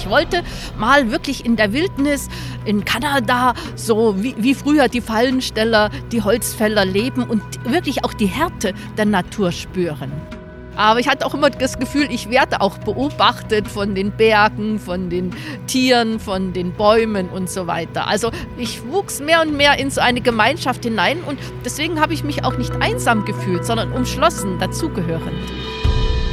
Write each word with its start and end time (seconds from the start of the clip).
Ich 0.00 0.08
wollte 0.08 0.42
mal 0.78 1.10
wirklich 1.10 1.44
in 1.44 1.56
der 1.56 1.74
Wildnis 1.74 2.30
in 2.64 2.86
Kanada, 2.86 3.52
so 3.76 4.14
wie, 4.22 4.34
wie 4.38 4.54
früher 4.54 4.88
die 4.88 5.02
Fallensteller, 5.02 5.90
die 6.10 6.22
Holzfäller 6.22 6.86
leben 6.86 7.24
und 7.24 7.42
wirklich 7.70 8.02
auch 8.02 8.14
die 8.14 8.24
Härte 8.24 8.72
der 8.96 9.04
Natur 9.04 9.52
spüren. 9.52 10.10
Aber 10.74 11.00
ich 11.00 11.08
hatte 11.08 11.26
auch 11.26 11.34
immer 11.34 11.50
das 11.50 11.78
Gefühl, 11.78 12.08
ich 12.10 12.30
werde 12.30 12.62
auch 12.62 12.78
beobachtet 12.78 13.68
von 13.68 13.94
den 13.94 14.12
Bergen, 14.12 14.78
von 14.78 15.10
den 15.10 15.34
Tieren, 15.66 16.18
von 16.18 16.54
den 16.54 16.72
Bäumen 16.72 17.28
und 17.28 17.50
so 17.50 17.66
weiter. 17.66 18.06
Also 18.06 18.30
ich 18.56 18.82
wuchs 18.86 19.20
mehr 19.20 19.42
und 19.42 19.54
mehr 19.54 19.78
in 19.78 19.90
so 19.90 20.00
eine 20.00 20.22
Gemeinschaft 20.22 20.82
hinein 20.82 21.18
und 21.26 21.38
deswegen 21.62 22.00
habe 22.00 22.14
ich 22.14 22.24
mich 22.24 22.42
auch 22.44 22.56
nicht 22.56 22.72
einsam 22.80 23.26
gefühlt, 23.26 23.66
sondern 23.66 23.92
umschlossen, 23.92 24.58
dazugehörend. 24.58 25.36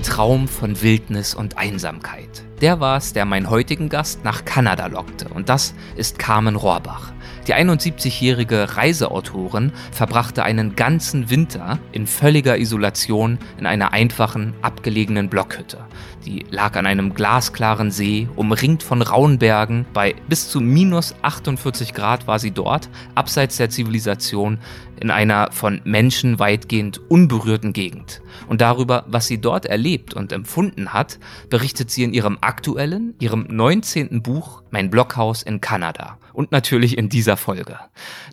Ein 0.00 0.04
Traum 0.04 0.48
von 0.48 0.80
Wildnis 0.80 1.34
und 1.34 1.58
Einsamkeit. 1.58 2.42
Der 2.62 2.80
war 2.80 2.96
es, 2.96 3.12
der 3.12 3.26
meinen 3.26 3.50
heutigen 3.50 3.90
Gast 3.90 4.24
nach 4.24 4.46
Kanada 4.46 4.86
lockte. 4.86 5.28
Und 5.28 5.50
das 5.50 5.74
ist 5.94 6.18
Carmen 6.18 6.56
Rohrbach. 6.56 7.12
Die 7.46 7.54
71-jährige 7.54 8.78
Reiseautorin 8.78 9.72
verbrachte 9.92 10.42
einen 10.42 10.76
ganzen 10.76 11.28
Winter 11.28 11.78
in 11.92 12.06
völliger 12.06 12.58
Isolation 12.58 13.38
in 13.58 13.66
einer 13.66 13.92
einfachen, 13.92 14.54
abgelegenen 14.62 15.28
Blockhütte. 15.28 15.84
Die 16.24 16.46
lag 16.50 16.76
an 16.76 16.86
einem 16.86 17.12
glasklaren 17.12 17.90
See, 17.90 18.28
umringt 18.36 18.82
von 18.82 19.02
rauen 19.02 19.38
Bergen. 19.38 19.84
Bei 19.92 20.14
bis 20.28 20.48
zu 20.48 20.60
minus 20.60 21.14
48 21.22 21.92
Grad 21.92 22.26
war 22.26 22.38
sie 22.38 22.52
dort, 22.52 22.88
abseits 23.14 23.56
der 23.56 23.68
Zivilisation, 23.68 24.58
in 25.00 25.10
einer 25.10 25.50
von 25.52 25.80
Menschen 25.84 26.38
weitgehend 26.38 27.00
unberührten 27.08 27.72
Gegend. 27.72 28.20
Und 28.48 28.60
darüber, 28.60 29.04
was 29.08 29.26
sie 29.26 29.40
dort 29.40 29.66
erlebt 29.66 30.14
und 30.14 30.32
empfunden 30.32 30.92
hat, 30.92 31.18
berichtet 31.48 31.90
sie 31.90 32.04
in 32.04 32.12
ihrem 32.12 32.38
aktuellen, 32.40 33.14
ihrem 33.18 33.46
19. 33.48 34.22
Buch 34.22 34.62
Mein 34.70 34.90
Blockhaus 34.90 35.42
in 35.42 35.60
Kanada 35.60 36.18
und 36.32 36.52
natürlich 36.52 36.96
in 36.96 37.08
dieser 37.08 37.36
Folge. 37.36 37.78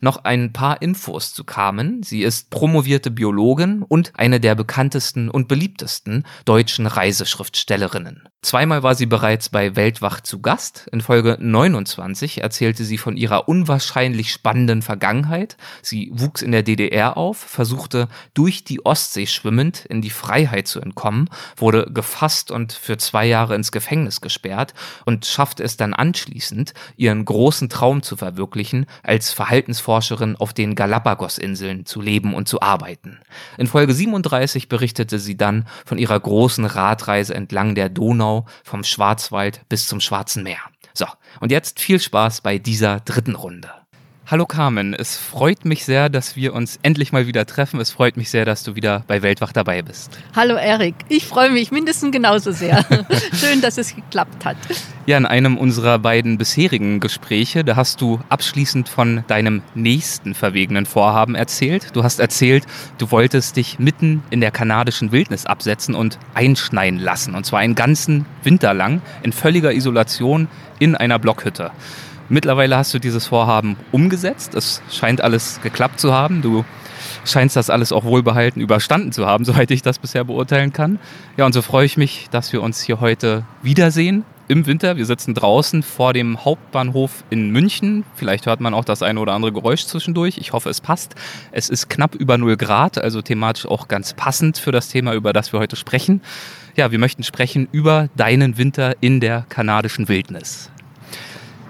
Noch 0.02 0.24
ein 0.24 0.54
paar 0.54 0.82
Infos 0.82 1.34
zu 1.34 1.44
Carmen. 1.44 2.04
Sie 2.04 2.22
ist 2.22 2.50
promovierte 2.50 3.12
Biologin 3.12 3.84
und 3.84 4.14
eine 4.16 4.40
der 4.40 4.56
bekanntesten 4.56 5.30
und 5.30 5.48
beliebtesten 5.48 6.24
deutschen 6.46 6.88
Reiseschriftstellerinnen. 6.88 8.30
Zweimal 8.42 8.84
war 8.84 8.96
sie 8.96 9.08
bereits 9.08 9.50
bei 9.50 9.76
Weltwach 9.76 10.22
zu 10.22 10.42
Gast. 10.42 10.88
In 10.92 11.02
Folge 11.02 11.38
29 11.40 12.42
erzählte 12.42 12.84
sie 12.86 12.98
von 12.98 13.18
ihrer 13.18 13.50
unwahrscheinlich 13.50 14.32
spannenden 14.32 14.82
Vergangenheit. 14.82 15.58
Sie 15.82 16.10
wuchs 16.14 16.42
in 16.42 16.52
der 16.52 16.57
DDR 16.64 17.18
auf, 17.18 17.38
versuchte 17.38 18.08
durch 18.34 18.64
die 18.64 18.86
Ostsee 18.86 19.28
schwimmend 19.28 19.86
in 19.86 20.02
die 20.02 20.10
Freiheit 20.10 20.68
zu 20.68 20.80
entkommen, 20.80 21.30
wurde 21.56 21.90
gefasst 21.92 22.52
und 22.52 22.74
für 22.74 22.98
zwei 22.98 23.26
Jahre 23.26 23.56
ins 23.56 23.72
Gefängnis 23.72 24.22
gesperrt 24.22 24.74
und 25.06 25.26
schaffte 25.26 25.64
es 25.64 25.78
dann 25.78 25.94
anschließend, 25.94 26.74
ihren 26.96 27.26
großen 27.26 27.70
Traum 27.70 28.02
zu 28.04 28.16
verwirklichen, 28.16 28.86
als 29.04 29.32
Verhaltensforscherin 29.32 30.36
auf 30.36 30.54
den 30.54 30.76
Galapagos-Inseln 30.76 31.86
zu 31.86 32.02
leben 32.02 32.34
und 32.34 32.48
zu 32.48 32.62
arbeiten. 32.62 33.20
In 33.58 33.68
Folge 33.68 33.94
37 33.94 34.70
berichtete 34.70 35.20
sie 35.20 35.38
dann 35.38 35.68
von 35.86 35.98
ihrer 35.98 36.20
großen 36.20 36.66
Radreise 36.66 37.34
entlang 37.34 37.76
der 37.76 37.90
Donau 37.90 38.46
vom 38.64 38.84
Schwarzwald 38.84 39.62
bis 39.70 39.88
zum 39.88 40.00
Schwarzen 40.00 40.44
Meer. 40.44 40.60
So, 40.94 41.06
und 41.40 41.52
jetzt 41.52 41.80
viel 41.80 42.00
Spaß 42.00 42.42
bei 42.42 42.58
dieser 42.58 43.00
dritten 43.02 43.36
Runde. 43.36 43.70
Hallo 44.30 44.46
Carmen, 44.46 44.94
es 44.94 45.16
freut 45.16 45.64
mich 45.64 45.86
sehr, 45.86 46.10
dass 46.10 46.36
wir 46.36 46.54
uns 46.54 46.80
endlich 46.84 47.14
mal 47.14 47.28
wieder 47.28 47.46
treffen. 47.46 47.80
Es 47.80 47.92
freut 47.92 48.18
mich 48.18 48.30
sehr, 48.30 48.44
dass 48.44 48.62
du 48.62 48.76
wieder 48.76 49.06
bei 49.08 49.22
Weltwach 49.22 49.54
dabei 49.54 49.82
bist. 49.82 50.20
Hallo 50.36 50.56
Erik, 50.56 50.96
ich 51.08 51.26
freue 51.26 51.50
mich 51.50 51.72
mindestens 51.72 52.12
genauso 52.12 52.52
sehr. 52.52 52.86
Schön, 53.34 53.62
dass 53.62 53.78
es 53.78 53.96
geklappt 53.96 54.44
hat. 54.44 54.58
Ja, 55.06 55.16
in 55.16 55.26
einem 55.26 55.58
unserer 55.58 55.98
beiden 55.98 56.38
bisherigen 56.38 57.00
Gespräche, 57.00 57.64
da 57.64 57.78
hast 57.78 58.02
du 58.02 58.20
abschließend 58.28 58.90
von 58.90 59.24
deinem 59.28 59.62
nächsten 59.76 60.36
verwegenen 60.36 60.86
Vorhaben 60.86 61.34
erzählt. 61.34 61.96
Du 61.96 62.04
hast 62.04 62.20
erzählt, 62.20 62.66
du 62.98 63.10
wolltest 63.12 63.56
dich 63.56 63.80
mitten 63.80 64.24
in 64.30 64.42
der 64.42 64.52
kanadischen 64.52 65.14
Wildnis 65.14 65.46
absetzen 65.46 65.96
und 65.96 66.20
einschneien 66.34 67.00
lassen. 67.00 67.34
Und 67.34 67.46
zwar 67.46 67.60
einen 67.60 67.76
ganzen 67.76 68.26
Winter 68.44 68.74
lang 68.74 69.02
in 69.24 69.32
völliger 69.32 69.72
Isolation 69.72 70.50
in 70.80 70.96
einer 70.98 71.18
Blockhütte. 71.18 71.72
Mittlerweile 72.30 72.78
hast 72.78 72.94
du 72.94 73.00
dieses 73.00 73.28
Vorhaben 73.28 73.78
umgesetzt. 73.92 74.54
Es 74.54 74.82
scheint 74.92 75.22
alles 75.22 75.62
geklappt 75.62 76.00
zu 76.00 76.14
haben. 76.14 76.42
Du 76.42 76.66
scheinst 77.26 77.56
das 77.56 77.70
alles 77.70 77.92
auch 77.92 78.04
wohlbehalten 78.04 78.62
überstanden 78.62 79.12
zu 79.12 79.26
haben, 79.26 79.46
soweit 79.46 79.72
ich 79.72 79.82
das 79.82 80.00
bisher 80.00 80.24
beurteilen 80.24 80.74
kann. 80.74 81.00
Ja, 81.38 81.46
und 81.46 81.54
so 81.54 81.62
freue 81.62 81.86
ich 81.86 81.98
mich, 81.98 82.28
dass 82.32 82.52
wir 82.54 82.62
uns 82.62 82.82
hier 82.82 83.00
heute 83.00 83.46
wiedersehen 83.62 84.26
im 84.48 84.66
Winter. 84.66 84.96
Wir 84.98 85.06
sitzen 85.06 85.34
draußen 85.34 85.84
vor 85.84 86.14
dem 86.14 86.44
Hauptbahnhof 86.44 87.24
in 87.30 87.52
München. 87.52 88.06
Vielleicht 88.16 88.46
hört 88.46 88.62
man 88.62 88.74
auch 88.74 88.86
das 88.86 89.04
eine 89.04 89.20
oder 89.20 89.34
andere 89.34 89.52
Geräusch 89.52 89.86
zwischendurch. 89.86 90.38
Ich 90.38 90.54
hoffe, 90.54 90.70
es 90.70 90.82
passt. 90.82 91.16
Es 91.52 91.70
ist 91.70 91.90
knapp 91.90 92.16
über 92.16 92.38
0 92.38 92.58
Grad, 92.58 92.98
also 92.98 93.22
thematisch 93.22 93.66
auch 93.66 93.88
ganz 93.88 94.14
passend 94.14 94.58
für 94.58 94.72
das 94.72 94.90
Thema, 94.90 95.14
über 95.14 95.34
das 95.34 95.52
wir 95.52 95.60
heute 95.60 95.76
sprechen. 95.76 96.22
Ja, 96.76 96.92
wir 96.92 97.00
möchten 97.00 97.24
sprechen 97.24 97.68
über 97.72 98.10
deinen 98.16 98.58
Winter 98.58 98.96
in 99.02 99.20
der 99.20 99.46
kanadischen 99.50 100.08
Wildnis. 100.08 100.70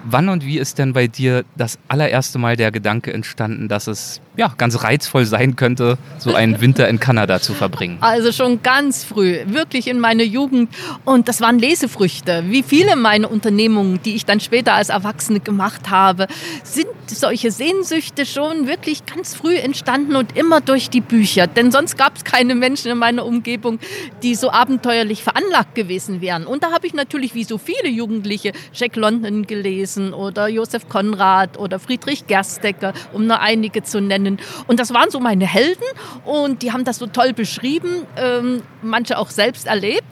Wann 0.04 0.28
und 0.28 0.44
wie 0.46 0.58
ist 0.58 0.78
denn 0.78 0.92
bei 0.92 1.06
dir 1.06 1.44
das 1.56 1.78
allererste 1.88 2.38
Mal 2.38 2.56
der 2.56 2.70
Gedanke 2.70 3.12
entstanden, 3.12 3.68
dass 3.68 3.86
es 3.86 4.20
ja, 4.36 4.52
ganz 4.56 4.82
reizvoll 4.82 5.26
sein 5.26 5.56
könnte, 5.56 5.98
so 6.18 6.34
einen 6.34 6.60
Winter 6.60 6.88
in 6.88 7.00
Kanada 7.00 7.40
zu 7.40 7.54
verbringen? 7.54 7.98
Also 8.00 8.32
schon 8.32 8.62
ganz 8.62 9.04
früh, 9.04 9.40
wirklich 9.46 9.88
in 9.88 9.98
meiner 9.98 10.22
Jugend. 10.22 10.70
Und 11.04 11.28
das 11.28 11.40
waren 11.40 11.58
Lesefrüchte. 11.58 12.44
Wie 12.48 12.62
viele 12.62 12.96
meiner 12.96 13.30
Unternehmungen, 13.30 14.00
die 14.04 14.14
ich 14.14 14.24
dann 14.24 14.40
später 14.40 14.74
als 14.74 14.88
Erwachsene 14.88 15.40
gemacht 15.40 15.90
habe, 15.90 16.26
sind 16.62 16.88
solche 17.06 17.50
Sehnsüchte 17.50 18.24
schon 18.26 18.66
wirklich 18.66 19.04
ganz 19.06 19.34
früh 19.34 19.56
entstanden 19.56 20.14
und 20.16 20.36
immer 20.36 20.60
durch 20.60 20.90
die 20.90 21.00
Bücher. 21.00 21.46
Denn 21.46 21.72
sonst 21.72 21.98
gab 21.98 22.16
es 22.16 22.24
keine 22.24 22.54
Menschen 22.54 22.90
in 22.90 22.98
meiner 22.98 23.26
Umgebung, 23.26 23.78
die 24.22 24.34
so 24.34 24.50
abenteuerlich 24.50 25.22
veranlagt 25.22 25.74
gewesen 25.74 26.20
wären. 26.20 26.46
Und 26.46 26.62
da 26.62 26.72
habe 26.72 26.86
ich 26.86 26.94
natürlich 26.94 27.34
wie 27.34 27.44
so 27.44 27.58
viele 27.58 27.88
Jugendliche 27.88 28.52
Jack 28.72 28.96
London 28.96 29.46
gelesen 29.46 29.97
oder 30.12 30.48
Josef 30.48 30.88
Konrad 30.88 31.58
oder 31.58 31.78
Friedrich 31.78 32.26
Gerstecker, 32.26 32.92
um 33.12 33.26
nur 33.26 33.40
einige 33.40 33.82
zu 33.82 34.00
nennen. 34.00 34.38
Und 34.66 34.80
das 34.80 34.92
waren 34.92 35.10
so 35.10 35.20
meine 35.20 35.46
Helden 35.46 35.84
und 36.24 36.62
die 36.62 36.72
haben 36.72 36.84
das 36.84 36.98
so 36.98 37.06
toll 37.06 37.32
beschrieben, 37.32 38.06
ähm, 38.16 38.62
manche 38.82 39.18
auch 39.18 39.30
selbst 39.30 39.66
erlebt 39.66 40.06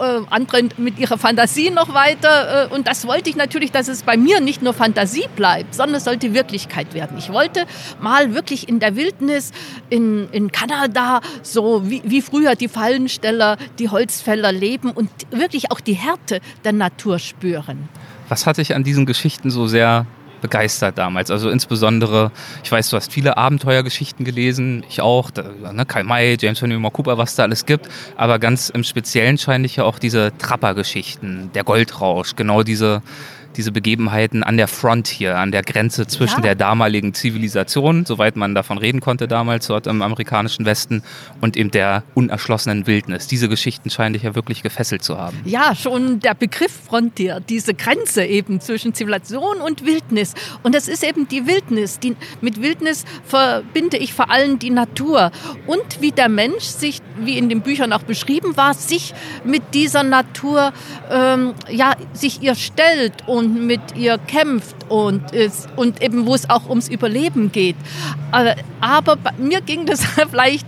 äh, 0.00 0.20
andere 0.30 0.68
mit 0.78 0.98
ihrer 0.98 1.18
Fantasie 1.18 1.70
noch 1.70 1.94
weiter. 1.94 2.70
Äh, 2.70 2.74
und 2.74 2.88
das 2.88 3.06
wollte 3.06 3.30
ich 3.30 3.36
natürlich, 3.36 3.70
dass 3.70 3.88
es 3.88 4.02
bei 4.02 4.16
mir 4.16 4.40
nicht 4.40 4.62
nur 4.62 4.72
Fantasie 4.72 5.26
bleibt, 5.36 5.74
sondern 5.74 5.96
es 5.96 6.04
sollte 6.04 6.34
Wirklichkeit 6.34 6.94
werden. 6.94 7.18
Ich 7.18 7.30
wollte 7.32 7.66
mal 8.00 8.34
wirklich 8.34 8.68
in 8.68 8.80
der 8.80 8.96
Wildnis 8.96 9.52
in, 9.90 10.28
in 10.32 10.50
Kanada, 10.52 11.20
so 11.42 11.88
wie, 11.88 12.02
wie 12.04 12.22
früher 12.22 12.54
die 12.54 12.68
Fallensteller, 12.68 13.56
die 13.78 13.88
Holzfäller 13.88 14.52
leben 14.52 14.90
und 14.90 15.10
wirklich 15.30 15.70
auch 15.70 15.80
die 15.80 15.94
Härte 15.94 16.40
der 16.64 16.72
Natur 16.72 17.18
spüren. 17.18 17.88
Was 18.30 18.46
hat 18.46 18.56
dich 18.56 18.74
an 18.74 18.84
diesen 18.84 19.04
Geschichten 19.04 19.50
so 19.50 19.66
sehr 19.66 20.06
begeistert 20.40 20.98
damals. 20.98 21.30
Also 21.30 21.50
insbesondere, 21.50 22.32
ich 22.64 22.72
weiß, 22.72 22.90
du 22.90 22.96
hast 22.96 23.12
viele 23.12 23.36
Abenteuergeschichten 23.36 24.24
gelesen, 24.24 24.84
ich 24.88 25.00
auch, 25.00 25.30
da, 25.30 25.44
ne, 25.72 25.86
Karl 25.86 26.04
May, 26.04 26.36
James 26.40 26.60
Honeymoon 26.62 26.92
Cooper, 26.92 27.18
was 27.18 27.34
da 27.34 27.44
alles 27.44 27.66
gibt. 27.66 27.88
Aber 28.16 28.38
ganz 28.38 28.70
im 28.70 28.84
Speziellen 28.84 29.38
scheine 29.38 29.66
ich 29.66 29.76
ja 29.76 29.84
auch 29.84 29.98
diese 29.98 30.32
Trapper-Geschichten, 30.38 31.50
der 31.54 31.64
Goldrausch, 31.64 32.36
genau 32.36 32.62
diese 32.62 33.02
diese 33.56 33.72
Begebenheiten 33.72 34.42
an 34.42 34.56
der 34.56 34.68
Frontier, 34.68 35.38
an 35.38 35.52
der 35.52 35.62
Grenze 35.62 36.06
zwischen 36.06 36.38
ja. 36.38 36.42
der 36.42 36.54
damaligen 36.54 37.14
Zivilisation, 37.14 38.06
soweit 38.06 38.36
man 38.36 38.54
davon 38.54 38.78
reden 38.78 39.00
konnte 39.00 39.28
damals 39.28 39.66
dort 39.66 39.86
im 39.86 40.02
amerikanischen 40.02 40.64
Westen, 40.64 41.02
und 41.40 41.56
eben 41.56 41.70
der 41.70 42.02
unerschlossenen 42.14 42.86
Wildnis. 42.86 43.26
Diese 43.26 43.48
Geschichten 43.48 43.90
scheinen 43.90 44.12
dich 44.12 44.22
ja 44.22 44.34
wirklich 44.34 44.62
gefesselt 44.62 45.02
zu 45.02 45.18
haben. 45.18 45.38
Ja, 45.44 45.74
schon 45.74 46.20
der 46.20 46.34
Begriff 46.34 46.72
Frontier, 46.86 47.40
diese 47.40 47.74
Grenze 47.74 48.24
eben 48.24 48.60
zwischen 48.60 48.94
Zivilisation 48.94 49.58
und 49.58 49.84
Wildnis. 49.84 50.34
Und 50.62 50.74
das 50.74 50.88
ist 50.88 51.02
eben 51.02 51.28
die 51.28 51.46
Wildnis. 51.46 51.98
Die, 51.98 52.16
mit 52.40 52.60
Wildnis 52.60 53.04
verbinde 53.24 53.96
ich 53.96 54.12
vor 54.12 54.30
allem 54.30 54.58
die 54.58 54.70
Natur 54.70 55.30
und 55.66 56.00
wie 56.00 56.12
der 56.12 56.28
Mensch 56.28 56.64
sich, 56.64 57.00
wie 57.18 57.38
in 57.38 57.48
den 57.48 57.62
Büchern 57.62 57.92
auch 57.92 58.02
beschrieben 58.02 58.56
war, 58.56 58.74
sich 58.74 59.14
mit 59.44 59.74
dieser 59.74 60.02
Natur, 60.02 60.72
ähm, 61.10 61.54
ja, 61.70 61.94
sich 62.12 62.42
ihr 62.42 62.54
stellt 62.54 63.26
und 63.26 63.39
mit 63.48 63.80
ihr 63.96 64.18
kämpft 64.18 64.76
und, 64.90 65.22
und 65.76 66.02
eben 66.02 66.26
wo 66.26 66.34
es 66.34 66.50
auch 66.50 66.68
ums 66.68 66.88
Überleben 66.88 67.52
geht. 67.52 67.76
Aber, 68.32 68.56
aber 68.80 69.16
mir 69.38 69.60
ging 69.60 69.86
das 69.86 70.04
vielleicht 70.30 70.66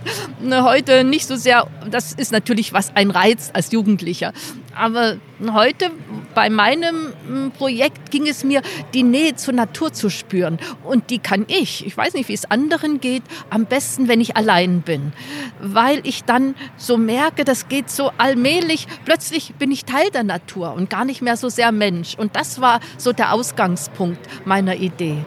heute 0.49 1.03
nicht 1.03 1.27
so 1.27 1.35
sehr, 1.35 1.67
das 1.91 2.13
ist 2.13 2.31
natürlich 2.31 2.73
was 2.73 2.95
ein 2.95 3.11
Reiz 3.11 3.51
als 3.53 3.71
Jugendlicher. 3.71 4.33
Aber 4.75 5.17
heute 5.53 5.91
bei 6.33 6.49
meinem 6.49 7.13
hm, 7.27 7.51
Projekt 7.51 8.11
ging 8.11 8.27
es 8.27 8.43
mir, 8.43 8.61
die 8.93 9.03
Nähe 9.03 9.35
zur 9.35 9.53
Natur 9.53 9.93
zu 9.93 10.09
spüren. 10.09 10.57
Und 10.83 11.09
die 11.09 11.19
kann 11.19 11.45
ich, 11.47 11.85
ich 11.85 11.95
weiß 11.95 12.13
nicht, 12.13 12.29
wie 12.29 12.33
es 12.33 12.49
anderen 12.49 12.99
geht, 12.99 13.23
am 13.49 13.65
besten, 13.65 14.07
wenn 14.07 14.21
ich 14.21 14.35
allein 14.35 14.81
bin. 14.81 15.13
Weil 15.59 16.01
ich 16.07 16.23
dann 16.23 16.55
so 16.77 16.97
merke, 16.97 17.43
das 17.43 17.67
geht 17.67 17.89
so 17.89 18.11
allmählich, 18.17 18.87
plötzlich 19.05 19.53
bin 19.55 19.71
ich 19.71 19.85
Teil 19.85 20.09
der 20.11 20.23
Natur 20.23 20.73
und 20.73 20.89
gar 20.89 21.05
nicht 21.05 21.21
mehr 21.21 21.37
so 21.37 21.49
sehr 21.49 21.71
Mensch. 21.71 22.15
Und 22.17 22.35
das 22.35 22.61
war 22.61 22.79
so 22.97 23.13
der 23.13 23.33
Ausgangspunkt 23.33 24.12
meiner 24.45 24.75
Idee. 24.75 25.17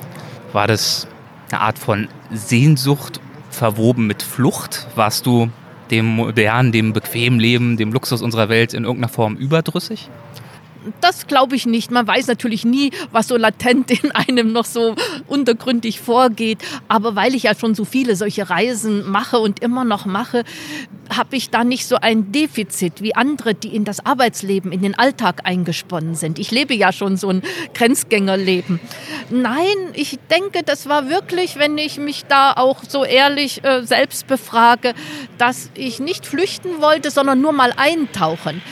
War 0.52 0.66
das 0.66 1.06
eine 1.50 1.60
Art 1.60 1.78
von 1.78 2.08
Sehnsucht 2.32 3.20
verwoben 3.50 4.06
mit 4.06 4.22
Flucht? 4.22 4.86
Warst 4.94 5.26
du 5.26 5.50
dem 5.90 6.06
modernen, 6.06 6.72
dem 6.72 6.92
bequemen 6.92 7.38
Leben, 7.38 7.76
dem 7.76 7.92
Luxus 7.92 8.22
unserer 8.22 8.48
Welt 8.48 8.74
in 8.74 8.84
irgendeiner 8.84 9.12
Form 9.12 9.36
überdrüssig? 9.36 10.08
Das 11.00 11.26
glaube 11.26 11.56
ich 11.56 11.66
nicht. 11.66 11.90
Man 11.90 12.06
weiß 12.06 12.26
natürlich 12.26 12.64
nie, 12.64 12.90
was 13.12 13.28
so 13.28 13.36
latent 13.36 13.90
in 13.90 14.10
einem 14.12 14.52
noch 14.52 14.64
so 14.64 14.94
untergründig 15.26 16.00
vorgeht. 16.00 16.58
Aber 16.88 17.16
weil 17.16 17.34
ich 17.34 17.44
ja 17.44 17.54
schon 17.54 17.74
so 17.74 17.84
viele 17.84 18.16
solche 18.16 18.48
Reisen 18.48 19.08
mache 19.10 19.38
und 19.38 19.60
immer 19.60 19.84
noch 19.84 20.06
mache, 20.06 20.44
habe 21.14 21.36
ich 21.36 21.50
da 21.50 21.64
nicht 21.64 21.86
so 21.86 21.96
ein 21.96 22.32
Defizit 22.32 23.02
wie 23.02 23.14
andere, 23.14 23.54
die 23.54 23.74
in 23.74 23.84
das 23.84 24.04
Arbeitsleben, 24.04 24.72
in 24.72 24.82
den 24.82 24.98
Alltag 24.98 25.42
eingesponnen 25.44 26.14
sind. 26.14 26.38
Ich 26.38 26.50
lebe 26.50 26.74
ja 26.74 26.92
schon 26.92 27.16
so 27.16 27.30
ein 27.30 27.42
Grenzgängerleben. 27.74 28.80
Nein, 29.30 29.76
ich 29.94 30.18
denke, 30.30 30.62
das 30.64 30.88
war 30.88 31.08
wirklich, 31.08 31.56
wenn 31.58 31.78
ich 31.78 31.98
mich 31.98 32.24
da 32.26 32.52
auch 32.52 32.82
so 32.88 33.04
ehrlich 33.04 33.64
äh, 33.64 33.82
selbst 33.84 34.26
befrage, 34.26 34.94
dass 35.38 35.70
ich 35.74 36.00
nicht 36.00 36.26
flüchten 36.26 36.80
wollte, 36.80 37.10
sondern 37.10 37.40
nur 37.40 37.52
mal 37.52 37.72
eintauchen. 37.76 38.62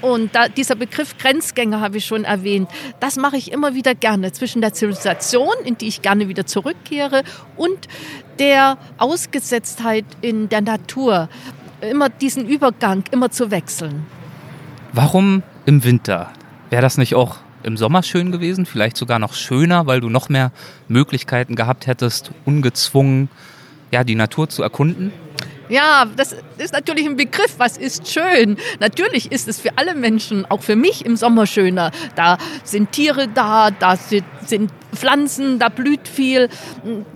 Und 0.00 0.34
da, 0.34 0.48
dieser 0.48 0.74
Begriff 0.74 1.16
Grenzgänger 1.52 1.80
habe 1.80 1.98
ich 1.98 2.04
schon 2.04 2.24
erwähnt. 2.24 2.68
Das 3.00 3.16
mache 3.16 3.36
ich 3.36 3.52
immer 3.52 3.74
wieder 3.74 3.94
gerne 3.94 4.32
zwischen 4.32 4.60
der 4.60 4.72
Zivilisation, 4.72 5.54
in 5.64 5.76
die 5.76 5.88
ich 5.88 6.02
gerne 6.02 6.28
wieder 6.28 6.46
zurückkehre, 6.46 7.22
und 7.56 7.88
der 8.38 8.78
Ausgesetztheit 8.98 10.04
in 10.20 10.48
der 10.48 10.62
Natur. 10.62 11.28
Immer 11.80 12.08
diesen 12.08 12.46
Übergang 12.48 13.04
immer 13.10 13.30
zu 13.30 13.50
wechseln. 13.50 14.06
Warum 14.92 15.42
im 15.66 15.84
Winter? 15.84 16.30
Wäre 16.70 16.82
das 16.82 16.98
nicht 16.98 17.14
auch 17.14 17.38
im 17.62 17.76
Sommer 17.76 18.02
schön 18.02 18.32
gewesen? 18.32 18.66
Vielleicht 18.66 18.96
sogar 18.96 19.18
noch 19.18 19.34
schöner, 19.34 19.86
weil 19.86 20.00
du 20.00 20.08
noch 20.08 20.28
mehr 20.28 20.52
Möglichkeiten 20.88 21.54
gehabt 21.54 21.86
hättest, 21.86 22.30
ungezwungen 22.44 23.28
ja, 23.90 24.04
die 24.04 24.14
Natur 24.14 24.48
zu 24.48 24.62
erkunden? 24.62 25.12
Ja, 25.72 26.04
das 26.04 26.36
ist 26.58 26.74
natürlich 26.74 27.06
ein 27.06 27.16
Begriff. 27.16 27.54
Was 27.56 27.78
ist 27.78 28.06
schön? 28.12 28.58
Natürlich 28.78 29.32
ist 29.32 29.48
es 29.48 29.58
für 29.58 29.78
alle 29.78 29.94
Menschen, 29.94 30.44
auch 30.50 30.60
für 30.60 30.76
mich 30.76 31.06
im 31.06 31.16
Sommer 31.16 31.46
schöner. 31.46 31.92
Da 32.14 32.36
sind 32.62 32.92
Tiere 32.92 33.26
da, 33.26 33.70
da 33.70 33.96
sind 33.96 34.70
Pflanzen, 34.94 35.58
da 35.58 35.70
blüht 35.70 36.08
viel. 36.08 36.50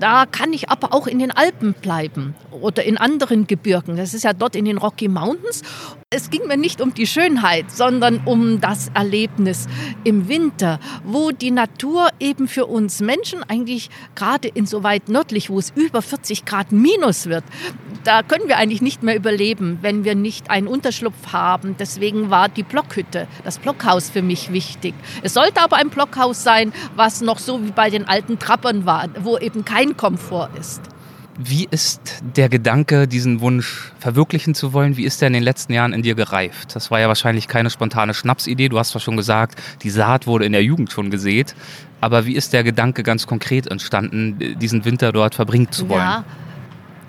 Da 0.00 0.24
kann 0.24 0.54
ich 0.54 0.70
aber 0.70 0.94
auch 0.94 1.06
in 1.06 1.18
den 1.18 1.32
Alpen 1.32 1.74
bleiben 1.74 2.34
oder 2.50 2.82
in 2.82 2.96
anderen 2.96 3.46
Gebirgen. 3.46 3.98
Das 3.98 4.14
ist 4.14 4.24
ja 4.24 4.32
dort 4.32 4.56
in 4.56 4.64
den 4.64 4.78
Rocky 4.78 5.08
Mountains. 5.08 5.60
Es 6.08 6.30
ging 6.30 6.46
mir 6.46 6.56
nicht 6.56 6.80
um 6.80 6.94
die 6.94 7.06
Schönheit, 7.06 7.70
sondern 7.70 8.22
um 8.24 8.60
das 8.60 8.90
Erlebnis 8.94 9.66
im 10.04 10.28
Winter, 10.28 10.80
wo 11.04 11.30
die 11.30 11.50
Natur 11.50 12.08
eben 12.20 12.48
für 12.48 12.66
uns 12.66 13.00
Menschen 13.00 13.42
eigentlich 13.42 13.90
gerade 14.14 14.48
insoweit 14.48 15.08
nördlich, 15.08 15.50
wo 15.50 15.58
es 15.58 15.72
über 15.74 16.00
40 16.00 16.44
Grad 16.44 16.72
minus 16.72 17.26
wird, 17.26 17.44
da 18.04 18.22
können 18.22 18.45
wir 18.48 18.58
eigentlich 18.58 18.82
nicht 18.82 19.02
mehr 19.02 19.16
überleben, 19.16 19.78
wenn 19.82 20.04
wir 20.04 20.14
nicht 20.14 20.50
einen 20.50 20.66
Unterschlupf 20.66 21.32
haben. 21.32 21.76
Deswegen 21.78 22.30
war 22.30 22.48
die 22.48 22.62
Blockhütte, 22.62 23.28
das 23.44 23.58
Blockhaus 23.58 24.10
für 24.10 24.22
mich 24.22 24.52
wichtig. 24.52 24.94
Es 25.22 25.34
sollte 25.34 25.60
aber 25.60 25.76
ein 25.76 25.90
Blockhaus 25.90 26.42
sein, 26.42 26.72
was 26.94 27.20
noch 27.20 27.38
so 27.38 27.62
wie 27.64 27.72
bei 27.72 27.90
den 27.90 28.08
alten 28.08 28.38
Trappern 28.38 28.86
war, 28.86 29.08
wo 29.20 29.38
eben 29.38 29.64
kein 29.64 29.96
Komfort 29.96 30.50
ist. 30.58 30.80
Wie 31.38 31.68
ist 31.70 32.22
der 32.34 32.48
Gedanke, 32.48 33.06
diesen 33.06 33.40
Wunsch 33.40 33.92
verwirklichen 33.98 34.54
zu 34.54 34.72
wollen, 34.72 34.96
wie 34.96 35.04
ist 35.04 35.20
der 35.20 35.26
in 35.26 35.34
den 35.34 35.42
letzten 35.42 35.74
Jahren 35.74 35.92
in 35.92 36.00
dir 36.00 36.14
gereift? 36.14 36.74
Das 36.74 36.90
war 36.90 36.98
ja 36.98 37.08
wahrscheinlich 37.08 37.46
keine 37.46 37.68
spontane 37.68 38.14
Schnapsidee. 38.14 38.70
Du 38.70 38.78
hast 38.78 38.90
zwar 38.90 39.02
schon 39.02 39.18
gesagt, 39.18 39.60
die 39.82 39.90
Saat 39.90 40.26
wurde 40.26 40.46
in 40.46 40.52
der 40.52 40.64
Jugend 40.64 40.90
schon 40.90 41.10
gesät. 41.10 41.54
Aber 42.00 42.24
wie 42.24 42.36
ist 42.36 42.54
der 42.54 42.64
Gedanke 42.64 43.02
ganz 43.02 43.26
konkret 43.26 43.66
entstanden, 43.66 44.56
diesen 44.58 44.86
Winter 44.86 45.12
dort 45.12 45.34
verbringen 45.34 45.70
zu 45.70 45.88
wollen? 45.90 46.00
Ja 46.00 46.24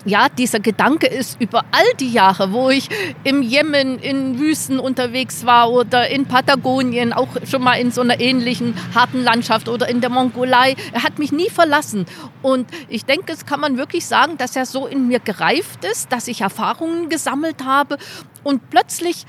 ja, 0.04 0.28
dieser 0.28 0.60
Gedanke 0.60 1.06
ist 1.06 1.40
über 1.40 1.64
all 1.70 1.86
die 1.98 2.10
Jahre, 2.10 2.52
wo 2.52 2.70
ich 2.70 2.88
im 3.24 3.42
Jemen 3.42 3.98
in 3.98 4.38
Wüsten 4.38 4.78
unterwegs 4.78 5.44
war 5.44 5.70
oder 5.70 6.08
in 6.08 6.26
Patagonien, 6.26 7.12
auch 7.12 7.28
schon 7.44 7.62
mal 7.62 7.74
in 7.74 7.90
so 7.90 8.00
einer 8.00 8.20
ähnlichen 8.20 8.74
harten 8.94 9.22
Landschaft 9.22 9.68
oder 9.68 9.88
in 9.88 10.00
der 10.00 10.10
Mongolei, 10.10 10.76
er 10.92 11.02
hat 11.02 11.18
mich 11.18 11.32
nie 11.32 11.50
verlassen. 11.50 12.06
Und 12.42 12.68
ich 12.88 13.04
denke, 13.04 13.32
es 13.32 13.44
kann 13.44 13.60
man 13.60 13.76
wirklich 13.76 14.06
sagen, 14.06 14.38
dass 14.38 14.56
er 14.56 14.66
so 14.66 14.86
in 14.86 15.08
mir 15.08 15.20
gereift 15.20 15.84
ist, 15.84 16.12
dass 16.12 16.28
ich 16.28 16.40
Erfahrungen 16.40 17.08
gesammelt 17.08 17.64
habe 17.64 17.98
und 18.44 18.70
plötzlich, 18.70 19.26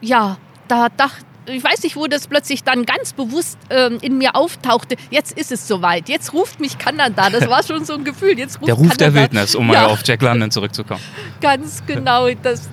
ja, 0.00 0.38
da 0.68 0.88
dachte 0.88 1.24
ich 1.46 1.62
weiß 1.62 1.82
nicht, 1.82 1.96
wo 1.96 2.06
das 2.06 2.26
plötzlich 2.26 2.64
dann 2.64 2.84
ganz 2.84 3.12
bewusst 3.12 3.58
ähm, 3.70 3.98
in 4.00 4.18
mir 4.18 4.34
auftauchte. 4.34 4.96
Jetzt 5.10 5.38
ist 5.38 5.52
es 5.52 5.68
soweit. 5.68 6.08
Jetzt 6.08 6.32
ruft 6.32 6.60
mich 6.60 6.78
Kanada. 6.78 7.30
Das 7.30 7.48
war 7.48 7.62
schon 7.62 7.84
so 7.84 7.94
ein 7.94 8.04
Gefühl. 8.04 8.38
Jetzt 8.38 8.56
ruft 8.56 8.68
der 8.68 8.74
Ruf 8.74 8.88
Kanada. 8.88 9.04
der 9.04 9.14
Wildnis, 9.14 9.54
um 9.54 9.70
ja. 9.70 9.82
mal 9.82 9.86
auf 9.86 10.00
Jack 10.04 10.22
London 10.22 10.50
zurückzukommen. 10.50 11.02
Ganz 11.40 11.84
genau. 11.86 12.28
Das, 12.42 12.68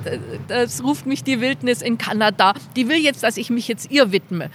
das 0.48 0.84
ruft 0.84 1.06
mich 1.06 1.24
die 1.24 1.42
Wildnis 1.42 1.82
in 1.82 1.98
Kanada. 1.98 2.54
Die 2.76 2.88
will 2.88 2.98
jetzt, 2.98 3.24
dass 3.24 3.38
ich 3.38 3.50
mich 3.50 3.68
jetzt 3.68 3.92
ihr 3.92 4.12
widme. 4.12 4.50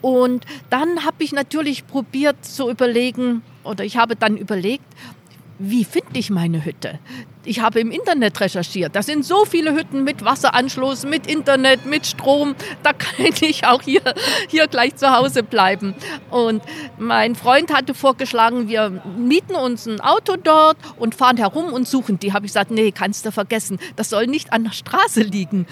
Und 0.00 0.44
dann 0.70 1.04
habe 1.04 1.24
ich 1.24 1.32
natürlich 1.32 1.86
probiert 1.86 2.44
zu 2.44 2.68
überlegen, 2.68 3.42
oder 3.62 3.84
ich 3.84 3.96
habe 3.96 4.16
dann 4.16 4.36
überlegt, 4.36 4.84
wie 5.58 5.84
finde 5.84 6.18
ich 6.18 6.30
meine 6.30 6.64
Hütte? 6.64 6.98
Ich 7.46 7.60
habe 7.60 7.78
im 7.80 7.90
Internet 7.90 8.40
recherchiert. 8.40 8.96
Da 8.96 9.02
sind 9.02 9.24
so 9.24 9.44
viele 9.44 9.74
Hütten 9.74 10.02
mit 10.02 10.24
Wasseranschluss, 10.24 11.04
mit 11.04 11.26
Internet, 11.26 11.84
mit 11.84 12.06
Strom. 12.06 12.54
Da 12.82 12.92
kann 12.92 13.26
ich 13.40 13.66
auch 13.66 13.82
hier, 13.82 14.02
hier 14.48 14.66
gleich 14.66 14.96
zu 14.96 15.10
Hause 15.10 15.42
bleiben. 15.42 15.94
Und 16.30 16.62
mein 16.98 17.34
Freund 17.34 17.72
hatte 17.72 17.94
vorgeschlagen, 17.94 18.68
wir 18.68 19.02
mieten 19.18 19.54
uns 19.54 19.86
ein 19.86 20.00
Auto 20.00 20.36
dort 20.42 20.78
und 20.96 21.14
fahren 21.14 21.36
herum 21.36 21.72
und 21.72 21.86
suchen 21.86 22.18
die. 22.18 22.32
Habe 22.32 22.46
ich 22.46 22.52
gesagt, 22.52 22.70
nee, 22.70 22.92
kannst 22.92 23.26
du 23.26 23.30
vergessen. 23.30 23.78
Das 23.96 24.08
soll 24.10 24.26
nicht 24.26 24.52
an 24.52 24.64
der 24.64 24.72
Straße 24.72 25.20
liegen. 25.20 25.66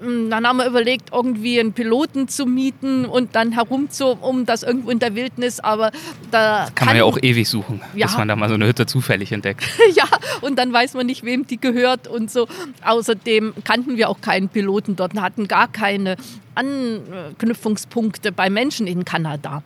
Hm, 0.00 0.30
dann 0.30 0.46
haben 0.46 0.56
wir 0.56 0.66
überlegt, 0.66 1.10
irgendwie 1.12 1.60
einen 1.60 1.74
Piloten 1.74 2.28
zu 2.28 2.46
mieten 2.46 3.04
und 3.04 3.36
dann 3.36 3.52
herum 3.52 3.90
zu, 3.90 4.06
um 4.06 4.46
das 4.46 4.62
irgendwo 4.62 4.90
in 4.90 4.98
der 4.98 5.14
Wildnis. 5.14 5.60
Aber 5.60 5.92
da 6.30 6.64
das 6.64 6.74
kann, 6.74 6.86
man 6.86 6.96
ja 6.96 7.04
auch 7.04 7.18
ewig 7.20 7.48
suchen, 7.48 7.82
ja. 7.94 8.06
bis 8.06 8.16
man 8.16 8.26
da 8.26 8.36
mal 8.36 8.48
so 8.48 8.54
eine 8.54 8.66
Hütte 8.66 8.86
zufällig 8.86 9.19
entdeckt. 9.32 9.64
ja, 9.94 10.04
und 10.40 10.58
dann 10.58 10.72
weiß 10.72 10.94
man 10.94 11.06
nicht, 11.06 11.24
wem 11.24 11.46
die 11.46 11.60
gehört 11.60 12.08
und 12.08 12.30
so. 12.30 12.48
Außerdem 12.84 13.54
kannten 13.64 13.96
wir 13.96 14.08
auch 14.08 14.20
keinen 14.20 14.48
Piloten 14.48 14.96
dort 14.96 15.14
und 15.14 15.22
hatten 15.22 15.48
gar 15.48 15.68
keine 15.70 16.16
Anknüpfungspunkte 16.54 18.32
bei 18.32 18.50
Menschen 18.50 18.86
in 18.86 19.04
Kanada. 19.04 19.62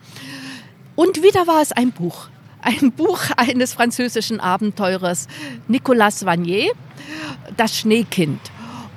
Und 0.96 1.22
wieder 1.22 1.46
war 1.46 1.62
es 1.62 1.72
ein 1.72 1.92
Buch. 1.92 2.28
Ein 2.60 2.92
Buch 2.92 3.20
eines 3.36 3.74
französischen 3.74 4.40
Abenteurers, 4.40 5.28
Nicolas 5.68 6.24
Vanier, 6.24 6.72
Das 7.56 7.78
Schneekind. 7.78 8.40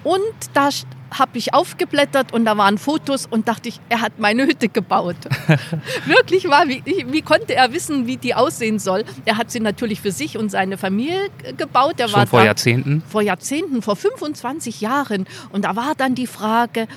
Und 0.03 0.21
da 0.53 0.69
habe 1.11 1.37
ich 1.37 1.53
aufgeblättert 1.53 2.33
und 2.33 2.45
da 2.45 2.57
waren 2.57 2.77
Fotos 2.77 3.25
und 3.25 3.47
dachte 3.47 3.69
ich, 3.69 3.79
er 3.89 4.01
hat 4.01 4.19
meine 4.19 4.45
Hütte 4.45 4.69
gebaut. 4.69 5.15
Wirklich 6.05 6.49
war, 6.49 6.67
wie, 6.67 6.83
wie, 6.85 7.21
konnte 7.21 7.55
er 7.55 7.73
wissen, 7.73 8.07
wie 8.07 8.17
die 8.17 8.35
aussehen 8.35 8.79
soll? 8.79 9.03
Er 9.25 9.37
hat 9.37 9.51
sie 9.51 9.59
natürlich 9.59 10.01
für 10.01 10.11
sich 10.11 10.37
und 10.37 10.49
seine 10.49 10.77
Familie 10.77 11.29
gebaut. 11.57 11.99
Er 11.99 12.09
Schon 12.09 12.19
war 12.19 12.27
vor 12.27 12.39
da, 12.39 12.45
Jahrzehnten? 12.45 13.03
Vor 13.07 13.21
Jahrzehnten, 13.21 13.81
vor 13.81 13.95
25 13.95 14.81
Jahren. 14.81 15.25
Und 15.51 15.65
da 15.65 15.75
war 15.75 15.93
dann 15.95 16.15
die 16.15 16.27
Frage, 16.27 16.87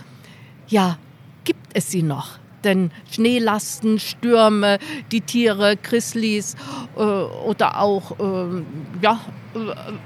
ja, 0.69 0.99
gibt 1.45 1.67
es 1.75 1.91
sie 1.91 2.03
noch? 2.03 2.41
denn 2.65 2.91
Schneelasten, 3.11 3.99
Stürme, 3.99 4.79
die 5.13 5.21
Tiere, 5.23 5.77
Grizzlies 5.77 6.57
äh, 6.97 7.01
oder 7.01 7.81
auch 7.81 8.19
äh, 8.19 8.63
ja, 9.01 9.21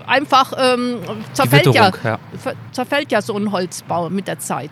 einfach 0.07 0.53
ähm, 0.57 1.01
zerfällt, 1.33 1.67
ja, 1.75 1.91
ja. 2.03 2.19
zerfällt 2.73 3.13
ja 3.13 3.23
so 3.23 3.37
ein 3.37 3.53
Holzbau 3.53 4.11
mit 4.11 4.29
der 4.29 4.39
Zeit. 4.39 4.71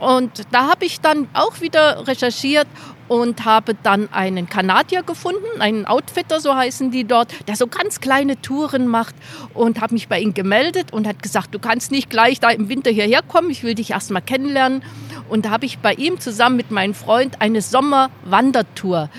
Und 0.00 0.46
da 0.50 0.68
habe 0.68 0.86
ich 0.86 1.00
dann 1.00 1.28
auch 1.34 1.60
wieder 1.60 2.08
recherchiert 2.08 2.66
und 3.08 3.44
habe 3.44 3.74
dann 3.74 4.10
einen 4.12 4.48
Kanadier 4.48 5.02
gefunden, 5.02 5.60
einen 5.60 5.84
Outfitter, 5.84 6.40
so 6.40 6.54
heißen 6.54 6.90
die 6.90 7.04
dort, 7.04 7.34
der 7.48 7.56
so 7.56 7.66
ganz 7.66 8.00
kleine 8.00 8.40
Touren 8.40 8.86
macht 8.86 9.14
und 9.52 9.80
habe 9.80 9.94
mich 9.94 10.08
bei 10.08 10.20
ihm 10.20 10.32
gemeldet 10.32 10.92
und 10.92 11.06
hat 11.06 11.22
gesagt, 11.22 11.54
du 11.54 11.58
kannst 11.58 11.90
nicht 11.90 12.08
gleich 12.08 12.40
da 12.40 12.50
im 12.50 12.68
Winter 12.68 12.90
hierher 12.90 13.20
kommen, 13.22 13.50
ich 13.50 13.62
will 13.62 13.74
dich 13.74 13.90
erst 13.90 14.10
mal 14.10 14.20
kennenlernen. 14.20 14.82
Und 15.28 15.44
da 15.44 15.50
habe 15.50 15.66
ich 15.66 15.78
bei 15.78 15.92
ihm 15.92 16.18
zusammen 16.18 16.56
mit 16.56 16.70
meinem 16.70 16.94
Freund 16.94 17.40
eine 17.40 17.60
Sommerwandertour 17.62 19.10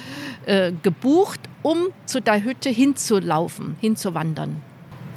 äh, 0.46 0.72
gebucht, 0.82 1.42
um 1.62 1.90
zu 2.06 2.22
der 2.22 2.44
Hütte 2.44 2.70
hinzulaufen, 2.70 3.76
hinzuwandern. 3.82 4.62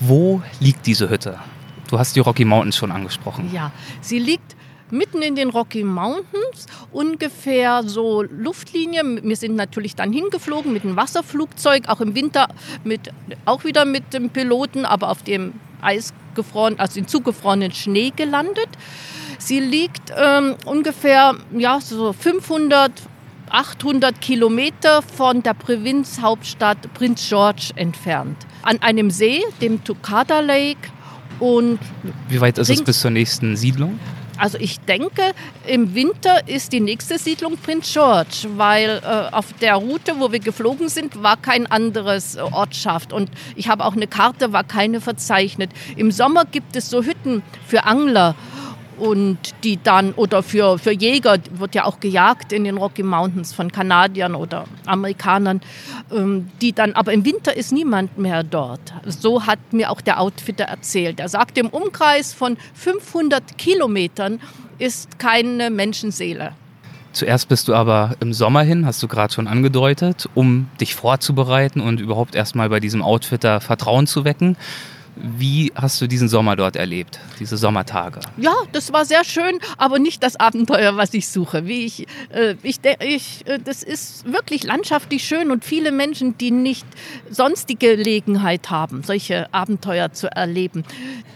Wo 0.00 0.42
liegt 0.60 0.86
diese 0.86 1.08
Hütte? 1.08 1.38
Du 1.88 1.98
hast 1.98 2.16
die 2.16 2.20
Rocky 2.20 2.44
Mountains 2.44 2.76
schon 2.76 2.90
angesprochen. 2.90 3.50
Ja, 3.52 3.70
sie 4.00 4.18
liegt 4.18 4.56
mitten 4.90 5.22
in 5.22 5.34
den 5.34 5.50
Rocky 5.50 5.84
Mountains, 5.84 6.66
ungefähr 6.92 7.82
so 7.84 8.22
Luftlinie. 8.22 9.02
Wir 9.22 9.36
sind 9.36 9.56
natürlich 9.56 9.94
dann 9.94 10.12
hingeflogen 10.12 10.72
mit 10.72 10.84
einem 10.84 10.96
Wasserflugzeug, 10.96 11.88
auch 11.88 12.00
im 12.00 12.14
Winter 12.14 12.48
mit, 12.84 13.10
auch 13.44 13.64
wieder 13.64 13.84
mit 13.84 14.14
dem 14.14 14.30
Piloten, 14.30 14.84
aber 14.84 15.10
auf 15.10 15.22
dem 15.22 15.54
eisgefroren, 15.82 16.78
also 16.78 16.98
in 16.98 17.08
zugefrorenen 17.08 17.72
Schnee 17.72 18.12
gelandet. 18.14 18.68
Sie 19.38 19.60
liegt 19.60 20.12
ähm, 20.16 20.54
ungefähr 20.64 21.34
ja, 21.56 21.80
so 21.80 22.12
500, 22.12 22.92
800 23.50 24.20
Kilometer 24.20 25.02
von 25.02 25.42
der 25.42 25.54
Provinzhauptstadt 25.54 26.92
Prince 26.94 27.28
George 27.28 27.72
entfernt. 27.76 28.36
An 28.64 28.82
einem 28.82 29.10
See, 29.10 29.42
dem 29.60 29.84
Tucada 29.84 30.40
Lake. 30.40 30.90
Und 31.40 31.78
Wie 32.28 32.40
weit 32.40 32.58
ist 32.58 32.70
es 32.70 32.82
bis 32.82 33.00
zur 33.00 33.10
nächsten 33.10 33.56
Siedlung? 33.56 33.98
Also 34.36 34.58
ich 34.58 34.80
denke, 34.80 35.22
im 35.66 35.94
Winter 35.94 36.48
ist 36.48 36.72
die 36.72 36.80
nächste 36.80 37.18
Siedlung 37.18 37.56
Prince 37.56 37.92
George, 37.92 38.48
weil 38.56 39.00
äh, 39.04 39.32
auf 39.34 39.52
der 39.60 39.76
Route, 39.76 40.18
wo 40.18 40.32
wir 40.32 40.40
geflogen 40.40 40.88
sind, 40.88 41.22
war 41.22 41.36
kein 41.36 41.66
anderes 41.66 42.34
äh, 42.34 42.40
Ortschaft. 42.40 43.12
Und 43.12 43.30
ich 43.54 43.68
habe 43.68 43.84
auch 43.84 43.94
eine 43.94 44.06
Karte, 44.06 44.52
war 44.52 44.64
keine 44.64 45.00
verzeichnet. 45.00 45.70
Im 45.96 46.10
Sommer 46.10 46.44
gibt 46.46 46.74
es 46.74 46.90
so 46.90 47.04
Hütten 47.04 47.42
für 47.66 47.84
Angler 47.84 48.34
und 48.98 49.38
die 49.62 49.82
dann, 49.82 50.12
oder 50.12 50.42
für, 50.42 50.78
für 50.78 50.92
Jäger, 50.92 51.38
wird 51.52 51.74
ja 51.74 51.84
auch 51.84 52.00
gejagt 52.00 52.52
in 52.52 52.64
den 52.64 52.76
Rocky 52.76 53.02
Mountains 53.02 53.52
von 53.52 53.70
Kanadiern 53.70 54.34
oder 54.34 54.64
Amerikanern, 54.86 55.60
ähm, 56.12 56.48
die 56.60 56.72
dann, 56.72 56.92
aber 56.92 57.12
im 57.12 57.24
Winter 57.24 57.56
ist 57.56 57.72
niemand 57.72 58.18
mehr 58.18 58.42
dort. 58.42 58.92
So 59.06 59.46
hat 59.46 59.58
mir 59.72 59.90
auch 59.90 60.00
der 60.00 60.20
Outfitter 60.20 60.64
erzählt. 60.64 61.20
Er 61.20 61.28
sagte, 61.28 61.60
im 61.60 61.68
Umkreis 61.68 62.32
von 62.32 62.56
500 62.74 63.58
Kilometern 63.58 64.40
ist 64.78 65.18
keine 65.18 65.70
Menschenseele. 65.70 66.52
Zuerst 67.14 67.48
bist 67.48 67.68
du 67.68 67.74
aber 67.74 68.16
im 68.18 68.32
Sommer 68.32 68.62
hin, 68.62 68.86
hast 68.86 69.00
du 69.00 69.06
gerade 69.06 69.32
schon 69.32 69.46
angedeutet, 69.46 70.28
um 70.34 70.68
dich 70.80 70.96
vorzubereiten 70.96 71.80
und 71.80 72.00
überhaupt 72.00 72.34
erstmal 72.34 72.68
bei 72.68 72.80
diesem 72.80 73.02
Outfitter 73.02 73.60
Vertrauen 73.60 74.08
zu 74.08 74.24
wecken. 74.24 74.56
Wie 75.16 75.72
hast 75.76 76.00
du 76.00 76.08
diesen 76.08 76.28
Sommer 76.28 76.56
dort 76.56 76.74
erlebt, 76.74 77.20
diese 77.38 77.56
Sommertage? 77.56 78.18
Ja, 78.36 78.54
das 78.72 78.92
war 78.92 79.04
sehr 79.04 79.22
schön, 79.24 79.60
aber 79.78 80.00
nicht 80.00 80.22
das 80.24 80.34
Abenteuer, 80.36 80.96
was 80.96 81.14
ich 81.14 81.28
suche. 81.28 81.66
Wie 81.66 81.84
ich, 81.84 82.06
äh, 82.30 82.56
ich, 82.64 82.80
ich, 83.00 83.46
äh, 83.46 83.60
das 83.60 83.84
ist 83.84 84.30
wirklich 84.30 84.64
landschaftlich 84.64 85.24
schön 85.24 85.52
und 85.52 85.64
viele 85.64 85.92
Menschen, 85.92 86.36
die 86.38 86.50
nicht 86.50 86.86
sonst 87.30 87.68
die 87.68 87.78
Gelegenheit 87.78 88.70
haben, 88.70 89.04
solche 89.04 89.52
Abenteuer 89.54 90.12
zu 90.12 90.30
erleben, 90.30 90.84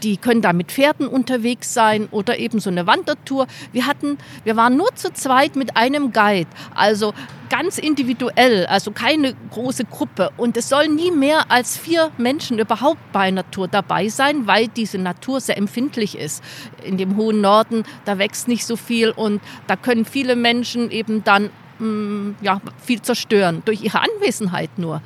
die 0.03 0.17
können 0.17 0.41
da 0.41 0.51
mit 0.51 0.71
Pferden 0.71 1.07
unterwegs 1.07 1.73
sein 1.73 2.09
oder 2.11 2.37
eben 2.37 2.59
so 2.59 2.69
eine 2.69 2.85
Wandertour. 2.85 3.47
Wir 3.71 3.85
hatten, 3.85 4.17
wir 4.43 4.57
waren 4.57 4.75
nur 4.75 4.93
zu 4.95 5.13
zweit 5.13 5.55
mit 5.55 5.77
einem 5.77 6.11
Guide, 6.11 6.49
also 6.75 7.13
ganz 7.49 7.77
individuell, 7.77 8.65
also 8.67 8.91
keine 8.91 9.33
große 9.51 9.85
Gruppe. 9.85 10.31
Und 10.37 10.55
es 10.55 10.69
sollen 10.69 10.95
nie 10.95 11.11
mehr 11.11 11.51
als 11.51 11.77
vier 11.77 12.11
Menschen 12.17 12.59
überhaupt 12.59 12.99
bei 13.11 13.31
Natur 13.31 13.67
dabei 13.71 14.09
sein, 14.09 14.47
weil 14.47 14.67
diese 14.67 14.97
Natur 14.97 15.41
sehr 15.41 15.57
empfindlich 15.57 16.17
ist. 16.17 16.43
In 16.83 16.97
dem 16.97 17.15
hohen 17.15 17.41
Norden, 17.41 17.83
da 18.05 18.17
wächst 18.17 18.47
nicht 18.47 18.65
so 18.65 18.75
viel 18.75 19.11
und 19.11 19.41
da 19.67 19.75
können 19.75 20.05
viele 20.05 20.35
Menschen 20.35 20.91
eben 20.91 21.23
dann 21.23 21.49
mh, 21.79 21.85
mm, 21.87 22.35
ja, 22.41 22.61
viel 22.83 23.01
zerstören 23.01 23.61
durch 23.65 23.83
ihre 23.83 24.01
Anwesenheit 24.01 24.77
nur. 24.77 25.01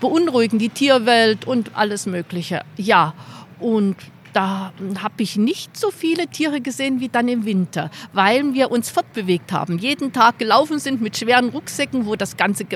Beunruhigen 0.00 0.58
die 0.58 0.68
Tierwelt 0.68 1.46
und 1.46 1.74
alles 1.74 2.06
Mögliche. 2.06 2.62
Ja, 2.76 3.14
und 3.58 3.96
da 4.36 4.70
habe 5.02 5.22
ich 5.22 5.38
nicht 5.38 5.78
so 5.78 5.90
viele 5.90 6.26
Tiere 6.26 6.60
gesehen 6.60 7.00
wie 7.00 7.08
dann 7.08 7.26
im 7.26 7.46
Winter, 7.46 7.90
weil 8.12 8.52
wir 8.52 8.70
uns 8.70 8.90
fortbewegt 8.90 9.50
haben. 9.50 9.78
Jeden 9.78 10.12
Tag 10.12 10.38
gelaufen 10.38 10.78
sind 10.78 11.00
mit 11.00 11.16
schweren 11.16 11.48
Rucksäcken, 11.48 12.04
wo 12.04 12.16
das 12.16 12.36
ganze 12.36 12.66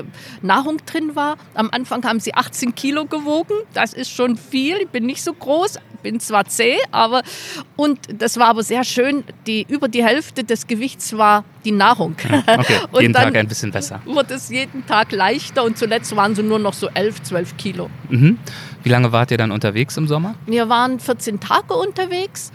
Nahrung 0.41 0.77
drin 0.87 1.15
war. 1.15 1.37
Am 1.53 1.69
Anfang 1.71 2.03
haben 2.03 2.19
sie 2.19 2.33
18 2.33 2.73
Kilo 2.73 3.05
gewogen. 3.05 3.53
Das 3.75 3.93
ist 3.93 4.09
schon 4.09 4.37
viel. 4.37 4.77
Ich 4.77 4.89
bin 4.89 5.05
nicht 5.05 5.21
so 5.21 5.33
groß, 5.33 5.77
bin 6.01 6.19
zwar 6.19 6.45
zäh, 6.45 6.77
aber 6.89 7.21
und 7.75 7.99
das 8.19 8.37
war 8.37 8.47
aber 8.47 8.63
sehr 8.63 8.83
schön. 8.83 9.23
Die 9.45 9.63
über 9.69 9.87
die 9.87 10.03
Hälfte 10.03 10.43
des 10.43 10.65
Gewichts 10.65 11.15
war 11.15 11.43
die 11.63 11.71
Nahrung. 11.71 12.15
Okay, 12.23 12.79
jeden 13.01 13.13
Tag 13.13 13.35
ein 13.35 13.47
bisschen 13.47 13.71
besser. 13.71 14.01
Wurde 14.05 14.33
es 14.33 14.49
jeden 14.49 14.83
Tag 14.87 15.11
leichter 15.11 15.63
und 15.63 15.77
zuletzt 15.77 16.15
waren 16.15 16.33
sie 16.33 16.41
nur 16.41 16.57
noch 16.57 16.73
so 16.73 16.87
11, 16.89 17.21
12 17.21 17.57
Kilo. 17.57 17.91
Mhm. 18.09 18.39
Wie 18.83 18.89
lange 18.89 19.11
wart 19.11 19.31
ihr 19.31 19.37
dann 19.37 19.51
unterwegs 19.51 19.95
im 19.97 20.07
Sommer? 20.07 20.35
Wir 20.45 20.67
waren 20.69 20.99
14 20.99 21.39
Tage 21.39 21.73
unterwegs 21.75 22.51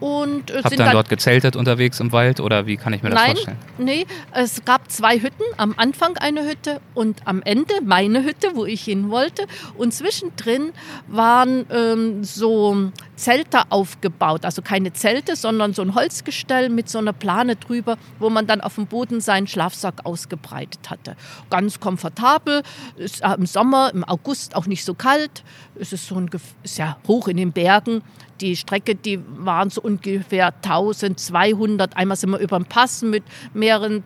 und 0.00 0.50
äh, 0.50 0.58
Habt 0.58 0.68
sind 0.70 0.78
dann, 0.78 0.86
dann 0.86 0.94
dort 0.94 1.08
gezeltet 1.08 1.56
unterwegs 1.56 1.98
im 2.00 2.12
Wald 2.12 2.40
oder 2.40 2.66
wie 2.66 2.76
kann 2.76 2.92
ich 2.92 3.02
mir 3.02 3.10
das 3.10 3.20
Nein, 3.20 3.32
vorstellen? 3.32 3.58
Nee, 3.78 4.06
es 4.32 4.64
gab 4.64 4.90
zwei 4.90 5.18
Hütten. 5.18 5.42
Am 5.56 5.74
Anfang 5.76 6.16
eine 6.18 6.44
Hütte 6.44 6.80
und 6.94 7.20
am 7.24 7.42
Ende 7.42 7.74
meine 7.84 8.22
Hütte, 8.24 8.54
wo 8.54 8.64
ich 8.64 8.84
hin 8.84 9.10
wollte. 9.10 9.46
Und 9.76 9.92
zwischendrin 9.92 10.72
waren 11.08 11.66
ähm, 11.70 12.22
so 12.22 12.90
Zelte 13.16 13.62
aufgebaut. 13.70 14.44
Also 14.44 14.62
keine 14.62 14.92
Zelte, 14.92 15.34
sondern 15.34 15.74
so 15.74 15.82
ein 15.82 15.94
Holzgestell 15.94 16.68
mit 16.68 16.88
so 16.88 16.98
einer 16.98 17.12
Plane 17.12 17.56
drüber, 17.56 17.98
wo 18.18 18.30
man 18.30 18.46
dann 18.46 18.60
auf 18.60 18.76
dem 18.76 18.86
Boden 18.86 19.20
seinen 19.20 19.46
Schlafsack 19.46 20.06
ausgebreitet 20.06 20.90
hatte. 20.90 21.16
Ganz 21.50 21.80
komfortabel. 21.80 22.62
Ist 22.96 23.22
äh, 23.22 23.34
im 23.34 23.46
Sommer, 23.46 23.90
im 23.92 24.04
August 24.04 24.54
auch 24.54 24.66
nicht 24.66 24.84
so 24.84 24.94
kalt. 24.94 25.42
Es 25.80 25.92
ist 25.92 26.06
so 26.06 26.16
ein, 26.16 26.28
ist 26.62 26.78
ja 26.78 26.96
hoch 27.06 27.28
in 27.28 27.36
den 27.36 27.52
Bergen 27.52 28.02
die 28.40 28.56
Strecke, 28.56 28.94
die 28.94 29.20
waren 29.36 29.70
so 29.70 29.80
ungefähr 29.80 30.54
1200. 30.62 31.96
Einmal 31.96 32.16
sind 32.16 32.30
wir 32.30 32.38
über 32.38 32.58
den 32.58 32.66
Pass 32.66 33.02
mit 33.02 33.24
mehreren 33.54 34.02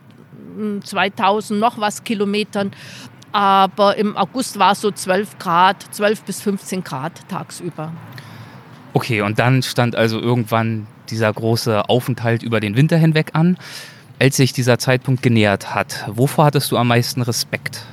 2000 0.83 1.51
hm, 1.51 1.59
noch 1.59 1.79
was 1.79 2.03
Kilometern. 2.03 2.71
Aber 3.31 3.97
im 3.97 4.15
August 4.15 4.59
war 4.59 4.73
es 4.73 4.81
so 4.81 4.91
12 4.91 5.39
Grad, 5.39 5.83
12 5.91 6.23
bis 6.23 6.41
15 6.41 6.83
Grad 6.83 7.27
tagsüber. 7.29 7.91
Okay, 8.93 9.21
und 9.21 9.39
dann 9.39 9.63
stand 9.63 9.95
also 9.95 10.19
irgendwann 10.19 10.85
dieser 11.09 11.33
große 11.33 11.89
Aufenthalt 11.89 12.43
über 12.43 12.59
den 12.59 12.75
Winter 12.75 12.97
hinweg 12.97 13.31
an. 13.33 13.57
Als 14.19 14.37
sich 14.37 14.53
dieser 14.53 14.77
Zeitpunkt 14.77 15.23
genähert 15.23 15.73
hat, 15.73 16.05
wovor 16.07 16.45
hattest 16.45 16.71
du 16.71 16.77
am 16.77 16.87
meisten 16.87 17.23
Respekt? 17.23 17.85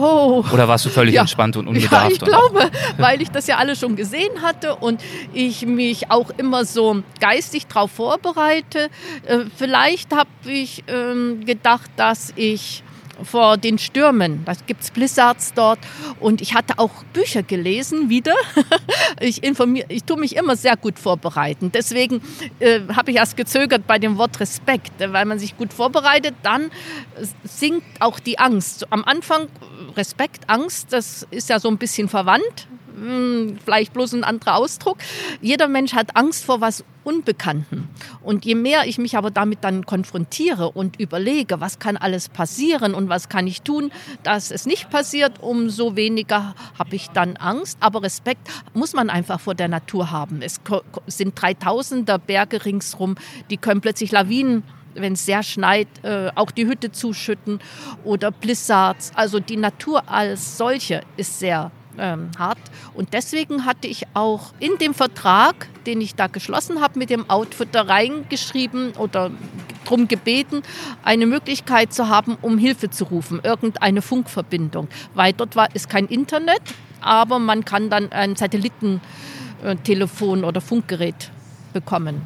Oh. 0.00 0.44
Oder 0.52 0.66
warst 0.66 0.86
du 0.86 0.88
völlig 0.88 1.14
ja. 1.14 1.22
entspannt 1.22 1.56
und 1.56 1.68
unbedarft? 1.68 1.92
Ja, 1.92 2.08
ich 2.10 2.18
glaube, 2.20 2.70
weil 2.96 3.20
ich 3.20 3.30
das 3.30 3.46
ja 3.46 3.58
alle 3.58 3.76
schon 3.76 3.96
gesehen 3.96 4.42
hatte 4.42 4.76
und 4.76 5.02
ich 5.34 5.66
mich 5.66 6.10
auch 6.10 6.30
immer 6.38 6.64
so 6.64 7.02
geistig 7.20 7.66
darauf 7.66 7.90
vorbereite. 7.90 8.88
Äh, 9.26 9.40
vielleicht 9.56 10.12
habe 10.14 10.30
ich 10.46 10.84
ähm, 10.88 11.44
gedacht, 11.44 11.90
dass 11.96 12.32
ich 12.36 12.82
vor 13.24 13.56
den 13.56 13.78
Stürmen. 13.78 14.44
Da 14.44 14.54
gibt 14.66 14.82
es 14.82 14.90
Blizzards 14.90 15.52
dort. 15.54 15.78
Und 16.18 16.40
ich 16.40 16.54
hatte 16.54 16.78
auch 16.78 17.04
Bücher 17.12 17.42
gelesen 17.42 18.08
wieder. 18.08 18.34
ich 19.20 19.42
informiere, 19.42 19.86
ich 19.88 20.04
tue 20.04 20.18
mich 20.18 20.36
immer 20.36 20.56
sehr 20.56 20.76
gut 20.76 20.98
vorbereiten. 20.98 21.72
Deswegen 21.72 22.22
äh, 22.58 22.80
habe 22.94 23.10
ich 23.10 23.16
erst 23.18 23.36
gezögert 23.36 23.86
bei 23.86 23.98
dem 23.98 24.18
Wort 24.18 24.40
Respekt, 24.40 24.92
weil 24.98 25.24
man 25.24 25.38
sich 25.38 25.56
gut 25.56 25.72
vorbereitet, 25.72 26.34
dann 26.42 26.70
sinkt 27.44 28.00
auch 28.00 28.20
die 28.20 28.38
Angst. 28.38 28.86
Am 28.90 29.04
Anfang 29.04 29.48
Respekt, 29.96 30.48
Angst, 30.48 30.92
das 30.92 31.26
ist 31.30 31.48
ja 31.48 31.60
so 31.60 31.68
ein 31.68 31.78
bisschen 31.78 32.08
verwandt. 32.08 32.66
Hm, 32.94 33.58
vielleicht 33.64 33.92
bloß 33.92 34.12
ein 34.14 34.24
anderer 34.24 34.56
Ausdruck. 34.56 34.98
Jeder 35.40 35.68
Mensch 35.68 35.94
hat 35.94 36.16
Angst 36.16 36.44
vor 36.44 36.60
was 36.60 36.84
Unbekannten. 37.02 37.88
Und 38.22 38.44
je 38.44 38.54
mehr 38.54 38.86
ich 38.86 38.98
mich 38.98 39.16
aber 39.16 39.30
damit 39.30 39.64
dann 39.64 39.86
konfrontiere 39.86 40.70
und 40.70 41.00
überlege, 41.00 41.60
was 41.60 41.78
kann 41.78 41.96
alles 41.96 42.28
passieren 42.28 42.92
und 42.94 43.08
was 43.08 43.30
kann 43.30 43.46
ich 43.46 43.62
tun, 43.62 43.90
dass 44.22 44.50
es 44.50 44.66
nicht 44.66 44.90
passiert, 44.90 45.40
umso 45.40 45.96
weniger 45.96 46.54
habe 46.78 46.96
ich 46.96 47.08
dann 47.08 47.38
Angst. 47.38 47.78
Aber 47.80 48.02
Respekt 48.02 48.50
muss 48.74 48.92
man 48.92 49.08
einfach 49.08 49.40
vor 49.40 49.54
der 49.54 49.68
Natur 49.68 50.10
haben. 50.10 50.42
Es 50.42 50.60
sind 51.06 51.40
3000er 51.40 52.18
Berge 52.18 52.66
ringsrum, 52.66 53.14
die 53.48 53.56
können 53.56 53.80
plötzlich 53.80 54.12
Lawinen 54.12 54.62
wenn 54.94 55.14
es 55.14 55.26
sehr 55.26 55.42
schneit, 55.42 55.88
äh, 56.02 56.30
auch 56.34 56.50
die 56.50 56.66
Hütte 56.66 56.92
zuschütten 56.92 57.60
oder 58.04 58.30
Blizzards. 58.30 59.12
Also 59.14 59.40
die 59.40 59.56
Natur 59.56 60.08
als 60.08 60.58
solche 60.58 61.02
ist 61.16 61.38
sehr 61.38 61.70
ähm, 61.98 62.30
hart. 62.38 62.58
Und 62.94 63.12
deswegen 63.12 63.66
hatte 63.66 63.86
ich 63.86 64.04
auch 64.14 64.52
in 64.58 64.78
dem 64.80 64.94
Vertrag, 64.94 65.68
den 65.86 66.00
ich 66.00 66.14
da 66.14 66.26
geschlossen 66.26 66.80
habe, 66.80 66.98
mit 66.98 67.10
dem 67.10 67.28
Outfitter 67.28 67.88
reingeschrieben 67.88 68.92
oder 68.92 69.30
darum 69.84 70.08
gebeten, 70.08 70.62
eine 71.02 71.26
Möglichkeit 71.26 71.92
zu 71.92 72.08
haben, 72.08 72.36
um 72.40 72.58
Hilfe 72.58 72.90
zu 72.90 73.04
rufen, 73.04 73.40
irgendeine 73.42 74.02
Funkverbindung. 74.02 74.88
Weil 75.14 75.32
dort 75.32 75.56
war, 75.56 75.74
ist 75.74 75.88
kein 75.88 76.06
Internet, 76.06 76.62
aber 77.00 77.38
man 77.38 77.64
kann 77.64 77.90
dann 77.90 78.12
ein 78.12 78.36
Satellitentelefon 78.36 80.44
oder 80.44 80.60
Funkgerät 80.60 81.30
bekommen. 81.72 82.22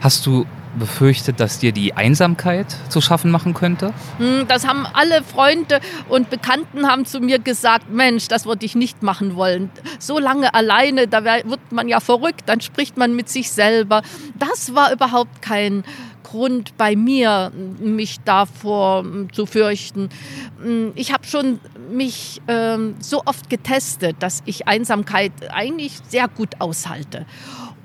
Hast 0.00 0.26
du 0.26 0.46
befürchtet, 0.78 1.40
dass 1.40 1.58
dir 1.58 1.72
die 1.72 1.94
Einsamkeit 1.94 2.76
zu 2.88 3.00
schaffen 3.00 3.30
machen 3.30 3.54
könnte? 3.54 3.92
Hm, 4.18 4.46
das 4.48 4.66
haben 4.66 4.86
alle 4.92 5.22
Freunde 5.22 5.80
und 6.08 6.30
Bekannten 6.30 6.86
haben 6.86 7.04
zu 7.04 7.20
mir 7.20 7.38
gesagt, 7.38 7.90
Mensch, 7.90 8.28
das 8.28 8.46
würde 8.46 8.64
ich 8.64 8.74
nicht 8.74 9.02
machen 9.02 9.36
wollen. 9.36 9.70
So 9.98 10.18
lange 10.18 10.54
alleine, 10.54 11.08
da 11.08 11.24
wird 11.24 11.60
man 11.70 11.88
ja 11.88 12.00
verrückt, 12.00 12.42
dann 12.46 12.60
spricht 12.60 12.96
man 12.96 13.14
mit 13.14 13.28
sich 13.28 13.50
selber. 13.50 14.02
Das 14.38 14.74
war 14.74 14.92
überhaupt 14.92 15.42
kein 15.42 15.84
Grund 16.22 16.76
bei 16.76 16.94
mir, 16.94 17.50
mich 17.80 18.18
davor 18.24 19.00
hm, 19.02 19.32
zu 19.32 19.46
fürchten. 19.46 20.10
Hm, 20.62 20.92
ich 20.94 21.12
habe 21.12 21.26
schon 21.26 21.58
mich 21.90 22.42
ähm, 22.48 22.96
so 23.00 23.22
oft 23.24 23.48
getestet, 23.48 24.16
dass 24.20 24.42
ich 24.44 24.68
Einsamkeit 24.68 25.32
eigentlich 25.50 25.98
sehr 26.08 26.28
gut 26.28 26.60
aushalte. 26.60 27.24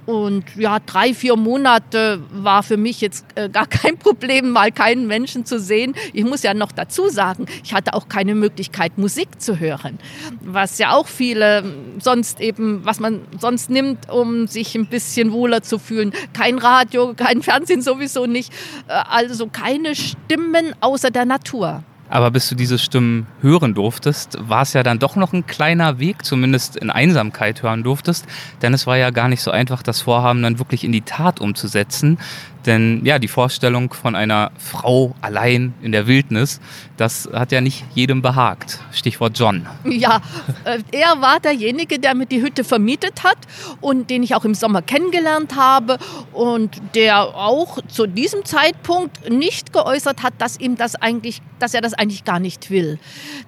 Und 0.05 0.43
ja, 0.55 0.79
drei, 0.79 1.13
vier 1.13 1.35
Monate 1.35 2.21
war 2.31 2.63
für 2.63 2.77
mich 2.77 3.01
jetzt 3.01 3.25
äh, 3.35 3.49
gar 3.49 3.67
kein 3.67 3.97
Problem, 3.97 4.51
mal 4.51 4.71
keinen 4.71 5.07
Menschen 5.07 5.45
zu 5.45 5.59
sehen. 5.59 5.95
Ich 6.13 6.23
muss 6.25 6.43
ja 6.43 6.53
noch 6.53 6.71
dazu 6.71 7.09
sagen, 7.09 7.45
ich 7.63 7.73
hatte 7.73 7.93
auch 7.93 8.09
keine 8.09 8.35
Möglichkeit, 8.35 8.97
Musik 8.97 9.41
zu 9.41 9.59
hören, 9.59 9.99
was 10.41 10.77
ja 10.77 10.93
auch 10.93 11.07
viele 11.07 11.63
sonst 11.99 12.41
eben, 12.41 12.83
was 12.83 12.99
man 12.99 13.21
sonst 13.39 13.69
nimmt, 13.69 14.09
um 14.09 14.47
sich 14.47 14.75
ein 14.75 14.87
bisschen 14.87 15.31
wohler 15.31 15.61
zu 15.61 15.79
fühlen. 15.79 16.13
Kein 16.33 16.57
Radio, 16.57 17.13
kein 17.15 17.41
Fernsehen 17.41 17.81
sowieso 17.81 18.25
nicht. 18.25 18.51
Äh, 18.87 18.93
also 18.93 19.47
keine 19.47 19.95
Stimmen 19.95 20.73
außer 20.81 21.11
der 21.11 21.25
Natur. 21.25 21.83
Aber 22.13 22.29
bis 22.29 22.47
du 22.47 22.53
diese 22.53 22.77
Stimmen 22.77 23.25
hören 23.41 23.73
durftest, 23.73 24.37
war 24.39 24.61
es 24.61 24.73
ja 24.73 24.83
dann 24.83 24.99
doch 24.99 25.15
noch 25.15 25.33
ein 25.33 25.47
kleiner 25.47 25.97
Weg, 25.97 26.23
zumindest 26.23 26.75
in 26.75 26.91
Einsamkeit 26.91 27.63
hören 27.63 27.81
durftest. 27.81 28.27
Denn 28.61 28.71
es 28.75 28.85
war 28.85 28.97
ja 28.97 29.09
gar 29.09 29.29
nicht 29.29 29.41
so 29.41 29.49
einfach, 29.49 29.81
das 29.81 30.01
Vorhaben 30.01 30.43
dann 30.43 30.59
wirklich 30.59 30.83
in 30.83 30.91
die 30.91 31.01
Tat 31.01 31.41
umzusetzen. 31.41 32.19
Denn 32.65 33.01
ja, 33.05 33.19
die 33.19 33.27
Vorstellung 33.27 33.93
von 33.93 34.15
einer 34.15 34.51
Frau 34.57 35.15
allein 35.21 35.73
in 35.81 35.91
der 35.91 36.07
Wildnis, 36.07 36.61
das 36.97 37.29
hat 37.33 37.51
ja 37.51 37.61
nicht 37.61 37.83
jedem 37.93 38.21
behagt. 38.21 38.79
Stichwort 38.91 39.37
John. 39.37 39.67
Ja, 39.85 40.21
äh, 40.63 40.79
er 40.91 41.21
war 41.21 41.39
derjenige, 41.39 41.99
der 41.99 42.15
mir 42.15 42.25
die 42.25 42.41
Hütte 42.41 42.63
vermietet 42.63 43.23
hat 43.23 43.37
und 43.81 44.09
den 44.09 44.23
ich 44.23 44.35
auch 44.35 44.45
im 44.45 44.53
Sommer 44.53 44.81
kennengelernt 44.81 45.55
habe 45.55 45.97
und 46.31 46.81
der 46.95 47.35
auch 47.35 47.79
zu 47.87 48.07
diesem 48.07 48.45
Zeitpunkt 48.45 49.29
nicht 49.29 49.73
geäußert 49.73 50.23
hat, 50.23 50.33
dass 50.37 50.59
ihm 50.59 50.77
das 50.77 50.95
eigentlich, 50.95 51.41
dass 51.59 51.73
er 51.73 51.81
das 51.81 51.93
eigentlich 51.93 52.23
gar 52.23 52.39
nicht 52.39 52.69
will. 52.69 52.99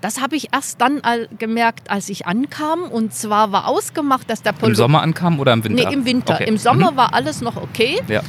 Das 0.01 0.21
habe 0.21 0.35
ich 0.35 0.53
erst 0.53 0.81
dann 0.81 1.01
gemerkt, 1.39 1.89
als 1.89 2.09
ich 2.09 2.27
ankam 2.27 2.83
und 2.83 3.13
zwar 3.13 3.51
war 3.51 3.67
ausgemacht, 3.67 4.29
dass 4.29 4.41
der 4.41 4.51
Pol 4.53 4.69
Im 4.69 4.75
Sommer 4.75 5.01
ankam 5.01 5.39
oder 5.39 5.53
im 5.53 5.63
Winter? 5.63 5.87
Nee, 5.87 5.93
im 5.93 6.05
Winter. 6.05 6.35
Okay. 6.35 6.45
Im 6.47 6.57
Sommer 6.57 6.91
mhm. 6.91 6.97
war 6.97 7.13
alles 7.13 7.41
noch 7.41 7.55
okay. 7.55 7.99
Ja. 8.07 8.21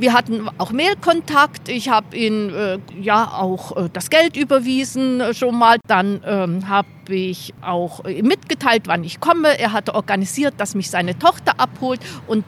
Wir 0.00 0.14
hatten 0.14 0.48
auch 0.56 0.72
Mailkontakt. 0.72 1.68
Ich 1.68 1.90
habe 1.90 2.16
ihm 2.16 2.48
äh, 2.54 2.78
ja 2.98 3.32
auch 3.34 3.76
äh, 3.76 3.90
das 3.92 4.08
Geld 4.08 4.34
überwiesen 4.34 5.20
äh, 5.20 5.34
schon 5.34 5.58
mal. 5.58 5.76
Dann 5.86 6.22
ähm, 6.24 6.70
habe 6.70 6.88
ich 7.10 7.52
auch 7.60 8.06
äh, 8.06 8.22
mitgeteilt, 8.22 8.84
wann 8.86 9.04
ich 9.04 9.20
komme. 9.20 9.58
Er 9.58 9.74
hatte 9.74 9.94
organisiert, 9.94 10.54
dass 10.56 10.74
mich 10.74 10.88
seine 10.88 11.18
Tochter 11.18 11.60
abholt 11.60 12.00
und 12.26 12.46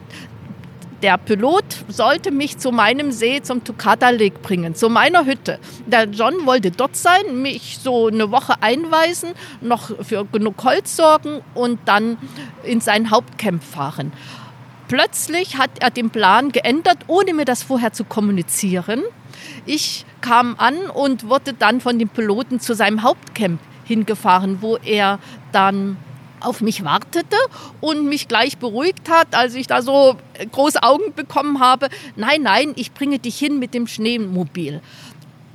der 1.02 1.18
Pilot 1.18 1.64
sollte 1.88 2.30
mich 2.30 2.56
zu 2.56 2.72
meinem 2.72 3.12
See, 3.12 3.42
zum 3.42 3.62
Tukata 3.64 4.08
Lake 4.08 4.38
bringen, 4.38 4.74
zu 4.74 4.88
meiner 4.88 5.26
Hütte. 5.26 5.58
Der 5.84 6.04
John 6.04 6.46
wollte 6.46 6.70
dort 6.70 6.96
sein, 6.96 7.42
mich 7.42 7.80
so 7.82 8.06
eine 8.06 8.30
Woche 8.30 8.62
einweisen, 8.62 9.32
noch 9.60 9.90
für 10.02 10.24
genug 10.24 10.64
Holz 10.64 10.96
sorgen 10.96 11.42
und 11.52 11.80
dann 11.84 12.16
in 12.62 12.80
sein 12.80 13.10
Hauptcamp 13.10 13.62
fahren 13.62 14.12
plötzlich 14.92 15.56
hat 15.56 15.70
er 15.80 15.88
den 15.88 16.10
Plan 16.10 16.52
geändert, 16.52 16.98
ohne 17.06 17.32
mir 17.32 17.46
das 17.46 17.62
vorher 17.62 17.94
zu 17.94 18.04
kommunizieren. 18.04 19.02
Ich 19.64 20.04
kam 20.20 20.54
an 20.58 20.76
und 20.90 21.30
wurde 21.30 21.54
dann 21.54 21.80
von 21.80 21.98
dem 21.98 22.10
Piloten 22.10 22.60
zu 22.60 22.74
seinem 22.74 23.02
Hauptcamp 23.02 23.58
hingefahren, 23.84 24.58
wo 24.60 24.76
er 24.76 25.18
dann 25.50 25.96
auf 26.40 26.60
mich 26.60 26.84
wartete 26.84 27.36
und 27.80 28.06
mich 28.06 28.28
gleich 28.28 28.58
beruhigt 28.58 29.08
hat, 29.08 29.34
als 29.34 29.54
ich 29.54 29.66
da 29.66 29.80
so 29.80 30.16
große 30.50 30.82
Augen 30.82 31.14
bekommen 31.16 31.58
habe. 31.58 31.88
Nein, 32.14 32.42
nein, 32.42 32.72
ich 32.76 32.92
bringe 32.92 33.18
dich 33.18 33.38
hin 33.38 33.58
mit 33.58 33.72
dem 33.72 33.86
Schneemobil. 33.86 34.82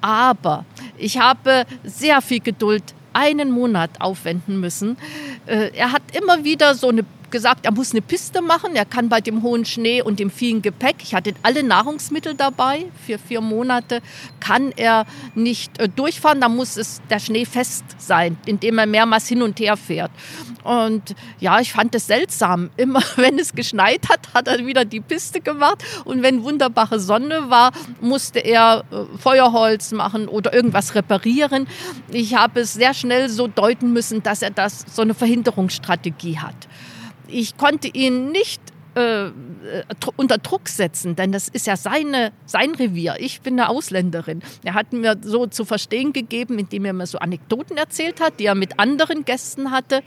Aber 0.01 0.65
ich 0.97 1.19
habe 1.19 1.65
sehr 1.83 2.23
viel 2.23 2.39
Geduld 2.39 2.95
einen 3.13 3.51
Monat 3.51 3.89
aufwenden 3.99 4.59
müssen. 4.59 4.97
Äh, 5.45 5.71
er 5.75 5.91
hat 5.91 6.03
immer 6.15 6.43
wieder 6.43 6.75
so 6.75 6.89
eine 6.89 7.03
gesagt, 7.31 7.65
er 7.65 7.71
muss 7.71 7.91
eine 7.91 8.01
Piste 8.01 8.41
machen. 8.41 8.75
Er 8.75 8.85
kann 8.85 9.09
bei 9.09 9.21
dem 9.21 9.43
hohen 9.43 9.65
Schnee 9.65 10.01
und 10.01 10.19
dem 10.19 10.29
vielen 10.29 10.61
Gepäck, 10.61 10.97
ich 11.01 11.13
hatte 11.13 11.33
alle 11.43 11.63
Nahrungsmittel 11.63 12.35
dabei, 12.35 12.85
für 13.05 13.17
vier 13.17 13.41
Monate 13.41 14.01
kann 14.39 14.71
er 14.75 15.05
nicht 15.35 15.79
äh, 15.79 15.89
durchfahren. 15.89 16.41
Da 16.41 16.49
muss 16.49 16.77
es 16.77 17.01
der 17.09 17.19
Schnee 17.19 17.45
fest 17.45 17.83
sein, 17.97 18.37
indem 18.45 18.77
er 18.77 18.85
mehrmals 18.85 19.27
hin 19.27 19.41
und 19.41 19.59
her 19.59 19.77
fährt. 19.77 20.11
Und 20.63 21.15
ja, 21.39 21.59
ich 21.59 21.71
fand 21.71 21.95
es 21.95 22.07
seltsam. 22.07 22.69
Immer 22.77 23.01
wenn 23.15 23.39
es 23.39 23.53
geschneit 23.53 24.09
hat, 24.09 24.33
hat 24.33 24.47
er 24.47 24.65
wieder 24.65 24.85
die 24.85 24.99
Piste 24.99 25.41
gemacht. 25.41 25.83
Und 26.05 26.23
wenn 26.23 26.43
wunderbare 26.43 26.99
Sonne 26.99 27.49
war, 27.49 27.71
musste 28.01 28.39
er 28.39 28.83
äh, 28.91 29.17
Feuerholz 29.17 29.91
machen 29.91 30.27
oder 30.27 30.53
irgendwas 30.53 30.95
reparieren. 30.95 31.67
Ich 32.09 32.35
habe 32.35 32.61
es 32.61 32.73
sehr 32.73 32.93
schnell 32.93 33.29
so 33.29 33.47
deuten 33.47 33.93
müssen, 33.93 34.23
dass 34.23 34.41
er 34.41 34.51
das 34.51 34.85
so 34.93 35.01
eine 35.01 35.13
Verhinderungsstrategie 35.13 36.37
hat 36.39 36.67
ich 37.29 37.57
konnte 37.57 37.87
ihn 37.87 38.31
nicht 38.31 38.61
äh, 38.97 39.31
unter 40.15 40.37
Druck 40.39 40.69
setzen, 40.69 41.15
denn 41.15 41.31
das 41.31 41.47
ist 41.49 41.67
ja 41.67 41.77
seine, 41.77 42.31
sein 42.45 42.73
Revier. 42.73 43.15
Ich 43.19 43.41
bin 43.41 43.59
eine 43.59 43.69
Ausländerin. 43.69 44.41
Er 44.63 44.73
hat 44.73 44.91
mir 44.91 45.17
so 45.21 45.45
zu 45.45 45.65
verstehen 45.65 46.13
gegeben, 46.13 46.57
indem 46.57 46.85
er 46.85 46.93
mir 46.93 47.05
so 47.05 47.19
Anekdoten 47.19 47.77
erzählt 47.77 48.19
hat, 48.19 48.39
die 48.39 48.45
er 48.45 48.55
mit 48.55 48.79
anderen 48.79 49.23
Gästen 49.23 49.69
hatte, 49.71 50.01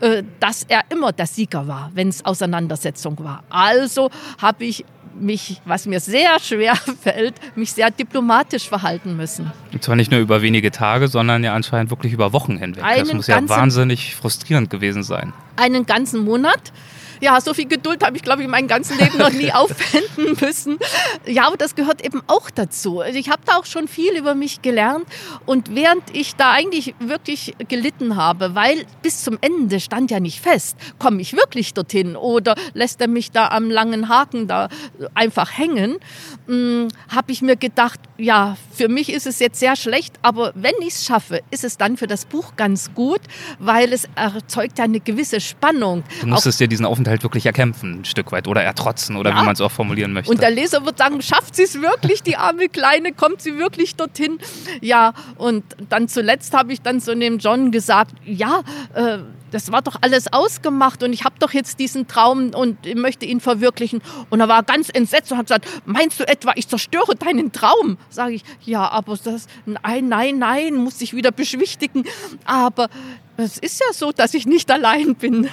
äh, 0.00 0.24
dass 0.40 0.64
er 0.64 0.82
immer 0.90 1.12
der 1.12 1.26
Sieger 1.26 1.68
war, 1.68 1.92
wenn 1.94 2.08
es 2.08 2.24
Auseinandersetzung 2.24 3.22
war. 3.22 3.44
Also 3.50 4.10
habe 4.38 4.64
ich 4.64 4.84
mich, 5.18 5.60
was 5.64 5.86
mir 5.86 6.00
sehr 6.00 6.38
schwer 6.40 6.76
fällt, 7.02 7.34
mich 7.56 7.72
sehr 7.72 7.90
diplomatisch 7.90 8.68
verhalten 8.68 9.16
müssen. 9.16 9.52
Und 9.72 9.82
zwar 9.82 9.96
nicht 9.96 10.10
nur 10.10 10.20
über 10.20 10.42
wenige 10.42 10.70
Tage, 10.70 11.08
sondern 11.08 11.44
ja 11.44 11.54
anscheinend 11.54 11.90
wirklich 11.90 12.12
über 12.12 12.32
Wochen 12.32 12.56
hinweg. 12.56 12.84
Einen 12.84 13.00
das 13.00 13.12
muss 13.12 13.26
ja 13.26 13.48
wahnsinnig 13.48 14.14
frustrierend 14.14 14.70
gewesen 14.70 15.02
sein. 15.02 15.32
Einen 15.56 15.86
ganzen 15.86 16.24
Monat 16.24 16.72
ja, 17.20 17.40
so 17.40 17.54
viel 17.54 17.66
Geduld 17.66 18.04
habe 18.04 18.16
ich, 18.16 18.22
glaube 18.22 18.42
ich, 18.42 18.48
mein 18.48 18.68
ganzes 18.68 18.98
Leben 18.98 19.18
noch 19.18 19.32
nie 19.32 19.52
aufwenden 19.54 20.36
müssen. 20.40 20.78
Ja, 21.26 21.46
aber 21.46 21.56
das 21.56 21.74
gehört 21.74 22.04
eben 22.04 22.22
auch 22.26 22.50
dazu. 22.50 23.00
Also 23.00 23.18
ich 23.18 23.28
habe 23.28 23.42
da 23.44 23.56
auch 23.56 23.66
schon 23.66 23.88
viel 23.88 24.16
über 24.16 24.34
mich 24.34 24.62
gelernt. 24.62 25.06
Und 25.46 25.74
während 25.74 26.14
ich 26.14 26.36
da 26.36 26.50
eigentlich 26.52 26.94
wirklich 26.98 27.54
gelitten 27.68 28.16
habe, 28.16 28.54
weil 28.54 28.86
bis 29.02 29.22
zum 29.22 29.38
Ende 29.40 29.80
stand 29.80 30.10
ja 30.10 30.20
nicht 30.20 30.40
fest, 30.40 30.76
komme 30.98 31.20
ich 31.20 31.34
wirklich 31.34 31.74
dorthin 31.74 32.16
oder 32.16 32.54
lässt 32.72 33.00
er 33.00 33.08
mich 33.08 33.30
da 33.30 33.48
am 33.48 33.70
langen 33.70 34.08
Haken 34.08 34.46
da 34.46 34.68
einfach 35.14 35.56
hängen, 35.56 35.98
hm, 36.46 36.88
habe 37.08 37.32
ich 37.32 37.42
mir 37.42 37.56
gedacht, 37.56 38.00
ja, 38.18 38.56
für 38.72 38.88
mich 38.88 39.12
ist 39.12 39.26
es 39.26 39.38
jetzt 39.38 39.60
sehr 39.60 39.76
schlecht, 39.76 40.14
aber 40.22 40.52
wenn 40.54 40.74
ich 40.80 40.94
es 40.94 41.04
schaffe, 41.04 41.40
ist 41.50 41.64
es 41.64 41.76
dann 41.76 41.96
für 41.96 42.06
das 42.06 42.24
Buch 42.24 42.56
ganz 42.56 42.92
gut, 42.94 43.20
weil 43.58 43.92
es 43.92 44.08
erzeugt 44.14 44.78
ja 44.78 44.84
eine 44.84 45.00
gewisse 45.00 45.40
Spannung. 45.40 46.04
Du 46.20 46.26
musstest 46.26 46.60
dir 46.60 46.68
diesen 46.68 46.86
Aufenthalt 46.86 47.03
wirklich 47.06 47.46
erkämpfen, 47.46 48.00
ein 48.00 48.04
Stück 48.04 48.32
weit, 48.32 48.48
oder 48.48 48.62
ertrotzen, 48.62 49.16
oder 49.16 49.30
ja. 49.30 49.40
wie 49.40 49.44
man 49.44 49.54
es 49.54 49.60
auch 49.60 49.70
formulieren 49.70 50.12
möchte. 50.12 50.30
Und 50.30 50.42
der 50.42 50.50
Leser 50.50 50.84
wird 50.84 50.98
sagen, 50.98 51.22
schafft 51.22 51.56
sie 51.56 51.62
es 51.62 51.80
wirklich, 51.80 52.22
die 52.22 52.36
arme 52.36 52.68
Kleine, 52.68 53.12
kommt 53.12 53.42
sie 53.42 53.58
wirklich 53.58 53.96
dorthin? 53.96 54.38
Ja, 54.80 55.12
und 55.36 55.64
dann 55.88 56.08
zuletzt 56.08 56.54
habe 56.54 56.72
ich 56.72 56.80
dann 56.82 57.00
zu 57.00 57.14
dem 57.16 57.38
John 57.38 57.70
gesagt, 57.70 58.12
ja, 58.24 58.62
äh, 58.94 59.18
das 59.54 59.70
war 59.70 59.82
doch 59.82 59.96
alles 60.00 60.32
ausgemacht 60.32 61.04
und 61.04 61.12
ich 61.12 61.24
habe 61.24 61.36
doch 61.38 61.52
jetzt 61.52 61.78
diesen 61.78 62.08
Traum 62.08 62.50
und 62.50 62.92
möchte 62.96 63.24
ihn 63.24 63.38
verwirklichen. 63.38 64.02
Und 64.28 64.40
er 64.40 64.48
war 64.48 64.64
ganz 64.64 64.88
entsetzt 64.92 65.30
und 65.30 65.38
hat 65.38 65.46
gesagt, 65.46 65.68
meinst 65.86 66.18
du 66.18 66.26
etwa, 66.26 66.52
ich 66.56 66.66
zerstöre 66.66 67.14
deinen 67.14 67.52
Traum? 67.52 67.96
Sage 68.10 68.34
ich, 68.34 68.44
ja, 68.64 68.88
aber 68.90 69.16
das, 69.16 69.46
nein, 69.64 70.08
nein, 70.08 70.38
nein, 70.38 70.74
muss 70.74 71.00
ich 71.00 71.14
wieder 71.14 71.30
beschwichtigen. 71.30 72.04
Aber 72.44 72.88
es 73.36 73.58
ist 73.58 73.80
ja 73.80 73.92
so, 73.92 74.12
dass 74.12 74.34
ich 74.34 74.46
nicht 74.46 74.70
allein 74.70 75.14
bin. 75.14 75.48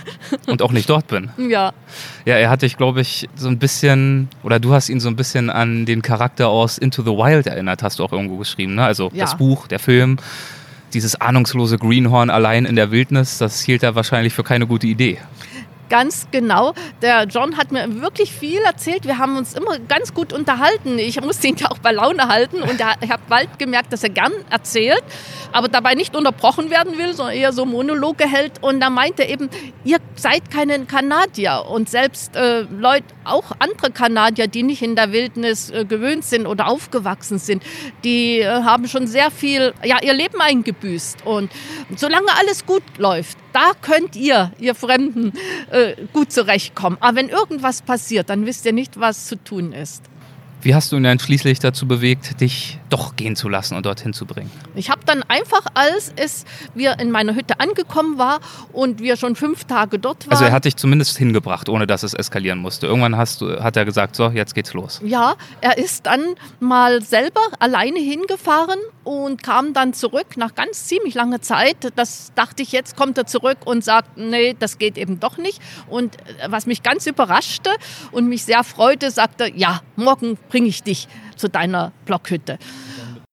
Und 0.47 0.61
auch 0.61 0.71
nicht 0.71 0.89
dort 0.89 1.07
bin. 1.07 1.29
Ja. 1.37 1.73
Ja, 2.25 2.35
er 2.35 2.49
hat 2.49 2.61
dich, 2.61 2.77
glaube 2.77 3.01
ich, 3.01 3.27
so 3.35 3.47
ein 3.47 3.57
bisschen, 3.57 4.29
oder 4.43 4.59
du 4.59 4.73
hast 4.73 4.89
ihn 4.89 4.99
so 4.99 5.09
ein 5.09 5.15
bisschen 5.15 5.49
an 5.49 5.85
den 5.85 6.01
Charakter 6.01 6.47
aus 6.49 6.77
Into 6.77 7.01
the 7.01 7.11
Wild 7.11 7.47
erinnert, 7.47 7.83
hast 7.83 7.99
du 7.99 8.03
auch 8.03 8.11
irgendwo 8.11 8.37
geschrieben. 8.37 8.75
Ne? 8.75 8.83
Also 8.83 9.09
ja. 9.13 9.25
das 9.25 9.37
Buch, 9.37 9.67
der 9.67 9.79
Film, 9.79 10.17
dieses 10.93 11.19
ahnungslose 11.19 11.77
Greenhorn 11.77 12.29
allein 12.29 12.65
in 12.65 12.75
der 12.75 12.91
Wildnis, 12.91 13.37
das 13.37 13.61
hielt 13.61 13.83
er 13.83 13.95
wahrscheinlich 13.95 14.33
für 14.33 14.43
keine 14.43 14.67
gute 14.67 14.87
Idee. 14.87 15.17
Ganz 15.91 16.25
genau. 16.31 16.73
Der 17.01 17.25
John 17.25 17.57
hat 17.57 17.73
mir 17.73 18.01
wirklich 18.01 18.31
viel 18.31 18.61
erzählt. 18.61 19.05
Wir 19.05 19.17
haben 19.17 19.35
uns 19.35 19.55
immer 19.55 19.77
ganz 19.77 20.13
gut 20.13 20.31
unterhalten. 20.31 20.97
Ich 20.97 21.19
musste 21.19 21.47
ihn 21.47 21.57
ja 21.57 21.69
auch 21.69 21.79
bei 21.79 21.91
Laune 21.91 22.29
halten 22.29 22.61
und 22.61 22.79
er, 22.79 22.93
ich 23.01 23.11
habe 23.11 23.21
bald 23.27 23.59
gemerkt, 23.59 23.91
dass 23.91 24.01
er 24.01 24.09
gern 24.09 24.31
erzählt, 24.49 25.03
aber 25.51 25.67
dabei 25.67 25.95
nicht 25.95 26.15
unterbrochen 26.15 26.69
werden 26.69 26.97
will, 26.97 27.13
sondern 27.13 27.35
eher 27.35 27.51
so 27.51 27.65
Monologe 27.65 28.23
hält. 28.23 28.63
Und 28.63 28.79
da 28.79 28.89
meinte 28.89 29.23
er 29.23 29.31
eben, 29.31 29.49
ihr 29.83 29.97
seid 30.15 30.49
keine 30.49 30.85
Kanadier 30.85 31.65
und 31.69 31.89
selbst 31.89 32.37
äh, 32.37 32.61
Leute, 32.61 33.07
auch 33.25 33.51
andere 33.59 33.91
Kanadier, 33.91 34.47
die 34.47 34.63
nicht 34.63 34.81
in 34.81 34.95
der 34.95 35.11
Wildnis 35.11 35.71
äh, 35.71 35.83
gewöhnt 35.83 36.23
sind 36.23 36.47
oder 36.47 36.67
aufgewachsen 36.67 37.37
sind, 37.37 37.63
die 38.05 38.39
äh, 38.39 38.63
haben 38.63 38.87
schon 38.87 39.07
sehr 39.07 39.29
viel, 39.29 39.73
ja, 39.83 39.97
ihr 40.01 40.13
Leben 40.13 40.39
eingebüßt. 40.39 41.25
Und 41.25 41.51
solange 41.97 42.29
alles 42.39 42.65
gut 42.65 42.83
läuft, 42.97 43.37
da 43.53 43.71
könnt 43.81 44.15
ihr, 44.15 44.51
ihr 44.59 44.75
Fremden, 44.75 45.33
äh, 45.71 45.95
gut 46.13 46.31
zurechtkommen. 46.31 46.97
Aber 46.99 47.17
wenn 47.17 47.29
irgendwas 47.29 47.81
passiert, 47.81 48.29
dann 48.29 48.45
wisst 48.45 48.65
ihr 48.65 48.73
nicht, 48.73 48.99
was 48.99 49.27
zu 49.27 49.35
tun 49.35 49.73
ist. 49.73 50.10
Wie 50.61 50.75
hast 50.75 50.91
du 50.91 50.97
ihn 50.97 51.03
dann 51.03 51.17
schließlich 51.17 51.59
dazu 51.59 51.87
bewegt, 51.87 52.39
dich 52.39 52.79
doch 52.89 53.15
gehen 53.15 53.35
zu 53.35 53.49
lassen 53.49 53.75
und 53.75 53.85
dorthin 53.85 54.13
zu 54.13 54.25
bringen? 54.25 54.51
Ich 54.75 54.89
habe 54.89 55.01
dann 55.05 55.23
einfach, 55.23 55.65
als 55.73 56.13
es 56.15 56.45
wir 56.75 56.99
in 56.99 57.09
meiner 57.09 57.33
Hütte 57.33 57.59
angekommen 57.59 58.17
war 58.17 58.39
und 58.71 58.99
wir 58.99 59.17
schon 59.17 59.35
fünf 59.35 59.63
Tage 59.63 59.97
dort 59.97 60.27
waren. 60.27 60.33
Also 60.33 60.45
er 60.45 60.51
hat 60.51 60.65
dich 60.65 60.75
zumindest 60.75 61.17
hingebracht, 61.17 61.67
ohne 61.69 61.87
dass 61.87 62.03
es 62.03 62.13
eskalieren 62.13 62.59
musste. 62.59 62.87
Irgendwann 62.87 63.17
hast 63.17 63.41
du, 63.41 63.61
hat 63.61 63.75
er 63.75 63.85
gesagt, 63.85 64.15
so, 64.15 64.29
jetzt 64.29 64.53
geht's 64.53 64.73
los. 64.73 65.01
Ja, 65.03 65.35
er 65.61 65.77
ist 65.77 66.05
dann 66.05 66.21
mal 66.59 67.01
selber 67.01 67.41
alleine 67.59 67.99
hingefahren 67.99 68.79
und 69.03 69.41
kam 69.41 69.73
dann 69.73 69.93
zurück 69.93 70.37
nach 70.37 70.53
ganz 70.53 70.85
ziemlich 70.85 71.15
langer 71.15 71.41
Zeit. 71.41 71.77
Das 71.95 72.31
dachte 72.35 72.61
ich, 72.61 72.71
jetzt 72.71 72.95
kommt 72.95 73.17
er 73.17 73.25
zurück 73.25 73.57
und 73.65 73.83
sagt, 73.83 74.17
nee, 74.17 74.55
das 74.59 74.77
geht 74.77 74.97
eben 74.97 75.19
doch 75.19 75.37
nicht. 75.37 75.59
Und 75.89 76.17
äh, 76.17 76.51
was 76.51 76.65
mich 76.65 76.83
ganz 76.83 77.07
überraschte 77.07 77.71
und 78.11 78.27
mich 78.27 78.43
sehr 78.43 78.63
freute, 78.63 79.09
sagte, 79.09 79.51
ja, 79.55 79.81
morgen 79.95 80.37
bringe 80.51 80.67
ich 80.67 80.83
dich 80.83 81.07
zu 81.37 81.47
deiner 81.47 81.93
Blockhütte. 82.05 82.59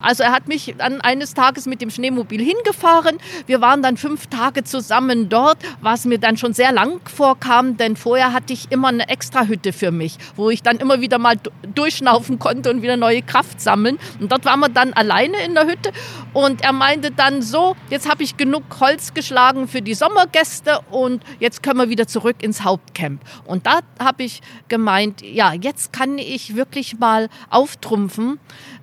Also 0.01 0.23
er 0.23 0.31
hat 0.31 0.47
mich 0.47 0.77
dann 0.79 1.01
eines 1.01 1.35
Tages 1.35 1.67
mit 1.67 1.83
dem 1.83 1.91
Schneemobil 1.91 2.41
hingefahren. 2.41 3.19
Wir 3.47 3.61
waren 3.61 3.83
dann 3.83 3.97
fünf 3.97 4.29
Tage 4.29 4.63
zusammen 4.63 5.29
dort, 5.29 5.59
was 5.81 6.05
mir 6.05 6.19
dann 6.19 6.37
schon 6.37 6.55
sehr 6.55 6.71
lang 6.71 7.01
vorkam, 7.09 7.77
denn 7.77 7.97
vorher 7.97 8.33
hatte 8.33 8.53
ich 8.53 8.71
immer 8.71 8.89
eine 8.89 9.09
Extrahütte 9.09 9.73
für 9.73 9.91
mich, 9.91 10.17
wo 10.37 10.51
ich 10.51 10.63
dann 10.63 10.77
immer 10.77 11.01
wieder 11.01 11.19
mal 11.19 11.35
durchschnaufen 11.75 12.39
konnte 12.39 12.71
und 12.71 12.81
wieder 12.81 12.97
neue 12.97 13.23
Kraft 13.23 13.61
sammeln. 13.61 13.99
Und 14.21 14.31
dort 14.31 14.45
waren 14.45 14.61
wir 14.61 14.69
dann 14.69 14.93
alleine 14.93 15.45
in 15.45 15.55
der 15.55 15.67
Hütte 15.67 15.91
und 16.33 16.63
er 16.63 16.73
meinte 16.73 17.11
dann 17.11 17.43
so, 17.43 17.75
jetzt 17.91 18.09
habe 18.09 18.23
ich 18.23 18.37
genug 18.37 18.63
Holz 18.79 19.15
geschlagen 19.15 19.67
für 19.67 19.83
die 19.83 19.95
Sommergäste 19.95 20.79
und 20.93 21.25
jetzt 21.41 21.65
können 21.65 21.81
wir 21.81 21.89
wieder 21.89 22.07
zurück 22.07 22.37
ins 22.41 22.63
Hauptcamp. 22.63 23.21
Und 23.47 23.67
da 23.67 23.81
habe 23.99 24.23
ich 24.23 24.43
gemeint, 24.69 25.23
ja, 25.23 25.55
jetzt 25.55 25.93
kann 25.93 26.19
ich 26.19 26.55
wirklich 26.55 27.01
mal 27.01 27.29
auftrumpfen 27.51 28.39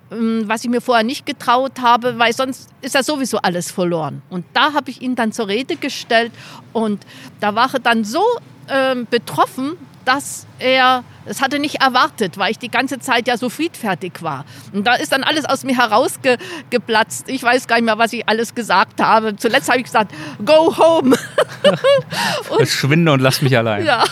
was 0.10 0.64
ich 0.64 0.70
mir 0.70 0.82
vorher 0.82 1.04
nicht 1.04 1.26
getraut 1.26 1.80
habe, 1.82 2.20
weil 2.20 2.34
sonst 2.34 2.70
ist 2.82 2.96
ja 2.96 3.04
sowieso 3.04 3.38
alles 3.40 3.72
verloren. 3.72 4.22
Und 4.30 4.46
da 4.54 4.74
habe 4.74 4.92
ich 4.92 5.02
ihn 5.02 5.16
dann 5.16 5.32
zur 5.32 5.48
Rede 5.48 5.76
gestellt 5.76 6.32
und 6.74 7.06
da 7.40 7.56
war 7.56 7.74
er 7.74 7.80
dann 7.80 8.04
so 8.04 8.24
äh, 8.68 8.96
betroffen, 9.10 9.78
dass 10.06 10.46
er, 10.60 11.04
das 11.26 11.42
hatte 11.42 11.60
nicht 11.60 11.82
erwartet, 11.82 12.38
weil 12.38 12.52
ich 12.52 12.60
die 12.60 12.70
ganze 12.70 13.00
Zeit 13.00 13.28
ja 13.28 13.38
so 13.38 13.50
friedfertig 13.50 14.22
war. 14.22 14.46
Und 14.72 14.86
da 14.86 14.94
ist 14.94 15.12
dann 15.12 15.24
alles 15.24 15.46
aus 15.46 15.64
mir 15.64 15.76
herausgeplatzt. 15.76 17.28
Ich 17.28 17.42
weiß 17.44 17.68
gar 17.68 17.78
nicht 17.78 17.86
mehr, 17.86 17.98
was 17.98 18.14
ich 18.14 18.28
alles 18.30 18.54
gesagt 18.56 19.02
habe. 19.02 19.36
Zuletzt 19.36 19.68
habe 19.68 19.80
ich 19.80 19.86
gesagt, 19.86 20.14
go 20.46 20.76
home. 20.78 21.18
und, 22.50 22.58
Verschwinde 22.58 23.12
und 23.12 23.20
lass 23.20 23.42
mich 23.42 23.58
allein. 23.58 23.86
Ja. 23.86 24.04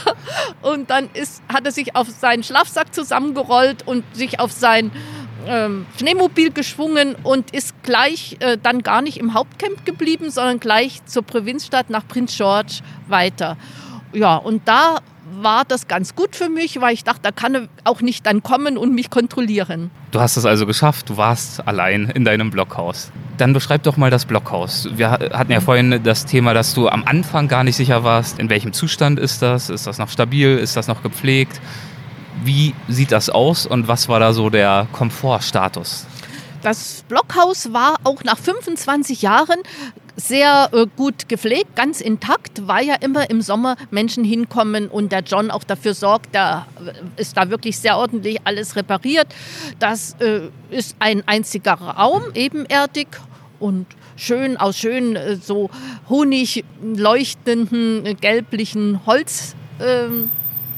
Und 0.61 0.89
dann 0.89 1.09
ist, 1.13 1.43
hat 1.47 1.65
er 1.65 1.71
sich 1.71 1.95
auf 1.95 2.07
seinen 2.09 2.43
Schlafsack 2.43 2.93
zusammengerollt 2.93 3.85
und 3.85 4.03
sich 4.15 4.39
auf 4.39 4.51
sein 4.51 4.91
ähm, 5.47 5.85
Schneemobil 5.97 6.51
geschwungen 6.51 7.15
und 7.23 7.51
ist 7.51 7.83
gleich 7.83 8.37
äh, 8.39 8.57
dann 8.61 8.81
gar 8.81 9.01
nicht 9.01 9.17
im 9.17 9.33
Hauptcamp 9.33 9.85
geblieben, 9.85 10.29
sondern 10.29 10.59
gleich 10.59 11.05
zur 11.05 11.23
Provinzstadt 11.23 11.89
nach 11.89 12.07
Prince 12.07 12.37
George 12.37 12.79
weiter. 13.07 13.57
Ja, 14.13 14.35
und 14.37 14.67
da 14.67 14.99
war 15.41 15.65
das 15.65 15.87
ganz 15.87 16.15
gut 16.15 16.35
für 16.35 16.49
mich, 16.49 16.79
weil 16.81 16.93
ich 16.93 17.03
dachte, 17.03 17.21
da 17.23 17.31
kann 17.31 17.55
er 17.55 17.67
auch 17.83 18.01
nicht 18.01 18.25
dann 18.25 18.43
kommen 18.43 18.77
und 18.77 18.93
mich 18.93 19.09
kontrollieren. 19.09 19.89
Du 20.11 20.19
hast 20.19 20.37
es 20.37 20.45
also 20.45 20.65
geschafft, 20.65 21.09
du 21.09 21.17
warst 21.17 21.65
allein 21.67 22.09
in 22.09 22.25
deinem 22.25 22.51
Blockhaus. 22.51 23.11
Dann 23.37 23.53
beschreib 23.53 23.83
doch 23.83 23.97
mal 23.97 24.11
das 24.11 24.25
Blockhaus. 24.25 24.89
Wir 24.93 25.11
hatten 25.11 25.51
ja 25.51 25.59
vorhin 25.59 26.01
das 26.03 26.25
Thema, 26.25 26.53
dass 26.53 26.73
du 26.73 26.87
am 26.87 27.03
Anfang 27.05 27.47
gar 27.47 27.63
nicht 27.63 27.75
sicher 27.75 28.03
warst, 28.03 28.39
in 28.39 28.49
welchem 28.49 28.73
Zustand 28.73 29.19
ist 29.19 29.41
das? 29.41 29.69
Ist 29.69 29.87
das 29.87 29.97
noch 29.97 30.09
stabil? 30.09 30.57
Ist 30.57 30.77
das 30.77 30.87
noch 30.87 31.01
gepflegt? 31.01 31.59
Wie 32.43 32.73
sieht 32.87 33.11
das 33.11 33.29
aus 33.29 33.65
und 33.65 33.87
was 33.87 34.09
war 34.09 34.19
da 34.19 34.33
so 34.33 34.49
der 34.49 34.87
Komfortstatus? 34.91 36.05
Das 36.61 37.03
Blockhaus 37.09 37.73
war 37.73 37.97
auch 38.03 38.23
nach 38.23 38.37
25 38.37 39.21
Jahren 39.21 39.59
sehr 40.15 40.69
äh, 40.71 40.85
gut 40.95 41.27
gepflegt, 41.27 41.75
ganz 41.75 41.99
intakt, 41.99 42.67
weil 42.67 42.85
ja 42.85 42.95
immer 42.95 43.29
im 43.29 43.41
Sommer 43.41 43.75
Menschen 43.91 44.23
hinkommen 44.23 44.87
und 44.87 45.11
der 45.11 45.21
John 45.21 45.51
auch 45.51 45.63
dafür 45.63 45.93
sorgt, 45.93 46.33
da 46.33 46.67
ist 47.17 47.35
da 47.35 47.49
wirklich 47.49 47.79
sehr 47.79 47.97
ordentlich 47.97 48.39
alles 48.43 48.75
repariert. 48.75 49.27
Das 49.79 50.15
äh, 50.19 50.49
ist 50.69 50.95
ein 50.99 51.27
einziger 51.27 51.73
Raum, 51.73 52.23
ebenerdig 52.35 53.07
und 53.59 53.87
schön 54.15 54.57
aus 54.57 54.77
schön 54.77 55.15
äh, 55.15 55.35
so 55.35 55.69
honig 56.09 56.63
leuchtenden 56.81 58.05
äh, 58.05 58.13
gelblichen 58.13 59.01
Holz. 59.05 59.55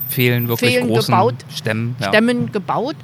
Fehlen 0.08 0.48
wirklich 0.48 0.72
fehlen 0.72 0.88
großen 0.88 1.14
gebaut, 1.14 1.36
Stämmen, 1.50 1.96
ja. 2.00 2.10
Stämmen 2.10 2.52
gebaut. 2.52 2.96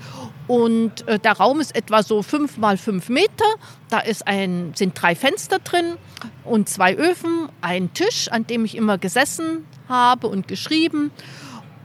Und 0.48 1.08
äh, 1.08 1.18
der 1.18 1.34
Raum 1.34 1.62
ist 1.62 1.76
etwa 1.76 2.04
so 2.04 2.24
fünf 2.24 2.58
mal 2.58 2.78
fünf 2.78 3.10
Meter. 3.10 3.46
Da 3.90 4.00
ist 4.00 4.28
ein, 4.28 4.74
sind 4.76 5.02
drei 5.02 5.16
Fenster 5.16 5.60
drin 5.60 5.96
und 6.44 6.68
zwei 6.68 6.96
Öfen, 6.96 7.48
ein 7.62 7.94
Tisch, 7.94 8.28
an 8.30 8.46
dem 8.48 8.66
ich 8.66 8.76
immer 8.76 8.98
gesessen 8.98 9.66
habe 9.88 10.28
und 10.28 10.48
geschrieben. 10.48 11.12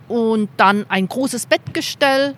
Und 0.08 0.48
dann 0.56 0.86
ein 0.88 1.08
großes 1.08 1.46
Bettgestell, 1.46 2.34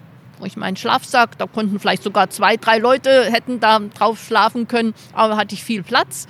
ich 0.46 0.56
meinen 0.56 0.76
Schlafsack, 0.76 1.38
da 1.38 1.46
konnten 1.46 1.78
vielleicht 1.80 2.02
sogar 2.02 2.30
zwei, 2.30 2.56
drei 2.56 2.78
Leute 2.78 3.24
hätten 3.30 3.60
da 3.60 3.78
drauf 3.78 4.22
schlafen 4.26 4.68
können, 4.68 4.94
aber 5.12 5.36
hatte 5.36 5.54
ich 5.54 5.64
viel 5.64 5.82
Platz. 5.82 6.26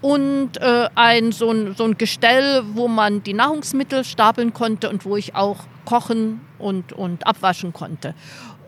Und 0.00 0.58
äh, 0.60 0.88
ein, 0.94 1.32
so, 1.32 1.50
ein, 1.50 1.74
so 1.76 1.84
ein 1.84 1.98
Gestell, 1.98 2.62
wo 2.74 2.88
man 2.88 3.22
die 3.22 3.34
Nahrungsmittel 3.34 4.04
stapeln 4.04 4.52
konnte 4.52 4.90
und 4.90 5.04
wo 5.04 5.16
ich 5.16 5.34
auch 5.34 5.58
kochen 5.84 6.40
und, 6.58 6.92
und 6.92 7.26
abwaschen 7.26 7.72
konnte. 7.72 8.14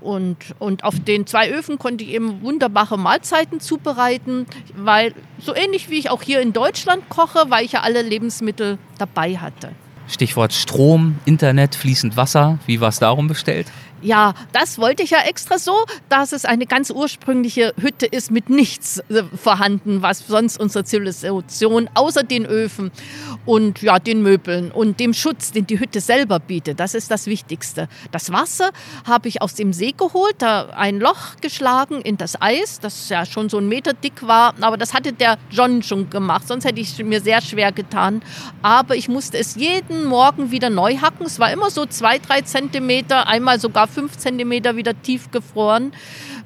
Und, 0.01 0.37
und 0.59 0.85
auf 0.85 1.01
den 1.01 1.27
zwei 1.27 1.51
Öfen 1.51 1.79
konnte 1.79 2.05
ich 2.05 2.11
eben 2.11 2.43
wunderbare 2.43 2.99
Mahlzeiten 2.99 3.59
zubereiten, 3.59 4.47
weil 4.77 5.15
so 5.39 5.55
ähnlich 5.55 5.89
wie 5.89 5.99
ich 5.99 6.11
auch 6.11 6.23
hier 6.23 6.43
in 6.43 6.53
Deutschland 6.53 7.09
koche, 7.09 7.47
weil 7.49 7.65
ich 7.65 7.73
ja 7.73 7.81
alle 7.81 8.03
Lebensmittel 8.03 8.79
dabei 8.99 9.39
hatte. 9.39 9.71
Stichwort 10.07 10.53
Strom, 10.53 11.17
Internet, 11.25 11.75
fließend 11.75 12.19
Wasser. 12.19 12.59
Wie 12.67 12.83
war 12.83 12.91
es 12.91 12.99
darum 12.99 13.29
bestellt? 13.29 13.67
Ja, 14.05 14.35
das 14.53 14.79
wollte 14.79 15.03
ich 15.03 15.11
ja 15.11 15.21
extra 15.21 15.59
so, 15.59 15.73
dass 16.11 16.33
es 16.33 16.45
eine 16.45 16.67
ganz 16.67 16.91
ursprüngliche 16.91 17.73
Hütte 17.81 18.05
ist 18.05 18.31
mit 18.31 18.51
nichts 18.51 18.99
äh, 19.09 19.23
vorhanden, 19.35 20.03
was 20.03 20.27
sonst 20.27 20.61
unsere 20.61 20.85
Zivilisation 20.85 21.89
außer 21.95 22.23
den 22.23 22.45
Öfen 22.45 22.93
und 23.47 23.81
ja, 23.81 23.99
den 23.99 24.23
Möbeln 24.23 24.71
und 24.71 25.01
dem 25.01 25.15
Schutz, 25.15 25.53
den 25.53 25.67
die 25.67 25.81
Hütte 25.81 26.03
selber 26.03 26.39
bietet. 26.39 26.81
Das 26.81 26.93
ist 26.93 27.11
das 27.11 27.27
Wichtigste. 27.27 27.89
Das 28.13 28.31
Wasser 28.31 28.73
habe 29.07 29.29
ich 29.29 29.41
aus 29.41 29.55
dem 29.55 29.73
See 29.73 29.93
geholt, 29.93 30.35
da 30.37 30.67
ein 30.77 31.01
Loch 31.01 31.37
geschlagen 31.41 32.03
in 32.03 32.19
das 32.19 32.43
Eis, 32.43 32.81
das 32.81 33.09
ja 33.09 33.25
schon 33.25 33.49
so 33.49 33.57
ein 33.57 33.69
Meter 33.69 33.95
dick 33.95 34.27
war, 34.27 34.53
aber 34.61 34.77
das 34.77 34.93
hatte 34.93 35.15
der 35.15 35.39
John 35.51 35.83
schon 35.83 36.11
gemacht, 36.11 36.47
sonst 36.47 36.67
hätte 36.67 36.79
ich 36.79 36.93
es 36.93 36.99
mir 36.99 37.23
sehr 37.23 37.41
schwer 37.41 37.73
getan. 37.73 38.21
Aber 38.61 38.97
ich 38.97 39.09
musste 39.09 39.39
es 39.39 39.55
jeden 39.55 40.05
Morgen 40.05 40.51
wieder 40.51 40.69
neu 40.69 40.99
hacken. 40.99 41.25
Es 41.25 41.39
war 41.39 41.51
immer 41.51 41.71
so 41.71 41.87
zwei, 41.87 42.19
drei 42.19 42.43
Zentimeter, 42.43 43.27
einmal 43.29 43.59
sogar 43.59 43.89
fünf 43.95 44.19
Zentimeter 44.19 44.77
wieder 44.77 45.01
tief 45.01 45.31
gefroren. 45.31 45.93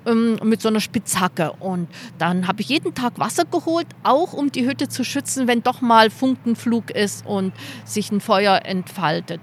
ähm, 0.09 0.39
mit 0.43 0.61
so 0.61 0.69
einer 0.69 0.81
Spitzhacke. 0.81 1.53
Und 1.61 1.89
dann 2.19 2.49
habe 2.49 2.61
ich 2.61 2.69
jeden 2.69 2.95
Tag 2.95 3.19
Wasser 3.19 3.45
geholt, 3.45 3.87
auch 4.03 4.33
um 4.33 4.51
die 4.51 4.67
Hütte 4.67 4.89
zu 4.89 5.05
schützen, 5.05 5.47
wenn 5.47 5.63
doch 5.63 5.81
mal 5.81 6.11
Funkenflug 6.11 6.91
ist 6.91 7.27
und 7.27 7.53
sich 7.85 8.11
ein 8.11 8.21
Feuer 8.21 8.63
entfaltet. 8.65 9.41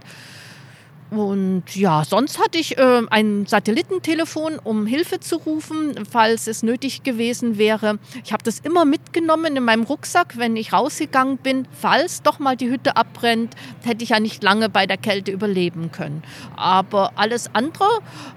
Und 1.15 1.63
ja, 1.73 2.03
sonst 2.03 2.39
hatte 2.39 2.57
ich 2.57 2.77
äh, 2.77 3.01
ein 3.09 3.45
Satellitentelefon, 3.45 4.59
um 4.61 4.85
Hilfe 4.85 5.21
zu 5.21 5.37
rufen, 5.37 5.95
falls 6.11 6.45
es 6.47 6.61
nötig 6.61 7.03
gewesen 7.03 7.57
wäre. 7.57 7.99
Ich 8.25 8.33
habe 8.33 8.43
das 8.43 8.59
immer 8.59 8.83
mitgenommen 8.83 9.55
in 9.55 9.63
meinem 9.63 9.83
Rucksack, 9.83 10.37
wenn 10.37 10.57
ich 10.57 10.73
rausgegangen 10.73 11.37
bin. 11.37 11.69
Falls 11.71 12.21
doch 12.21 12.39
mal 12.39 12.57
die 12.57 12.69
Hütte 12.69 12.97
abbrennt, 12.97 13.55
hätte 13.85 14.03
ich 14.03 14.09
ja 14.09 14.19
nicht 14.19 14.43
lange 14.43 14.67
bei 14.67 14.87
der 14.87 14.97
Kälte 14.97 15.31
überleben 15.31 15.89
können. 15.93 16.21
Aber 16.57 17.13
alles 17.15 17.49
andere 17.53 17.87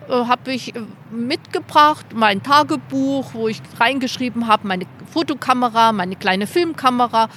äh, 0.08 0.12
habe 0.12 0.52
ich 0.52 0.76
äh, 0.76 0.82
mitgebracht, 1.10 2.06
mein 2.14 2.44
Tagebuch, 2.44 3.34
wo 3.34 3.48
ich 3.48 3.60
reingeschrieben 3.80 4.46
habe, 4.46 4.68
meine 4.68 4.86
Fotokamera, 5.08 5.92
meine 5.92 6.16
kleine 6.16 6.46
Filmkamera. 6.46 7.28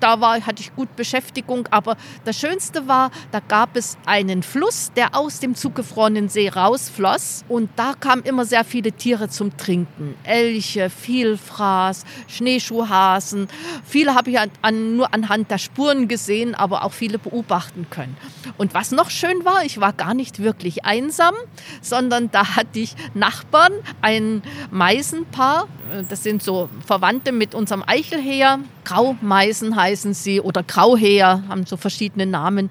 Da 0.00 0.20
war, 0.20 0.40
hatte 0.46 0.62
ich 0.62 0.74
gut 0.74 0.94
Beschäftigung. 0.96 1.66
Aber 1.70 1.96
das 2.24 2.38
Schönste 2.38 2.86
war, 2.86 3.10
da 3.32 3.40
gab 3.40 3.76
es 3.76 3.98
einen 4.06 4.42
Fluss, 4.42 4.83
der 4.92 5.16
aus 5.16 5.40
dem 5.40 5.54
zugefrorenen 5.54 6.28
See 6.28 6.48
rausfloss. 6.48 7.44
Und 7.48 7.70
da 7.76 7.94
kamen 7.98 8.22
immer 8.22 8.44
sehr 8.44 8.64
viele 8.64 8.92
Tiere 8.92 9.28
zum 9.28 9.56
Trinken. 9.56 10.14
Elche, 10.24 10.90
Vielfraß, 10.90 12.04
Schneeschuhhasen. 12.28 13.48
Viele 13.84 14.14
habe 14.14 14.30
ich 14.30 14.38
an, 14.38 14.50
an, 14.62 14.96
nur 14.96 15.12
anhand 15.14 15.50
der 15.50 15.58
Spuren 15.58 16.08
gesehen, 16.08 16.54
aber 16.54 16.84
auch 16.84 16.92
viele 16.92 17.18
beobachten 17.18 17.86
können. 17.90 18.16
Und 18.58 18.74
was 18.74 18.92
noch 18.92 19.10
schön 19.10 19.44
war, 19.44 19.64
ich 19.64 19.80
war 19.80 19.92
gar 19.92 20.14
nicht 20.14 20.40
wirklich 20.40 20.84
einsam, 20.84 21.34
sondern 21.80 22.30
da 22.30 22.56
hatte 22.56 22.78
ich 22.78 22.94
Nachbarn, 23.14 23.72
ein 24.00 24.42
Meisenpaar. 24.70 25.68
Das 26.08 26.22
sind 26.22 26.42
so 26.42 26.68
Verwandte 26.86 27.32
mit 27.32 27.54
unserem 27.54 27.82
Eichelheer. 27.86 28.60
Graumeisen 28.84 29.76
heißen 29.76 30.14
sie 30.14 30.40
oder 30.40 30.62
Grauheer, 30.62 31.42
haben 31.48 31.66
so 31.66 31.76
verschiedene 31.76 32.26
Namen. 32.26 32.70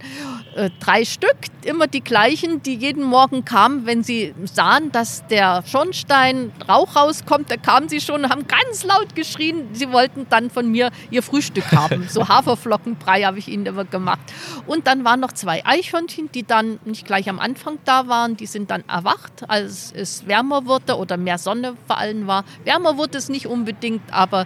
Äh, 0.56 0.70
drei 0.80 1.04
Stück, 1.04 1.36
immer 1.66 1.88
die 1.88 2.02
gleichen, 2.02 2.62
die 2.62 2.76
jeden 2.76 3.04
Morgen 3.04 3.44
kamen, 3.44 3.86
wenn 3.88 4.04
sie 4.04 4.36
sahen, 4.46 4.92
dass 4.92 5.26
der 5.28 5.64
Schornstein 5.66 6.52
Rauch 6.70 6.96
rauskommt, 6.96 7.50
da 7.50 7.58
kamen 7.58 7.90
sie 7.90 8.00
schon 8.00 8.24
und 8.24 8.30
haben 8.30 8.46
ganz 8.48 8.84
laut 8.84 9.16
geschrien, 9.16 9.70
sie 9.74 9.92
wollten 9.92 10.28
dann 10.30 10.52
von 10.52 10.70
mir 10.70 10.92
ihr 11.10 11.24
Frühstück 11.24 11.72
haben. 11.72 12.08
So 12.08 12.28
Haferflockenbrei 12.28 13.24
habe 13.24 13.40
ich 13.40 13.48
ihnen 13.48 13.66
immer 13.66 13.86
gemacht. 13.86 14.22
Und 14.68 14.86
dann 14.86 15.04
waren 15.04 15.20
noch 15.20 15.32
zwei 15.32 15.66
Eichhörnchen, 15.66 16.32
die 16.32 16.44
dann 16.44 16.80
nicht 16.86 17.06
gleich 17.06 17.30
am 17.30 17.40
Anfang 17.40 17.80
da 17.86 18.08
waren, 18.08 18.38
die 18.38 18.46
sind 18.46 18.70
dann 18.70 18.84
erwacht, 18.88 19.50
als 19.50 19.92
es 19.92 20.28
wärmer 20.28 20.66
wurde 20.68 20.98
oder 20.98 21.18
mehr 21.18 21.40
Sonne 21.40 21.76
vor 21.88 21.98
allem 21.98 22.28
war. 22.28 22.44
Wärmer 22.64 22.98
wurde 22.98 23.18
es 23.18 23.30
nicht 23.30 23.48
unbedingt, 23.48 24.02
aber 24.12 24.46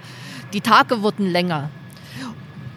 die 0.54 0.62
Tage 0.62 1.02
wurden 1.02 1.30
länger. 1.30 1.70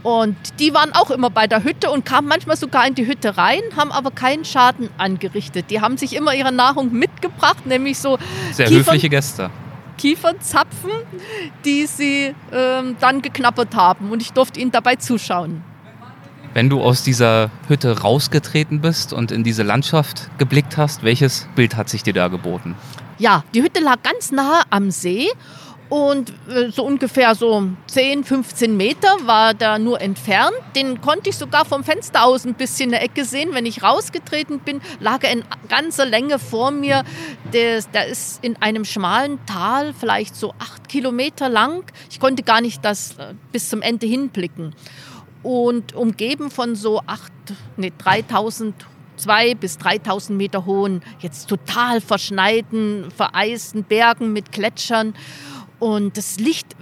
Und 0.02 0.36
die 0.58 0.72
waren 0.72 0.92
auch 0.94 1.10
immer 1.10 1.28
bei 1.28 1.46
der 1.46 1.62
Hütte 1.62 1.90
und 1.90 2.06
kamen 2.06 2.26
manchmal 2.26 2.56
sogar 2.56 2.86
in 2.86 2.94
die 2.94 3.06
Hütte 3.06 3.36
rein, 3.36 3.60
haben 3.76 3.92
aber 3.92 4.10
keinen 4.10 4.44
Schaden 4.44 4.88
angerichtet. 4.96 5.66
Die 5.70 5.80
haben 5.80 5.98
sich 5.98 6.16
immer 6.16 6.34
ihre 6.34 6.52
Nahrung 6.52 6.92
mitgebracht, 6.92 7.66
nämlich 7.66 7.98
so 7.98 8.18
sehr 8.52 8.66
Kiefern, 8.66 8.86
höfliche 8.86 9.08
Gäste. 9.10 9.50
Kiefernzapfen, 9.98 10.90
die 11.66 11.86
sie 11.86 12.34
ähm, 12.52 12.96
dann 13.00 13.20
geknappert 13.20 13.76
haben 13.76 14.10
und 14.10 14.22
ich 14.22 14.32
durfte 14.32 14.58
ihnen 14.58 14.70
dabei 14.70 14.96
zuschauen. 14.96 15.62
Wenn 16.54 16.70
du 16.70 16.80
aus 16.80 17.04
dieser 17.04 17.50
Hütte 17.68 18.00
rausgetreten 18.00 18.80
bist 18.80 19.12
und 19.12 19.30
in 19.30 19.44
diese 19.44 19.62
Landschaft 19.62 20.30
geblickt 20.38 20.78
hast, 20.78 21.04
welches 21.04 21.46
Bild 21.54 21.76
hat 21.76 21.88
sich 21.88 22.02
dir 22.02 22.14
da 22.14 22.28
geboten? 22.28 22.74
Ja, 23.18 23.44
die 23.54 23.62
Hütte 23.62 23.80
lag 23.80 24.02
ganz 24.02 24.32
nahe 24.32 24.62
am 24.70 24.90
See 24.90 25.28
und 25.90 26.32
äh, 26.48 26.70
so 26.70 26.84
ungefähr 26.84 27.34
so 27.34 27.64
10, 27.88 28.22
15 28.22 28.76
Meter 28.76 29.08
war 29.24 29.54
da 29.54 29.78
nur 29.78 30.00
entfernt. 30.00 30.54
Den 30.76 31.00
konnte 31.00 31.30
ich 31.30 31.36
sogar 31.36 31.64
vom 31.64 31.82
Fenster 31.82 32.24
aus 32.24 32.46
ein 32.46 32.54
bisschen 32.54 32.86
in 32.86 32.90
der 32.92 33.02
Ecke 33.02 33.24
sehen. 33.24 33.50
Wenn 33.52 33.66
ich 33.66 33.82
rausgetreten 33.82 34.60
bin, 34.60 34.80
lag 35.00 35.24
er 35.24 35.32
in 35.32 35.44
ganzer 35.68 36.06
Länge 36.06 36.38
vor 36.38 36.70
mir. 36.70 37.02
Der, 37.52 37.82
der 37.82 38.06
ist 38.06 38.42
in 38.42 38.56
einem 38.62 38.84
schmalen 38.84 39.44
Tal, 39.46 39.92
vielleicht 39.92 40.36
so 40.36 40.54
acht 40.60 40.88
Kilometer 40.88 41.48
lang. 41.48 41.82
Ich 42.08 42.20
konnte 42.20 42.44
gar 42.44 42.60
nicht 42.60 42.84
das 42.84 43.18
äh, 43.18 43.34
bis 43.50 43.68
zum 43.68 43.82
Ende 43.82 44.06
hinblicken. 44.06 44.76
Und 45.42 45.94
umgeben 45.94 46.52
von 46.52 46.76
so 46.76 47.00
acht, 47.06 47.32
nee, 47.76 47.92
3000 47.98 48.74
zwei 49.16 49.54
bis 49.54 49.76
3000 49.76 50.36
Meter 50.38 50.64
hohen, 50.64 51.02
jetzt 51.18 51.48
total 51.48 52.00
verschneiten, 52.00 53.10
vereisten 53.14 53.84
Bergen 53.84 54.32
mit 54.32 54.50
Gletschern. 54.50 55.14
Und 55.80 56.16
das 56.16 56.38
Licht 56.38 56.76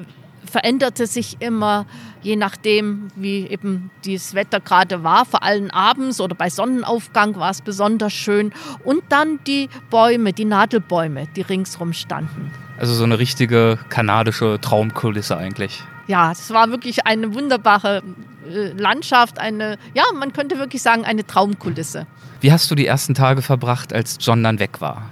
veränderte 0.48 1.06
sich 1.06 1.36
immer, 1.40 1.86
je 2.22 2.36
nachdem, 2.36 3.08
wie 3.14 3.46
eben 3.46 3.90
das 4.04 4.34
Wetter 4.34 4.60
gerade 4.60 5.04
war. 5.04 5.24
Vor 5.24 5.42
allem 5.42 5.70
abends 5.70 6.20
oder 6.20 6.34
bei 6.34 6.50
Sonnenaufgang 6.50 7.36
war 7.36 7.50
es 7.50 7.62
besonders 7.62 8.12
schön. 8.12 8.52
Und 8.84 9.02
dann 9.08 9.38
die 9.46 9.68
Bäume, 9.90 10.32
die 10.32 10.44
Nadelbäume, 10.44 11.26
die 11.36 11.42
ringsrum 11.42 11.92
standen. 11.92 12.50
Also 12.78 12.94
so 12.94 13.04
eine 13.04 13.18
richtige 13.18 13.78
kanadische 13.88 14.58
Traumkulisse 14.60 15.36
eigentlich. 15.36 15.82
Ja, 16.06 16.32
es 16.32 16.50
war 16.50 16.70
wirklich 16.70 17.06
eine 17.06 17.34
wunderbare 17.34 18.02
äh, 18.48 18.68
Landschaft, 18.72 19.38
eine, 19.38 19.78
ja, 19.94 20.04
man 20.18 20.32
könnte 20.32 20.58
wirklich 20.58 20.80
sagen, 20.80 21.04
eine 21.04 21.26
Traumkulisse. 21.26 22.06
Wie 22.40 22.52
hast 22.52 22.70
du 22.70 22.74
die 22.74 22.86
ersten 22.86 23.14
Tage 23.14 23.42
verbracht, 23.42 23.92
als 23.92 24.16
John 24.20 24.42
dann 24.42 24.58
weg 24.58 24.80
war? 24.80 25.10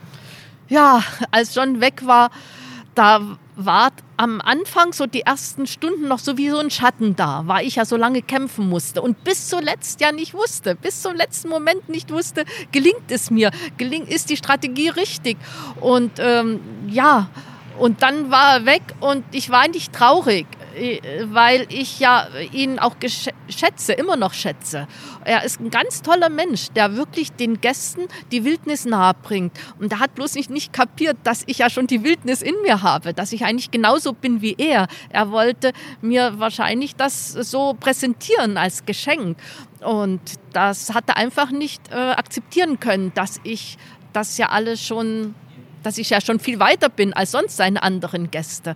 Ja, 0.69 1.03
als 1.31 1.55
John 1.55 1.81
weg 1.81 2.03
war, 2.07 2.31
da 2.97 3.39
war 3.57 3.91
am 4.17 4.41
Anfang 4.41 4.93
so 4.93 5.07
die 5.07 5.21
ersten 5.21 5.67
Stunden 5.67 6.09
noch 6.09 6.19
so 6.19 6.37
wie 6.37 6.51
so 6.51 6.59
ein 6.59 6.71
Schatten 6.71 7.15
da, 7.17 7.43
weil 7.47 7.67
ich 7.67 7.77
ja 7.77 7.85
so 7.85 7.97
lange 7.97 8.23
kämpfen 8.23 8.69
musste 8.69 9.03
und 9.03 9.23
bis 9.25 9.49
zuletzt 9.49 10.01
ja 10.01 10.13
nicht 10.13 10.35
wusste, 10.35 10.75
bis 10.75 11.03
zum 11.03 11.15
letzten 11.15 11.49
Moment 11.49 11.89
nicht 11.89 12.11
wusste, 12.11 12.45
gelingt 12.73 13.11
es 13.11 13.31
mir, 13.31 13.51
gelingt, 13.77 14.09
ist 14.09 14.31
die 14.31 14.37
Strategie 14.37 14.89
richtig 14.89 15.37
und 15.81 16.13
ähm, 16.19 16.61
ja, 16.89 17.29
und 17.79 18.03
dann 18.03 18.31
war 18.31 18.57
er 18.57 18.67
weg 18.67 18.83
und 19.01 19.25
ich 19.33 19.51
war 19.51 19.69
nicht 19.69 19.93
traurig. 19.93 20.47
Äh, 20.77 21.01
weil 21.33 21.67
ich 21.71 22.01
ja 22.01 22.29
ihn 22.53 22.79
auch 22.79 22.97
schätze, 23.49 23.95
immer 23.95 24.17
noch 24.17 24.35
schätze. 24.35 24.87
Er 25.25 25.43
ist 25.45 25.59
ein 25.59 25.71
ganz 25.71 26.03
toller 26.03 26.29
Mensch, 26.29 26.69
der 26.71 26.97
wirklich 26.97 27.33
den 27.33 27.61
Gästen 27.61 28.03
die 28.31 28.45
Wildnis 28.45 28.85
nahe 28.85 29.15
bringt. 29.23 29.53
Und 29.79 29.93
er 29.93 30.01
hat 30.01 30.15
bloß 30.15 30.35
nicht, 30.35 30.51
nicht 30.51 30.73
kapiert, 30.75 31.17
dass 31.25 31.45
ich 31.47 31.59
ja 31.59 31.71
schon 31.71 31.87
die 31.87 32.05
Wildnis 32.05 32.43
in 32.43 32.55
mir 32.63 32.83
habe, 32.83 33.15
dass 33.15 33.33
ich 33.33 33.45
eigentlich 33.45 33.71
genauso 33.71 34.13
bin 34.13 34.43
wie 34.43 34.55
er. 34.59 34.87
Er 35.09 35.31
wollte 35.31 35.73
mir 36.03 36.39
wahrscheinlich 36.39 36.95
das 36.95 37.33
so 37.33 37.75
präsentieren 37.79 38.59
als 38.59 38.85
Geschenk. 38.85 39.39
Und 39.81 40.21
das 40.53 40.93
hat 40.93 41.05
er 41.09 41.17
einfach 41.17 41.51
nicht 41.51 41.91
äh, 41.91 41.95
akzeptieren 41.95 42.81
können, 42.81 43.13
dass 43.15 43.41
ich 43.45 43.79
das 44.13 44.37
ja 44.37 44.49
alles 44.51 44.83
schon 44.83 45.35
dass 45.87 45.99
ich 45.99 46.11
ja 46.11 46.21
schon 46.21 46.41
viel 46.41 46.59
weiter 46.59 46.89
bin 46.89 47.13
als 47.13 47.31
sonst 47.31 47.57
seine 47.57 47.83
anderen 47.83 48.31
Gäste. 48.33 48.75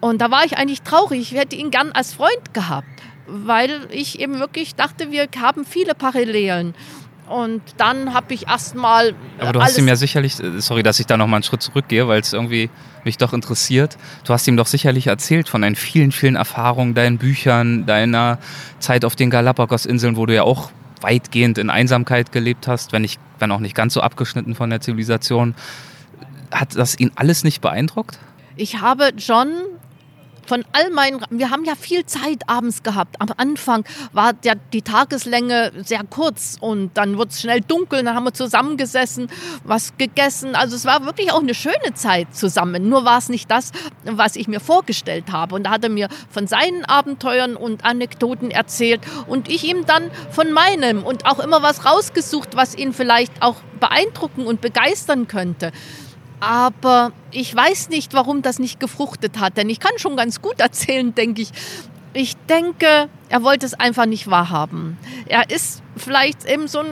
Und 0.00 0.22
da 0.22 0.30
war 0.30 0.44
ich 0.44 0.56
eigentlich 0.56 0.80
traurig. 0.80 1.20
Ich 1.20 1.38
hätte 1.38 1.56
ihn 1.56 1.70
gern 1.70 1.92
als 1.92 2.14
Freund 2.14 2.54
gehabt, 2.54 3.02
weil 3.26 3.86
ich 3.90 4.18
eben 4.18 4.40
wirklich 4.40 4.74
dachte, 4.74 5.10
wir 5.12 5.28
haben 5.40 5.66
viele 5.66 5.94
Parallelen. 5.94 6.74
Und 7.28 7.60
dann 7.76 8.14
habe 8.14 8.32
ich 8.32 8.48
erstmal. 8.48 9.14
Aber 9.38 9.52
du 9.52 9.60
hast 9.60 9.76
ihm 9.76 9.86
ja 9.86 9.96
sicherlich, 9.96 10.40
äh, 10.40 10.62
sorry, 10.62 10.82
dass 10.82 10.98
ich 10.98 11.04
da 11.04 11.18
nochmal 11.18 11.36
einen 11.36 11.42
Schritt 11.42 11.60
zurückgehe, 11.60 12.08
weil 12.08 12.22
es 12.22 12.32
irgendwie 12.32 12.70
mich 13.04 13.18
doch 13.18 13.34
interessiert. 13.34 13.98
Du 14.24 14.32
hast 14.32 14.48
ihm 14.48 14.56
doch 14.56 14.66
sicherlich 14.66 15.08
erzählt 15.08 15.50
von 15.50 15.60
deinen 15.60 15.76
vielen, 15.76 16.10
vielen 16.12 16.36
Erfahrungen, 16.36 16.94
deinen 16.94 17.18
Büchern, 17.18 17.84
deiner 17.84 18.38
Zeit 18.78 19.04
auf 19.04 19.14
den 19.14 19.28
Galapagos-Inseln, 19.28 20.16
wo 20.16 20.24
du 20.24 20.34
ja 20.34 20.44
auch 20.44 20.70
weitgehend 21.02 21.58
in 21.58 21.68
Einsamkeit 21.68 22.32
gelebt 22.32 22.66
hast, 22.66 22.92
wenn, 22.92 23.02
nicht, 23.02 23.20
wenn 23.38 23.52
auch 23.52 23.60
nicht 23.60 23.74
ganz 23.74 23.92
so 23.92 24.00
abgeschnitten 24.00 24.54
von 24.54 24.70
der 24.70 24.80
Zivilisation. 24.80 25.54
Hat 26.52 26.76
das 26.76 26.98
ihn 26.98 27.12
alles 27.14 27.44
nicht 27.44 27.60
beeindruckt? 27.60 28.18
Ich 28.56 28.80
habe 28.80 29.12
John 29.16 29.52
von 30.48 30.64
all 30.72 30.90
meinen, 30.90 31.20
wir 31.30 31.50
haben 31.50 31.64
ja 31.64 31.74
viel 31.74 32.06
Zeit 32.06 32.42
abends 32.46 32.82
gehabt. 32.82 33.20
Am 33.20 33.28
Anfang 33.36 33.84
war 34.12 34.32
der, 34.32 34.54
die 34.54 34.82
Tageslänge 34.82 35.72
sehr 35.84 36.02
kurz 36.08 36.56
und 36.58 36.96
dann 36.96 37.18
wurde 37.18 37.30
es 37.30 37.42
schnell 37.42 37.60
dunkel, 37.60 38.02
dann 38.02 38.14
haben 38.14 38.24
wir 38.24 38.32
zusammengesessen, 38.32 39.28
was 39.64 39.96
gegessen. 39.98 40.54
Also 40.54 40.74
es 40.74 40.86
war 40.86 41.04
wirklich 41.04 41.32
auch 41.32 41.42
eine 41.42 41.54
schöne 41.54 41.92
Zeit 41.94 42.34
zusammen. 42.34 42.88
Nur 42.88 43.04
war 43.04 43.18
es 43.18 43.28
nicht 43.28 43.50
das, 43.50 43.72
was 44.04 44.36
ich 44.36 44.48
mir 44.48 44.60
vorgestellt 44.60 45.30
habe. 45.30 45.54
Und 45.54 45.64
da 45.64 45.70
hat 45.70 45.84
er 45.84 45.90
mir 45.90 46.08
von 46.30 46.46
seinen 46.46 46.84
Abenteuern 46.86 47.54
und 47.54 47.84
Anekdoten 47.84 48.50
erzählt 48.50 49.02
und 49.26 49.50
ich 49.50 49.64
ihm 49.64 49.84
dann 49.84 50.10
von 50.30 50.50
meinem 50.52 51.04
und 51.04 51.26
auch 51.26 51.40
immer 51.40 51.62
was 51.62 51.84
rausgesucht, 51.84 52.56
was 52.56 52.74
ihn 52.74 52.94
vielleicht 52.94 53.42
auch 53.42 53.56
beeindrucken 53.78 54.46
und 54.46 54.62
begeistern 54.62 55.28
könnte. 55.28 55.72
Aber 56.40 57.12
ich 57.30 57.54
weiß 57.54 57.88
nicht, 57.88 58.14
warum 58.14 58.42
das 58.42 58.58
nicht 58.58 58.78
gefruchtet 58.80 59.38
hat, 59.38 59.56
denn 59.56 59.68
ich 59.68 59.80
kann 59.80 59.98
schon 59.98 60.16
ganz 60.16 60.40
gut 60.40 60.60
erzählen, 60.60 61.14
denke 61.14 61.42
ich. 61.42 61.50
Ich 62.14 62.36
denke, 62.48 63.08
er 63.28 63.42
wollte 63.42 63.66
es 63.66 63.74
einfach 63.74 64.06
nicht 64.06 64.30
wahrhaben. 64.30 64.96
Er 65.26 65.50
ist 65.50 65.82
vielleicht 65.96 66.46
eben 66.46 66.66
so 66.66 66.80
ein, 66.80 66.86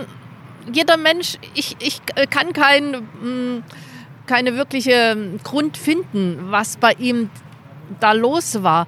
jeder 0.73 0.97
Mensch, 0.97 1.39
ich, 1.55 1.77
ich 1.81 2.01
kann 2.31 2.53
kein, 2.53 2.95
hm, 3.21 3.63
keine 4.27 4.57
wirkliche 4.57 5.17
Grund 5.43 5.77
finden, 5.77 6.51
was 6.51 6.77
bei 6.77 6.93
ihm 6.93 7.31
da 7.99 8.13
los 8.13 8.63
war. 8.63 8.87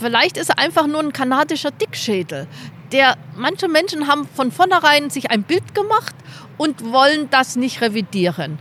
Vielleicht 0.00 0.36
ist 0.36 0.48
er 0.48 0.58
einfach 0.58 0.86
nur 0.86 1.00
ein 1.00 1.12
kanadischer 1.12 1.70
Dickschädel. 1.70 2.46
Der, 2.92 3.16
manche 3.36 3.68
Menschen 3.68 4.06
haben 4.06 4.26
von 4.34 4.52
vornherein 4.52 5.10
sich 5.10 5.30
ein 5.30 5.42
Bild 5.42 5.74
gemacht 5.74 6.14
und 6.56 6.92
wollen 6.92 7.28
das 7.30 7.56
nicht 7.56 7.80
revidieren. 7.80 8.58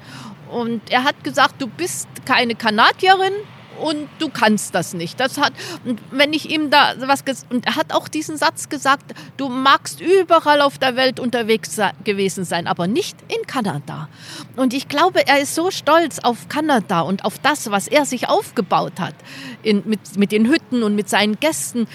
Und 0.51 0.81
er 0.89 1.03
hat 1.03 1.23
gesagt, 1.23 1.61
du 1.61 1.67
bist 1.67 2.07
keine 2.25 2.55
Kanadierin, 2.55 3.33
und 3.81 4.09
du 4.19 4.29
kannst 4.29 4.75
das 4.75 4.93
nicht. 4.93 5.19
Das 5.19 5.37
hat, 5.37 5.53
und 5.85 5.99
wenn 6.11 6.33
ich 6.33 6.49
ihm 6.49 6.69
da 6.69 6.93
was 6.99 7.23
und 7.49 7.65
er 7.65 7.75
hat 7.75 7.93
auch 7.93 8.07
diesen 8.07 8.37
Satz 8.37 8.69
gesagt, 8.69 9.13
du 9.37 9.49
magst 9.49 10.01
überall 10.01 10.61
auf 10.61 10.77
der 10.77 10.95
Welt 10.95 11.19
unterwegs 11.19 11.79
gewesen 12.03 12.43
sein, 12.43 12.67
aber 12.67 12.87
nicht 12.87 13.17
in 13.27 13.45
Kanada. 13.47 14.07
Und 14.55 14.73
ich 14.73 14.87
glaube, 14.87 15.25
er 15.27 15.39
ist 15.39 15.55
so 15.55 15.71
stolz 15.71 16.19
auf 16.19 16.47
Kanada 16.47 17.01
und 17.01 17.25
auf 17.25 17.39
das, 17.39 17.71
was 17.71 17.87
er 17.87 18.05
sich 18.05 18.29
aufgebaut 18.29 18.99
hat, 18.99 19.15
in, 19.63 19.83
mit, 19.85 20.17
mit 20.17 20.31
den 20.31 20.47
Hütten 20.47 20.83
und 20.83 20.95
mit 20.95 21.09
seinen 21.09 21.39
Gästen. 21.39 21.87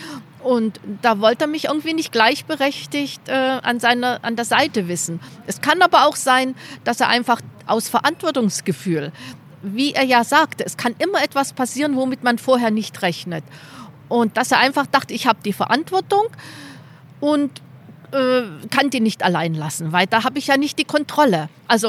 Und 0.46 0.78
da 1.02 1.20
wollte 1.20 1.44
er 1.44 1.48
mich 1.48 1.64
irgendwie 1.64 1.92
nicht 1.92 2.12
gleichberechtigt 2.12 3.28
äh, 3.28 3.32
an, 3.32 3.80
seiner, 3.80 4.20
an 4.22 4.36
der 4.36 4.44
Seite 4.44 4.86
wissen. 4.86 5.18
Es 5.48 5.60
kann 5.60 5.82
aber 5.82 6.06
auch 6.06 6.14
sein, 6.14 6.54
dass 6.84 7.00
er 7.00 7.08
einfach 7.08 7.40
aus 7.66 7.88
Verantwortungsgefühl 7.88 9.12
wie 9.62 9.94
er 9.94 10.04
ja 10.04 10.22
sagte, 10.22 10.64
es 10.64 10.76
kann 10.76 10.94
immer 10.98 11.24
etwas 11.24 11.52
passieren, 11.52 11.96
womit 11.96 12.22
man 12.22 12.38
vorher 12.38 12.70
nicht 12.70 13.02
rechnet. 13.02 13.42
Und 14.08 14.36
dass 14.36 14.52
er 14.52 14.58
einfach 14.58 14.86
dachte, 14.86 15.12
ich 15.12 15.26
habe 15.26 15.40
die 15.44 15.52
Verantwortung 15.52 16.26
und 17.18 17.50
äh, 18.12 18.42
kann 18.70 18.90
die 18.90 19.00
nicht 19.00 19.24
allein 19.24 19.54
lassen, 19.54 19.92
weil 19.92 20.06
da 20.06 20.22
habe 20.22 20.38
ich 20.38 20.46
ja 20.46 20.56
nicht 20.56 20.78
die 20.78 20.84
Kontrolle. 20.84 21.48
Also 21.66 21.88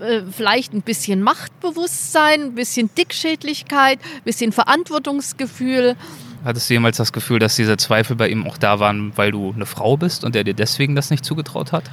äh, 0.00 0.22
vielleicht 0.36 0.72
ein 0.72 0.82
bisschen 0.82 1.22
Machtbewusstsein, 1.22 2.42
ein 2.42 2.54
bisschen 2.54 2.92
Dickschädlichkeit, 2.96 4.00
ein 4.00 4.22
bisschen 4.24 4.50
Verantwortungsgefühl. 4.50 5.96
Hattest 6.44 6.68
du 6.68 6.74
jemals 6.74 6.96
das 6.96 7.12
Gefühl, 7.12 7.38
dass 7.38 7.54
diese 7.54 7.76
Zweifel 7.76 8.16
bei 8.16 8.28
ihm 8.28 8.46
auch 8.46 8.58
da 8.58 8.80
waren, 8.80 9.12
weil 9.16 9.30
du 9.30 9.52
eine 9.54 9.66
Frau 9.66 9.96
bist 9.96 10.24
und 10.24 10.34
er 10.34 10.42
dir 10.42 10.54
deswegen 10.54 10.96
das 10.96 11.10
nicht 11.10 11.24
zugetraut 11.24 11.72
hat? 11.72 11.84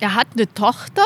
Er 0.00 0.16
hat 0.16 0.26
eine 0.34 0.52
Tochter, 0.52 1.04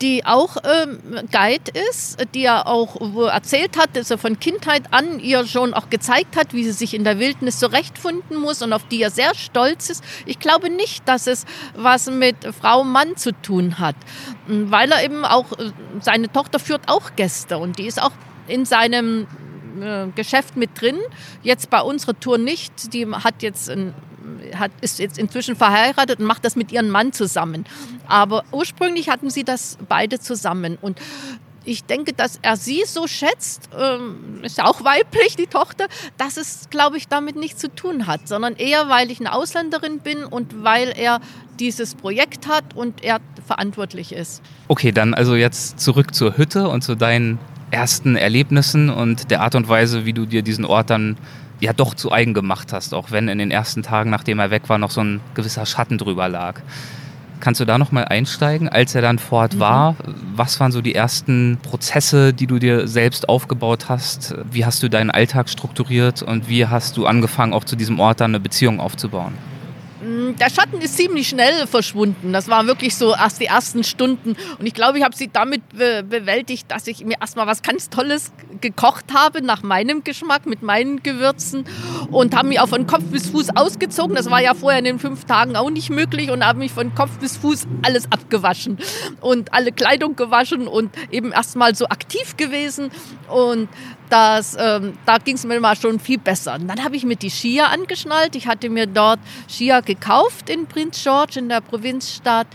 die 0.00 0.24
auch 0.24 0.56
ähm, 0.64 0.98
Guide 1.30 1.70
ist, 1.90 2.26
die 2.34 2.44
er 2.44 2.66
auch 2.66 2.96
erzählt 3.28 3.76
hat, 3.76 3.94
dass 3.94 4.10
er 4.10 4.16
von 4.16 4.40
Kindheit 4.40 4.84
an 4.90 5.20
ihr 5.20 5.46
schon 5.46 5.74
auch 5.74 5.90
gezeigt 5.90 6.36
hat, 6.36 6.54
wie 6.54 6.64
sie 6.64 6.72
sich 6.72 6.94
in 6.94 7.04
der 7.04 7.18
Wildnis 7.18 7.58
zurechtfinden 7.58 8.40
muss 8.40 8.62
und 8.62 8.72
auf 8.72 8.88
die 8.88 9.02
er 9.02 9.10
sehr 9.10 9.34
stolz 9.34 9.90
ist. 9.90 10.02
Ich 10.24 10.38
glaube 10.38 10.70
nicht, 10.70 11.06
dass 11.06 11.26
es 11.26 11.44
was 11.76 12.10
mit 12.10 12.36
Frau 12.58 12.84
Mann 12.84 13.16
zu 13.16 13.32
tun 13.42 13.78
hat, 13.78 13.96
weil 14.46 14.90
er 14.90 15.04
eben 15.04 15.26
auch, 15.26 15.52
äh, 15.58 15.70
seine 16.00 16.32
Tochter 16.32 16.58
führt 16.58 16.88
auch 16.88 17.14
Gäste 17.16 17.58
und 17.58 17.78
die 17.78 17.86
ist 17.86 18.00
auch 18.00 18.12
in 18.48 18.64
seinem 18.64 19.26
äh, 19.80 20.06
Geschäft 20.14 20.56
mit 20.56 20.80
drin. 20.80 20.98
Jetzt 21.42 21.70
bei 21.70 21.80
unserer 21.80 22.18
Tour 22.18 22.38
nicht. 22.38 22.92
Die 22.92 23.06
hat 23.06 23.42
jetzt 23.42 23.70
ein 23.70 23.94
hat, 24.56 24.70
ist 24.80 24.98
jetzt 24.98 25.18
inzwischen 25.18 25.56
verheiratet 25.56 26.20
und 26.20 26.26
macht 26.26 26.44
das 26.44 26.56
mit 26.56 26.72
ihrem 26.72 26.88
Mann 26.88 27.12
zusammen. 27.12 27.64
Aber 28.06 28.44
ursprünglich 28.52 29.08
hatten 29.08 29.30
sie 29.30 29.44
das 29.44 29.78
beide 29.88 30.20
zusammen. 30.20 30.78
Und 30.80 31.00
ich 31.64 31.84
denke, 31.84 32.12
dass 32.12 32.38
er 32.42 32.56
sie 32.56 32.82
so 32.86 33.06
schätzt, 33.06 33.68
ähm, 33.78 34.40
ist 34.42 34.58
ja 34.58 34.64
auch 34.64 34.84
weiblich, 34.84 35.36
die 35.36 35.46
Tochter, 35.46 35.86
dass 36.18 36.36
es, 36.36 36.68
glaube 36.70 36.96
ich, 36.96 37.08
damit 37.08 37.36
nichts 37.36 37.60
zu 37.60 37.74
tun 37.74 38.06
hat, 38.06 38.28
sondern 38.28 38.56
eher, 38.56 38.88
weil 38.88 39.10
ich 39.10 39.20
eine 39.20 39.32
Ausländerin 39.32 40.00
bin 40.00 40.24
und 40.24 40.64
weil 40.64 40.92
er 40.96 41.20
dieses 41.58 41.94
Projekt 41.94 42.48
hat 42.48 42.74
und 42.74 43.04
er 43.04 43.20
verantwortlich 43.46 44.12
ist. 44.12 44.42
Okay, 44.68 44.90
dann 44.90 45.14
also 45.14 45.34
jetzt 45.34 45.78
zurück 45.78 46.14
zur 46.14 46.36
Hütte 46.36 46.68
und 46.68 46.82
zu 46.82 46.94
deinen 46.94 47.38
ersten 47.72 48.16
Erlebnissen 48.16 48.90
und 48.90 49.30
der 49.30 49.40
Art 49.40 49.54
und 49.54 49.68
Weise, 49.68 50.04
wie 50.04 50.12
du 50.12 50.26
dir 50.26 50.42
diesen 50.42 50.64
Ort 50.64 50.90
dann 50.90 51.16
ja 51.60 51.72
doch 51.72 51.94
zu 51.94 52.12
eigen 52.12 52.34
gemacht 52.34 52.72
hast, 52.72 52.92
auch 52.92 53.10
wenn 53.10 53.28
in 53.28 53.38
den 53.38 53.50
ersten 53.50 53.82
Tagen, 53.82 54.10
nachdem 54.10 54.38
er 54.40 54.50
weg 54.50 54.68
war, 54.68 54.78
noch 54.78 54.90
so 54.90 55.00
ein 55.00 55.20
gewisser 55.34 55.64
Schatten 55.64 55.96
drüber 55.96 56.28
lag. 56.28 56.60
Kannst 57.40 57.60
du 57.60 57.64
da 57.64 57.76
noch 57.76 57.90
mal 57.90 58.04
einsteigen, 58.04 58.68
als 58.68 58.94
er 58.94 59.02
dann 59.02 59.18
fort 59.18 59.54
mhm. 59.54 59.60
war? 59.60 59.96
Was 60.36 60.60
waren 60.60 60.70
so 60.70 60.80
die 60.80 60.94
ersten 60.94 61.58
Prozesse, 61.62 62.32
die 62.32 62.46
du 62.46 62.58
dir 62.58 62.86
selbst 62.86 63.28
aufgebaut 63.28 63.88
hast? 63.88 64.34
Wie 64.50 64.64
hast 64.64 64.82
du 64.82 64.88
deinen 64.88 65.10
Alltag 65.10 65.48
strukturiert 65.48 66.22
und 66.22 66.48
wie 66.48 66.66
hast 66.66 66.96
du 66.96 67.06
angefangen, 67.06 67.52
auch 67.52 67.64
zu 67.64 67.74
diesem 67.74 67.98
Ort 67.98 68.20
dann 68.20 68.32
eine 68.32 68.40
Beziehung 68.40 68.78
aufzubauen? 68.78 69.32
Der 70.38 70.50
Schatten 70.50 70.80
ist 70.80 70.96
ziemlich 70.96 71.28
schnell 71.28 71.66
verschwunden. 71.66 72.32
Das 72.32 72.48
waren 72.48 72.66
wirklich 72.66 72.96
so 72.96 73.14
erst 73.14 73.40
die 73.40 73.46
ersten 73.46 73.84
Stunden. 73.84 74.36
Und 74.58 74.66
ich 74.66 74.74
glaube, 74.74 74.98
ich 74.98 75.04
habe 75.04 75.16
sie 75.16 75.30
damit 75.32 75.62
be 75.70 76.02
bewältigt, 76.02 76.70
dass 76.70 76.86
ich 76.86 77.04
mir 77.04 77.16
erstmal 77.20 77.46
was 77.46 77.62
ganz 77.62 77.90
Tolles 77.90 78.32
gekocht 78.60 79.06
habe, 79.14 79.42
nach 79.42 79.62
meinem 79.62 80.04
Geschmack, 80.04 80.46
mit 80.46 80.62
meinen 80.62 81.02
Gewürzen. 81.02 81.64
Und 82.10 82.36
habe 82.36 82.48
mich 82.48 82.60
auch 82.60 82.68
von 82.68 82.86
Kopf 82.86 83.04
bis 83.04 83.30
Fuß 83.30 83.56
ausgezogen. 83.56 84.14
Das 84.14 84.30
war 84.30 84.40
ja 84.40 84.54
vorher 84.54 84.78
in 84.78 84.84
den 84.84 84.98
fünf 84.98 85.24
Tagen 85.24 85.56
auch 85.56 85.70
nicht 85.70 85.90
möglich. 85.90 86.30
Und 86.30 86.44
habe 86.44 86.58
mich 86.58 86.72
von 86.72 86.94
Kopf 86.94 87.18
bis 87.18 87.36
Fuß 87.36 87.66
alles 87.82 88.10
abgewaschen. 88.10 88.78
Und 89.20 89.52
alle 89.52 89.72
Kleidung 89.72 90.16
gewaschen 90.16 90.68
und 90.68 90.92
eben 91.10 91.32
erstmal 91.32 91.74
so 91.74 91.86
aktiv 91.86 92.36
gewesen. 92.36 92.90
Und 93.28 93.68
das, 94.12 94.54
ähm, 94.60 94.92
da 95.06 95.16
ging 95.16 95.36
es 95.36 95.44
mir 95.44 95.58
mal 95.58 95.74
schon 95.74 95.98
viel 95.98 96.18
besser. 96.18 96.56
Und 96.56 96.68
dann 96.68 96.84
habe 96.84 96.96
ich 96.96 97.04
mir 97.04 97.16
die 97.16 97.30
Skier 97.30 97.70
angeschnallt. 97.70 98.36
Ich 98.36 98.46
hatte 98.46 98.68
mir 98.68 98.86
dort 98.86 99.18
Skier 99.48 99.80
gekauft 99.80 100.50
in 100.50 100.66
Prince 100.66 101.02
George, 101.02 101.38
in 101.38 101.48
der 101.48 101.62
Provinzstadt. 101.62 102.46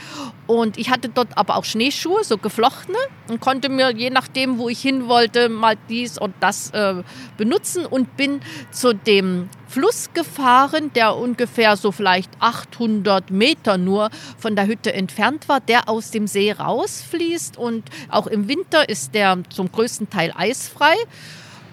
Und 0.45 0.77
ich 0.77 0.91
hatte 0.91 1.09
dort 1.09 1.29
aber 1.35 1.55
auch 1.55 1.65
Schneeschuhe, 1.65 2.23
so 2.23 2.37
geflochtene, 2.37 2.97
und 3.27 3.41
konnte 3.41 3.69
mir 3.69 3.91
je 3.91 4.11
nachdem, 4.11 4.59
wo 4.59 4.69
ich 4.69 4.79
hin 4.79 5.07
wollte, 5.07 5.49
mal 5.49 5.75
dies 5.89 6.19
und 6.19 6.35
das 6.39 6.69
äh, 6.69 7.01
benutzen 7.37 7.87
und 7.87 8.15
bin 8.15 8.39
zu 8.71 8.93
dem 8.93 9.49
Fluss 9.67 10.11
gefahren, 10.13 10.91
der 10.93 11.15
ungefähr 11.15 11.75
so 11.75 11.91
vielleicht 11.91 12.31
800 12.39 13.31
Meter 13.31 13.79
nur 13.79 14.11
von 14.37 14.55
der 14.55 14.67
Hütte 14.67 14.93
entfernt 14.93 15.49
war, 15.49 15.59
der 15.59 15.89
aus 15.89 16.11
dem 16.11 16.27
See 16.27 16.51
rausfließt. 16.51 17.57
Und 17.57 17.89
auch 18.09 18.27
im 18.27 18.47
Winter 18.47 18.87
ist 18.87 19.15
der 19.15 19.39
zum 19.49 19.71
größten 19.71 20.11
Teil 20.11 20.31
eisfrei 20.37 20.95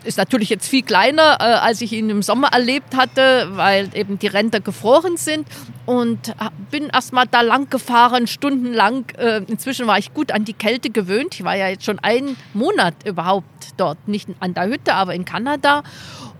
ist 0.04 0.18
natürlich 0.18 0.48
jetzt 0.48 0.68
viel 0.68 0.82
kleiner, 0.82 1.38
äh, 1.40 1.44
als 1.44 1.80
ich 1.80 1.92
ihn 1.92 2.10
im 2.10 2.22
Sommer 2.22 2.48
erlebt 2.48 2.96
hatte, 2.96 3.48
weil 3.52 3.88
eben 3.94 4.18
die 4.18 4.26
Ränder 4.26 4.60
gefroren 4.60 5.16
sind. 5.16 5.46
Und 5.86 6.34
bin 6.70 6.88
erst 6.92 7.12
mal 7.12 7.26
da 7.30 7.42
lang 7.42 7.68
gefahren, 7.70 8.26
stundenlang. 8.26 9.06
Äh, 9.18 9.42
inzwischen 9.46 9.86
war 9.86 9.98
ich 9.98 10.14
gut 10.14 10.32
an 10.32 10.44
die 10.44 10.52
Kälte 10.52 10.90
gewöhnt. 10.90 11.34
Ich 11.34 11.44
war 11.44 11.56
ja 11.56 11.68
jetzt 11.68 11.84
schon 11.84 11.98
einen 11.98 12.36
Monat 12.52 12.94
überhaupt 13.04 13.74
dort, 13.76 14.08
nicht 14.08 14.28
an 14.40 14.54
der 14.54 14.66
Hütte, 14.66 14.94
aber 14.94 15.14
in 15.14 15.24
Kanada. 15.24 15.82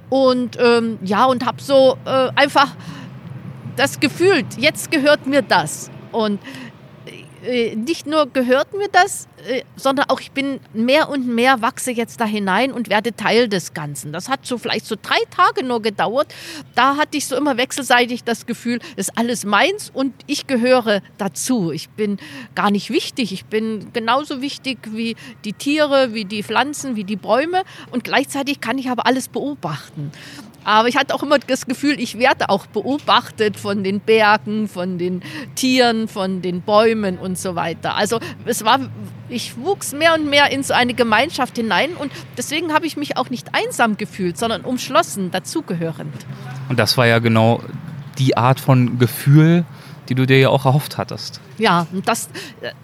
Und 0.09 0.59
ähm, 0.61 0.99
ja, 1.03 1.25
und 1.25 1.45
habe 1.45 1.61
so 1.61 1.97
äh, 2.05 2.31
einfach 2.35 2.69
das 3.77 4.01
Gefühl, 4.01 4.45
jetzt 4.59 4.91
gehört 4.91 5.27
mir 5.27 5.43
das. 5.43 5.91
Und 6.13 6.41
nicht 7.75 8.07
nur 8.07 8.27
gehört 8.27 8.73
mir 8.73 8.89
das, 8.91 9.29
äh, 9.47 9.63
sondern 9.77 10.09
auch 10.09 10.21
ich 10.21 10.33
bin 10.33 10.61
mehr 10.73 11.09
und 11.09 11.27
mehr 11.27 11.61
wachse 11.61 11.91
jetzt 11.91 12.21
da 12.21 12.25
hinein 12.25 12.73
und 12.73 12.89
werde 12.89 13.15
Teil 13.15 13.49
des 13.49 13.75
Ganzen. 13.75 14.13
Das 14.13 14.29
hat 14.29 14.47
so 14.47 14.57
vielleicht 14.57 14.87
so 14.87 14.97
drei 15.01 15.19
Tage 15.31 15.65
nur 15.65 15.83
gedauert. 15.83 16.35
Da 16.75 16.97
hatte 16.97 17.19
ich 17.19 17.27
so 17.27 17.37
immer 17.37 17.57
wechselseitig 17.57 18.25
das 18.25 18.47
Gefühl, 18.47 18.79
das 18.97 19.09
ist 19.09 19.19
alles 19.19 19.45
meins 19.45 19.91
und 19.93 20.15
ich 20.27 20.47
gehöre 20.47 21.03
dazu. 21.19 21.71
Ich 21.71 21.91
bin 21.91 22.19
gar 22.55 22.71
nicht 22.71 22.91
wichtig. 22.91 23.33
Ich 23.33 23.45
bin 23.45 23.93
genauso 23.93 24.41
wichtig 24.41 24.79
wie 24.91 25.17
die 25.45 25.53
Tiere, 25.53 26.15
wie 26.15 26.25
die 26.25 26.43
Pflanzen, 26.43 26.97
wie 26.97 27.05
die 27.05 27.17
Bäume 27.17 27.63
und 27.91 28.05
gleichzeitig 28.05 28.61
kann 28.61 28.79
ich 28.79 28.89
aber 28.89 29.07
alles 29.07 29.29
beobachten. 29.29 30.13
Aber 30.65 30.89
ich 30.89 30.97
hatte 30.97 31.15
auch 31.15 31.23
immer 31.23 31.39
das 31.39 31.67
Gefühl, 31.67 32.01
ich 32.01 32.19
werde 32.19 32.49
auch 32.49 32.67
beobachtet 32.67 33.59
von 33.59 33.85
den 33.85 34.01
Bergen, 34.01 34.69
von 34.69 34.99
den 34.99 35.23
Tieren, 35.55 36.09
von 36.09 36.43
den 36.43 36.63
Bäumen 36.63 37.19
und 37.19 37.39
so 37.39 37.55
weiter. 37.55 37.97
Also 37.97 38.19
es 38.45 38.65
war, 38.65 38.81
ich 39.29 39.57
wuchs 39.59 39.93
mehr 39.93 40.15
und 40.15 40.29
mehr 40.29 40.51
in 40.51 40.63
so 40.63 40.75
eine 40.75 40.95
Gemeinschaft 40.95 41.57
hinein 41.57 41.91
und 41.95 42.11
deswegen 42.37 42.73
habe 42.73 42.87
ich 42.87 42.97
mich 42.97 43.17
auch 43.17 43.31
nicht 43.31 43.49
einsam 43.55 43.97
gefühlt, 43.97 44.39
sondern 44.39 44.63
umschlossen, 44.63 45.31
dazugehörend. 45.31 46.15
Und 46.69 46.79
das 46.79 46.97
war 46.97 47.07
ja 47.07 47.19
genau 47.19 47.61
die 48.19 48.37
Art 48.37 48.61
von 48.61 48.99
Gefühl, 48.99 49.65
die 50.09 50.15
du 50.15 50.27
dir 50.27 50.39
ja 50.39 50.49
auch 50.49 50.65
erhofft 50.65 50.99
hattest. 50.99 51.41
Ja, 51.59 51.87
das, 52.05 52.29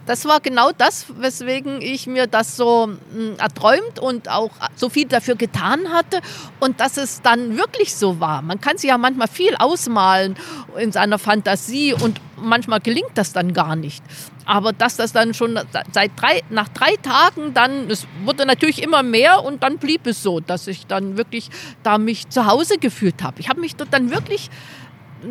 das 0.05 0.25
war 0.25 0.39
genau 0.39 0.71
das, 0.77 1.05
weswegen 1.17 1.81
ich 1.81 2.07
mir 2.07 2.27
das 2.27 2.55
so 2.55 2.89
hm, 3.13 3.35
erträumt 3.37 3.99
und 3.99 4.29
auch 4.29 4.51
so 4.75 4.89
viel 4.89 5.07
dafür 5.07 5.35
getan 5.35 5.89
hatte 5.91 6.21
und 6.59 6.79
dass 6.79 6.97
es 6.97 7.21
dann 7.21 7.57
wirklich 7.57 7.95
so 7.95 8.19
war. 8.19 8.41
Man 8.41 8.61
kann 8.61 8.77
sich 8.77 8.89
ja 8.89 8.97
manchmal 8.97 9.27
viel 9.27 9.55
ausmalen 9.55 10.35
in 10.77 10.91
seiner 10.91 11.19
Fantasie 11.19 11.93
und 11.93 12.19
manchmal 12.37 12.79
gelingt 12.79 13.11
das 13.15 13.33
dann 13.33 13.53
gar 13.53 13.75
nicht. 13.75 14.03
Aber 14.45 14.73
dass 14.73 14.97
das 14.97 15.13
dann 15.13 15.33
schon 15.33 15.59
seit 15.91 16.11
drei, 16.15 16.41
nach 16.49 16.67
drei 16.69 16.95
Tagen 16.95 17.53
dann, 17.53 17.89
es 17.89 18.07
wurde 18.23 18.45
natürlich 18.45 18.81
immer 18.81 19.03
mehr 19.03 19.43
und 19.43 19.63
dann 19.63 19.77
blieb 19.77 20.07
es 20.07 20.23
so, 20.23 20.39
dass 20.39 20.67
ich 20.67 20.87
dann 20.87 21.17
wirklich 21.17 21.49
da 21.83 21.97
mich 21.97 22.29
zu 22.29 22.45
Hause 22.47 22.77
gefühlt 22.79 23.23
habe. 23.23 23.39
Ich 23.39 23.49
habe 23.49 23.59
mich 23.59 23.75
dort 23.75 23.93
dann 23.93 24.09
wirklich 24.09 24.49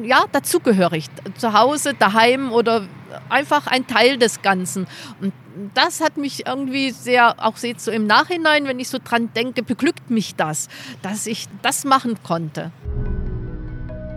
ja, 0.02 0.24
dazugehörig. 0.32 1.06
Zu 1.36 1.52
Hause, 1.52 1.94
daheim 1.94 2.52
oder 2.52 2.86
einfach 3.28 3.66
ein 3.66 3.86
Teil 3.86 4.18
des 4.18 4.42
Ganzen. 4.42 4.86
Und 5.20 5.32
das 5.74 6.00
hat 6.00 6.16
mich 6.16 6.46
irgendwie 6.46 6.90
sehr, 6.90 7.44
auch 7.44 7.58
jetzt 7.58 7.84
so 7.84 7.90
im 7.90 8.06
Nachhinein, 8.06 8.66
wenn 8.66 8.78
ich 8.78 8.88
so 8.88 8.98
dran 9.02 9.30
denke, 9.34 9.62
beglückt 9.62 10.10
mich 10.10 10.36
das, 10.36 10.68
dass 11.02 11.26
ich 11.26 11.46
das 11.62 11.84
machen 11.84 12.18
konnte. 12.22 12.70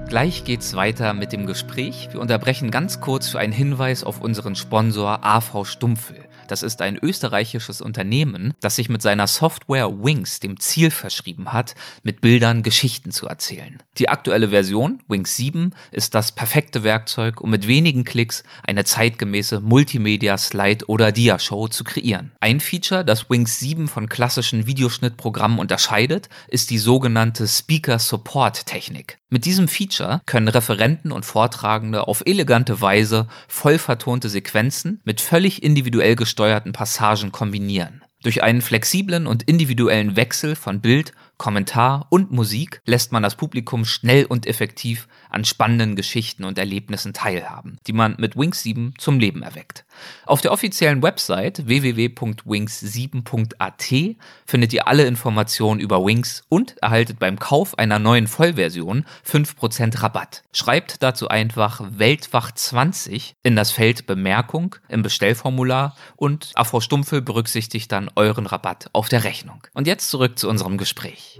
Gleich 0.09 0.43
geht's 0.43 0.75
weiter 0.75 1.13
mit 1.13 1.31
dem 1.33 1.47
Gespräch. 1.47 2.09
Wir 2.11 2.19
unterbrechen 2.19 2.69
ganz 2.69 3.01
kurz 3.01 3.29
für 3.29 3.39
einen 3.39 3.53
Hinweis 3.53 4.03
auf 4.03 4.21
unseren 4.21 4.55
Sponsor 4.55 5.25
AV 5.25 5.65
Stumpfel. 5.65 6.22
Das 6.47 6.63
ist 6.63 6.81
ein 6.81 6.97
österreichisches 6.97 7.81
Unternehmen, 7.81 8.53
das 8.59 8.75
sich 8.75 8.89
mit 8.89 9.01
seiner 9.01 9.27
Software 9.27 10.03
Wings 10.03 10.39
dem 10.39 10.59
Ziel 10.59 10.91
verschrieben 10.91 11.53
hat, 11.53 11.75
mit 12.03 12.21
Bildern 12.21 12.63
Geschichten 12.63 13.11
zu 13.11 13.27
erzählen. 13.27 13.81
Die 13.97 14.09
aktuelle 14.09 14.49
Version, 14.49 15.01
Wings 15.07 15.35
7, 15.35 15.73
ist 15.91 16.15
das 16.15 16.31
perfekte 16.31 16.83
Werkzeug, 16.83 17.41
um 17.41 17.49
mit 17.49 17.67
wenigen 17.67 18.03
Klicks 18.03 18.43
eine 18.63 18.83
zeitgemäße 18.83 19.59
Multimedia, 19.59 20.37
Slide 20.37 20.85
oder 20.87 21.11
Dia-Show 21.11 21.67
zu 21.67 21.83
kreieren. 21.83 22.31
Ein 22.39 22.59
Feature, 22.59 23.05
das 23.05 23.29
Wings 23.29 23.59
7 23.59 23.87
von 23.87 24.09
klassischen 24.09 24.67
Videoschnittprogrammen 24.67 25.59
unterscheidet, 25.59 26.29
ist 26.47 26.69
die 26.69 26.77
sogenannte 26.77 27.47
Speaker 27.47 27.99
Support 27.99 28.65
Technik. 28.65 29.19
Mit 29.33 29.45
diesem 29.45 29.67
Feature 29.67 30.21
können 30.27 30.47
Referenten 30.47 31.11
und 31.11 31.25
Vortragende 31.25 32.07
auf 32.07 32.21
elegante 32.23 32.81
Weise 32.81 33.27
voll 33.47 33.79
vertonte 33.79 34.29
Sequenzen 34.29 35.01
mit 35.05 35.21
völlig 35.21 35.63
individuell 35.63 36.15
gesteuerten 36.33 36.73
Passagen 36.73 37.31
kombinieren. 37.31 38.03
Durch 38.23 38.41
einen 38.41 38.63
flexiblen 38.63 39.27
und 39.27 39.43
individuellen 39.43 40.15
Wechsel 40.15 40.55
von 40.55 40.81
Bild, 40.81 41.11
Kommentar 41.37 42.07
und 42.09 42.31
Musik 42.31 42.81
lässt 42.87 43.11
man 43.11 43.21
das 43.21 43.35
Publikum 43.35 43.85
schnell 43.85 44.25
und 44.25 44.47
effektiv 44.47 45.07
an 45.33 45.45
spannenden 45.45 45.95
Geschichten 45.95 46.43
und 46.43 46.57
Erlebnissen 46.57 47.13
teilhaben, 47.13 47.77
die 47.87 47.93
man 47.93 48.15
mit 48.17 48.37
Wings 48.37 48.63
7 48.63 48.93
zum 48.97 49.19
Leben 49.19 49.43
erweckt. 49.43 49.85
Auf 50.25 50.41
der 50.41 50.51
offiziellen 50.51 51.01
Website 51.01 51.67
www.wings7.at 51.67 54.15
findet 54.45 54.73
ihr 54.73 54.87
alle 54.87 55.05
Informationen 55.05 55.79
über 55.79 56.05
Wings 56.05 56.43
und 56.49 56.77
erhaltet 56.81 57.19
beim 57.19 57.39
Kauf 57.39 57.77
einer 57.77 57.99
neuen 57.99 58.27
Vollversion 58.27 59.05
5% 59.27 60.01
Rabatt. 60.01 60.43
Schreibt 60.51 61.03
dazu 61.03 61.27
einfach 61.27 61.81
Weltwach 61.89 62.51
20 62.51 63.35
in 63.43 63.55
das 63.55 63.71
Feld 63.71 64.05
Bemerkung 64.05 64.75
im 64.89 65.01
Bestellformular 65.01 65.95
und 66.15 66.51
AV 66.55 66.81
Stumpfel 66.81 67.21
berücksichtigt 67.21 67.91
dann 67.91 68.09
euren 68.15 68.45
Rabatt 68.45 68.89
auf 68.93 69.09
der 69.09 69.23
Rechnung. 69.23 69.61
Und 69.73 69.87
jetzt 69.87 70.09
zurück 70.09 70.37
zu 70.37 70.49
unserem 70.49 70.77
Gespräch. 70.77 71.39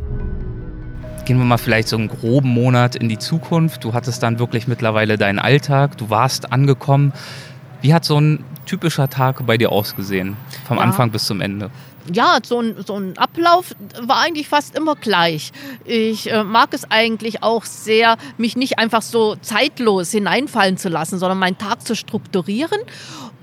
Gehen 1.25 1.37
wir 1.37 1.45
mal 1.45 1.57
vielleicht 1.57 1.87
so 1.87 1.95
einen 1.95 2.09
groben 2.09 2.49
Monat 2.49 2.95
in 2.95 3.07
die 3.07 3.17
Zukunft. 3.17 3.83
Du 3.83 3.93
hattest 3.93 4.21
dann 4.23 4.39
wirklich 4.39 4.67
mittlerweile 4.67 5.17
deinen 5.17 5.39
Alltag, 5.39 5.97
du 5.97 6.09
warst 6.09 6.51
angekommen. 6.51 7.13
Wie 7.81 7.93
hat 7.93 8.03
so 8.03 8.19
ein 8.19 8.43
typischer 8.65 9.09
Tag 9.09 9.45
bei 9.45 9.57
dir 9.57 9.71
ausgesehen, 9.71 10.35
vom 10.65 10.77
ja. 10.77 10.83
Anfang 10.83 11.11
bis 11.11 11.25
zum 11.25 11.41
Ende? 11.41 11.69
ja, 12.11 12.39
so 12.43 12.59
ein, 12.59 12.75
so 12.85 12.97
ein 12.97 13.17
Ablauf 13.17 13.75
war 14.01 14.21
eigentlich 14.21 14.47
fast 14.47 14.75
immer 14.75 14.95
gleich. 14.95 15.51
Ich 15.85 16.31
äh, 16.31 16.43
mag 16.43 16.73
es 16.73 16.89
eigentlich 16.89 17.43
auch 17.43 17.63
sehr, 17.63 18.17
mich 18.37 18.55
nicht 18.55 18.77
einfach 18.77 19.01
so 19.01 19.35
zeitlos 19.35 20.11
hineinfallen 20.11 20.77
zu 20.77 20.89
lassen, 20.89 21.19
sondern 21.19 21.39
meinen 21.39 21.57
Tag 21.57 21.85
zu 21.85 21.95
strukturieren. 21.95 22.81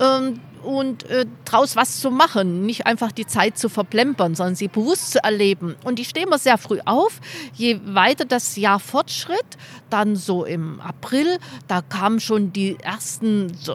Ähm, 0.01 0.41
und 0.63 1.09
äh, 1.11 1.27
draus 1.45 1.77
was 1.77 2.01
zu 2.01 2.11
machen, 2.11 2.67
nicht 2.67 2.87
einfach 2.87 3.13
die 3.13 3.27
Zeit 3.27 3.59
zu 3.59 3.69
verplempern, 3.69 4.35
sondern 4.35 4.55
sie 4.55 4.69
bewusst 4.69 5.13
zu 5.13 5.23
erleben. 5.23 5.77
Und 5.85 5.99
ich 5.99 6.09
stehe 6.09 6.27
immer 6.27 6.39
sehr 6.39 6.59
früh 6.59 6.81
auf. 6.85 7.21
Je 7.55 7.81
weiter 7.85 8.25
das 8.25 8.57
Jahr 8.57 8.81
fortschritt, 8.81 9.57
dann 9.91 10.17
so 10.17 10.45
im 10.45 10.81
April, 10.81 11.39
da 11.69 11.83
kamen 11.83 12.21
schon 12.21 12.53
die 12.53 12.79
ersten, 12.81 13.53
so, 13.55 13.75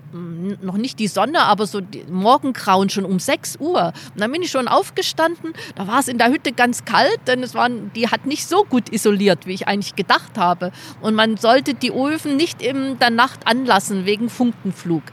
noch 0.62 0.78
nicht 0.78 1.00
die 1.00 1.08
Sonne, 1.08 1.42
aber 1.42 1.68
so 1.68 1.82
die 1.82 2.04
Morgengrauen 2.10 2.90
schon 2.90 3.06
um 3.06 3.20
6 3.20 3.58
Uhr. 3.60 3.94
Und 4.14 4.22
dann 4.22 4.32
bin 4.32 4.42
ich 4.42 4.52
schon 4.52 4.68
aufgestanden. 4.68 5.54
Da 5.76 5.88
war 5.88 6.00
es 6.00 6.08
in 6.08 6.18
der 6.18 6.30
Hütte 6.30 6.52
ganz 6.52 6.86
kalt, 6.86 7.20
denn 7.28 7.44
es 7.44 7.54
waren, 7.54 7.92
die 7.94 8.10
hat 8.10 8.26
nicht 8.26 8.48
so 8.48 8.64
gut 8.64 8.92
isoliert, 8.92 9.46
wie 9.46 9.54
ich 9.54 9.68
eigentlich 9.68 9.96
gedacht 9.96 10.38
habe. 10.38 10.72
Und 11.02 11.16
man 11.16 11.38
sollte 11.38 11.74
die 11.74 11.92
Öfen 11.92 12.38
nicht 12.38 12.62
in 12.62 12.98
der 13.00 13.10
Nacht 13.10 13.48
anlassen 13.48 14.06
wegen 14.06 14.30
Funkenflug. 14.30 15.04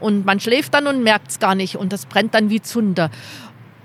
Und 0.00 0.24
man 0.24 0.40
schläft 0.40 0.74
dann 0.74 0.86
und 0.86 1.02
merkt 1.02 1.21
es 1.28 1.38
gar 1.38 1.54
nicht 1.54 1.76
und 1.76 1.92
das 1.92 2.06
brennt 2.06 2.34
dann 2.34 2.50
wie 2.50 2.60
Zunder 2.60 3.10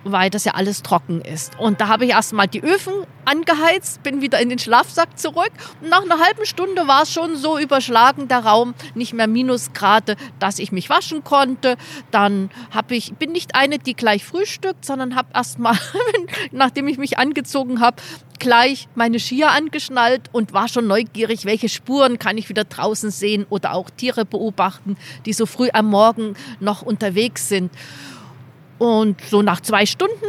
weil 0.04 0.30
das 0.30 0.46
ja 0.46 0.54
alles 0.54 0.84
trocken 0.84 1.22
ist. 1.22 1.58
Und 1.60 1.82
da 1.82 1.88
habe 1.88 2.06
ich 2.06 2.12
erstmal 2.12 2.48
die 2.48 2.62
Öfen 2.62 2.94
angeheizt, 3.26 4.04
bin 4.04 4.22
wieder 4.22 4.40
in 4.40 4.50
den 4.50 4.60
Schlafsack 4.60 5.20
zurück. 5.20 5.52
Und 5.82 5.90
nach 5.90 6.04
einer 6.04 6.20
halben 6.20 6.46
Stunde 6.46 6.88
war 6.88 7.04
es 7.04 7.12
schon 7.12 7.36
so 7.36 7.58
überschlagen, 7.60 8.28
der 8.28 8.40
Raum, 8.40 8.74
nicht 8.96 9.14
mehr 9.14 9.28
Minusgrade, 9.28 10.16
dass 10.40 10.60
ich 10.60 10.72
mich 10.72 10.90
waschen 10.90 11.24
konnte. 11.24 11.76
Dann 12.12 12.50
habe 12.72 12.96
ich, 12.96 13.14
bin 13.16 13.32
nicht 13.32 13.56
eine, 13.56 13.80
die 13.80 13.96
gleich 13.96 14.24
frühstückt, 14.24 14.86
sondern 14.86 15.16
habe 15.16 15.30
erstmal, 15.34 15.78
nachdem 16.52 16.88
ich 16.88 16.98
mich 16.98 17.18
angezogen 17.18 17.82
habe, 17.82 17.98
gleich 18.40 18.88
meine 18.96 19.20
Skier 19.20 19.52
angeschnallt 19.52 20.30
und 20.32 20.54
war 20.54 20.68
schon 20.68 20.88
neugierig, 20.88 21.46
welche 21.46 21.70
Spuren 21.70 22.20
kann 22.20 22.38
ich 22.38 22.50
wieder 22.50 22.64
draußen 22.64 23.12
sehen 23.12 23.46
oder 23.50 23.74
auch 23.74 23.90
Tiere 23.90 24.26
beobachten, 24.26 24.96
die 25.26 25.34
so 25.34 25.46
früh 25.46 25.70
am 25.74 25.88
Morgen 25.88 26.36
noch 26.60 26.82
unterwegs 26.82 27.50
sind. 27.50 27.72
Und 28.78 29.20
so 29.30 29.42
nach 29.42 29.62
zwei 29.62 29.86
Stunden 29.86 30.26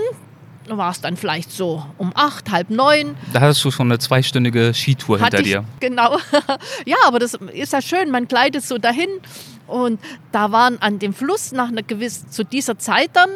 war 0.69 0.91
es 0.91 1.01
dann 1.01 1.17
vielleicht 1.17 1.51
so 1.51 1.85
um 1.97 2.13
acht, 2.15 2.51
halb 2.51 2.71
neun. 2.71 3.17
Da 3.33 3.41
hattest 3.41 3.65
du 3.65 3.71
schon 3.71 3.89
eine 3.89 3.99
zweistündige 3.99 4.73
Skitour 4.75 5.19
hinter 5.19 5.39
ich, 5.39 5.45
dir. 5.45 5.65
Genau. 5.81 6.19
ja, 6.85 6.97
aber 7.07 7.19
das 7.19 7.35
ist 7.53 7.73
ja 7.73 7.81
schön. 7.81 8.11
Man 8.11 8.29
gleitet 8.29 8.65
so 8.65 8.79
dahin. 8.79 9.09
Und 9.67 10.01
da 10.33 10.51
waren 10.51 10.81
an 10.81 10.99
dem 10.99 11.13
Fluss 11.13 11.53
nach 11.53 11.69
einer 11.69 11.83
gewissen, 11.83 12.31
zu 12.31 12.43
dieser 12.43 12.79
Zeit 12.79 13.11
dann, 13.13 13.29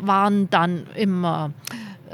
waren 0.00 0.50
dann 0.50 0.86
immer 0.94 1.52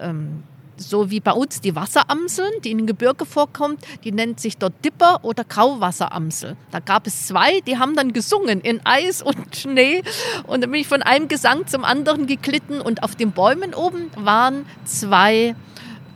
ähm, 0.00 0.44
so 0.76 1.10
wie 1.10 1.20
bei 1.20 1.32
uns 1.32 1.60
die 1.60 1.74
Wasseramseln, 1.74 2.50
die 2.62 2.70
in 2.70 2.78
den 2.78 2.86
Gebirge 2.86 3.26
vorkommt, 3.26 3.84
die 4.04 4.12
nennt 4.12 4.40
sich 4.40 4.58
dort 4.58 4.72
Dipper 4.84 5.20
oder 5.22 5.44
Grauwasseramsel. 5.44 6.56
Da 6.70 6.80
gab 6.80 7.06
es 7.06 7.26
zwei, 7.26 7.60
die 7.60 7.78
haben 7.78 7.94
dann 7.96 8.12
gesungen 8.12 8.60
in 8.60 8.80
Eis 8.84 9.22
und 9.22 9.36
Schnee 9.56 10.02
und 10.46 10.62
dann 10.62 10.70
bin 10.70 10.80
ich 10.80 10.88
von 10.88 11.02
einem 11.02 11.28
Gesang 11.28 11.66
zum 11.66 11.84
anderen 11.84 12.26
geglitten 12.26 12.80
und 12.80 13.02
auf 13.02 13.14
den 13.16 13.32
Bäumen 13.32 13.74
oben 13.74 14.10
waren 14.16 14.66
zwei 14.84 15.54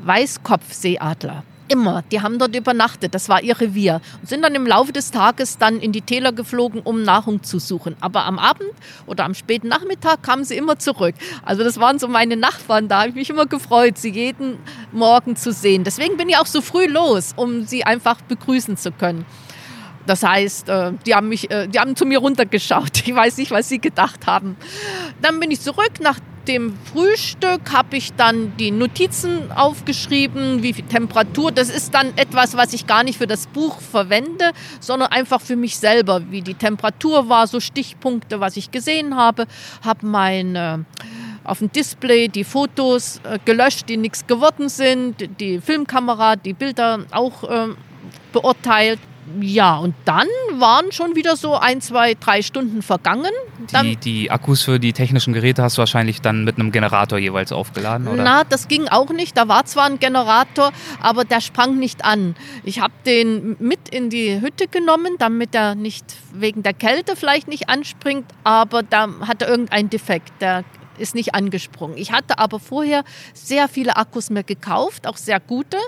Weißkopfseeadler. 0.05 1.45
Immer. 1.69 2.03
Die 2.11 2.23
haben 2.23 2.39
dort 2.39 2.57
übernachtet. 2.57 3.15
Das 3.15 3.29
war 3.29 3.43
ihr 3.43 3.61
Revier. 3.61 4.01
Und 4.21 4.29
sind 4.29 4.43
dann 4.43 4.55
im 4.55 4.67
Laufe 4.67 4.93
des 4.93 5.11
Tages 5.11 5.59
dann 5.59 5.81
in 5.81 5.93
die 5.93 6.01
Täler 6.01 6.33
geflogen, 6.33 6.81
um 6.83 7.03
Nahrung 7.03 7.43
zu 7.43 7.59
suchen. 7.59 7.97
Aber 8.01 8.25
am 8.25 8.39
Abend 8.39 8.71
oder 9.07 9.25
am 9.25 9.35
späten 9.35 9.69
Nachmittag 9.69 10.23
kamen 10.23 10.45
sie 10.45 10.57
immer 10.57 10.79
zurück. 10.79 11.15
Also 11.45 11.63
das 11.65 11.79
waren 11.79 11.99
so 11.99 12.09
meine 12.09 12.37
Nachbarn. 12.37 12.89
Da 12.89 13.01
habe 13.01 13.11
ich 13.11 13.15
mich 13.15 13.31
immer 13.31 13.47
gefreut, 13.47 13.99
sie 13.99 14.11
jeden 14.11 14.59
Morgen 14.93 15.37
zu 15.37 15.53
sehen. 15.53 15.85
Deswegen 15.85 16.17
bin 16.17 16.29
ich 16.29 16.37
auch 16.39 16.47
so 16.47 16.63
früh 16.63 16.87
los, 16.87 17.35
um 17.37 17.65
sie 17.65 17.85
einfach 17.85 18.21
begrüßen 18.23 18.77
zu 18.77 18.91
können. 18.91 19.27
Das 20.09 20.23
heißt, 20.23 20.71
äh, 20.71 20.93
die 21.05 21.15
haben, 21.15 21.29
mich, 21.29 21.51
äh, 21.51 21.69
die 21.69 21.79
haben 21.79 21.95
zu 21.95 22.07
mir 22.07 22.19
runtergeschaut. 22.19 23.03
Ich 23.09 23.15
weiß 23.15 23.39
nicht, 23.39 23.51
was 23.51 23.69
sie 23.69 23.79
gedacht 23.79 24.27
haben. 24.27 24.57
Dann 25.23 25.41
bin 25.41 25.51
ich 25.51 25.61
zurück 25.61 26.01
nach 26.01 26.19
dem 26.49 26.77
Frühstück 26.93 27.73
habe 27.73 27.97
ich 27.97 28.15
dann 28.15 28.57
die 28.57 28.71
Notizen 28.71 29.53
aufgeschrieben, 29.53 30.63
wie 30.63 30.73
viel 30.73 30.87
Temperatur. 30.87 31.53
Das 31.53 31.69
ist 31.69 31.95
dann 31.95 32.17
etwas, 32.17 32.57
was 32.57 32.73
ich 32.73 32.87
gar 32.87 33.05
nicht 33.05 33.19
für 33.19 33.27
das 33.27 33.47
Buch 33.47 33.81
verwende, 33.81 34.53
sondern 34.81 35.13
einfach 35.13 35.41
für 35.41 35.57
mich 35.57 35.77
selber, 35.77 36.23
wie 36.31 36.41
die 36.41 36.55
Temperatur 36.55 37.29
war, 37.29 37.47
so 37.47 37.61
Stichpunkte, 37.61 38.41
was 38.41 38.57
ich 38.57 38.71
gesehen 38.71 39.15
habe. 39.15 39.47
Habe 39.85 40.07
meine 40.07 40.87
auf 41.45 41.59
dem 41.61 41.71
Display 41.73 42.29
die 42.29 42.45
Fotos 42.45 43.21
äh, 43.25 43.39
gelöscht, 43.45 43.89
die 43.89 43.97
nichts 43.97 44.27
geworden 44.27 44.69
sind, 44.69 45.41
die 45.41 45.61
Filmkamera, 45.61 46.37
die 46.37 46.53
Bilder 46.53 47.05
auch 47.11 47.45
äh, 47.45 47.69
beurteilt. 48.33 48.99
Ja, 49.41 49.77
und 49.77 49.95
dann 50.05 50.27
waren 50.55 50.93
schon 50.93 51.17
wieder 51.17 51.37
so 51.37 51.55
ein, 51.55 51.81
zwei, 51.81 52.15
drei 52.15 52.43
Stunden 52.43 52.83
vergangen. 52.83 53.33
Die, 53.83 53.97
die, 53.97 54.31
Akkus 54.31 54.63
für 54.63 54.79
die 54.79 54.93
technischen 54.93 55.33
Geräte 55.33 55.63
hast 55.63 55.77
du 55.77 55.81
wahrscheinlich 55.81 56.21
dann 56.21 56.45
mit 56.45 56.59
einem 56.59 56.73
Generator 56.73 57.19
jeweils 57.19 57.53
aufgeladen, 57.53 58.09
oder? 58.09 58.23
Na, 58.23 58.45
das 58.45 58.69
ging 58.69 58.89
auch 58.89 59.11
nicht. 59.11 59.37
Da 59.37 59.49
war 59.49 59.65
zwar 59.65 59.87
ein 59.87 59.99
Generator, 59.99 60.73
aber 61.01 61.25
der 61.25 61.41
sprang 61.41 61.79
nicht 61.79 62.05
an. 62.05 62.35
Ich 62.65 62.81
habe 62.81 62.95
den 63.07 63.57
mit 63.59 63.89
in 63.91 64.11
die 64.11 64.41
Hütte 64.41 64.69
genommen, 64.69 65.17
damit 65.19 65.55
er 65.55 65.75
nicht 65.75 66.05
wegen 66.33 66.63
der 66.63 66.75
Kälte 66.75 67.17
vielleicht 67.17 67.49
nicht 67.49 67.69
anspringt, 67.69 68.27
aber 68.45 68.83
da 68.83 69.09
hatte 69.27 69.45
irgendein 69.45 69.91
Defekt. 69.91 70.33
Der 70.41 70.65
ist 70.99 71.15
nicht 71.15 71.35
angesprungen. 71.35 71.97
Ich 71.97 72.13
hatte 72.13 72.39
aber 72.39 72.59
vorher 72.59 73.05
sehr 73.35 73.69
viele 73.69 73.97
Akkus 73.97 74.31
mir 74.31 74.45
gekauft, 74.45 75.07
auch 75.07 75.17
sehr 75.17 75.41
gute. 75.41 75.79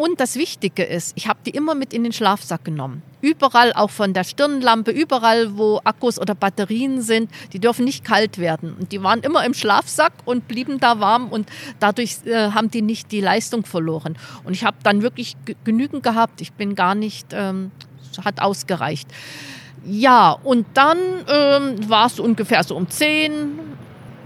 Und 0.00 0.18
das 0.18 0.36
Wichtige 0.36 0.82
ist, 0.82 1.12
ich 1.14 1.28
habe 1.28 1.40
die 1.44 1.50
immer 1.50 1.74
mit 1.74 1.92
in 1.92 2.04
den 2.04 2.12
Schlafsack 2.14 2.64
genommen. 2.64 3.02
Überall, 3.20 3.74
auch 3.74 3.90
von 3.90 4.14
der 4.14 4.24
Stirnlampe, 4.24 4.92
überall, 4.92 5.58
wo 5.58 5.78
Akkus 5.84 6.18
oder 6.18 6.34
Batterien 6.34 7.02
sind, 7.02 7.30
die 7.52 7.58
dürfen 7.58 7.84
nicht 7.84 8.02
kalt 8.02 8.38
werden. 8.38 8.74
Und 8.80 8.92
die 8.92 9.02
waren 9.02 9.20
immer 9.20 9.44
im 9.44 9.52
Schlafsack 9.52 10.14
und 10.24 10.48
blieben 10.48 10.80
da 10.80 11.00
warm 11.00 11.28
und 11.28 11.50
dadurch 11.80 12.16
äh, 12.24 12.52
haben 12.52 12.70
die 12.70 12.80
nicht 12.80 13.12
die 13.12 13.20
Leistung 13.20 13.66
verloren. 13.66 14.16
Und 14.44 14.54
ich 14.54 14.64
habe 14.64 14.78
dann 14.82 15.02
wirklich 15.02 15.36
genügend 15.64 16.02
gehabt. 16.02 16.40
Ich 16.40 16.54
bin 16.54 16.74
gar 16.74 16.94
nicht, 16.94 17.34
ähm, 17.34 17.70
hat 18.24 18.40
ausgereicht. 18.40 19.06
Ja, 19.84 20.32
und 20.32 20.64
dann 20.72 20.96
ähm, 21.28 21.90
war 21.90 22.06
es 22.06 22.18
ungefähr 22.18 22.64
so 22.64 22.74
um 22.74 22.88
10 22.88 23.69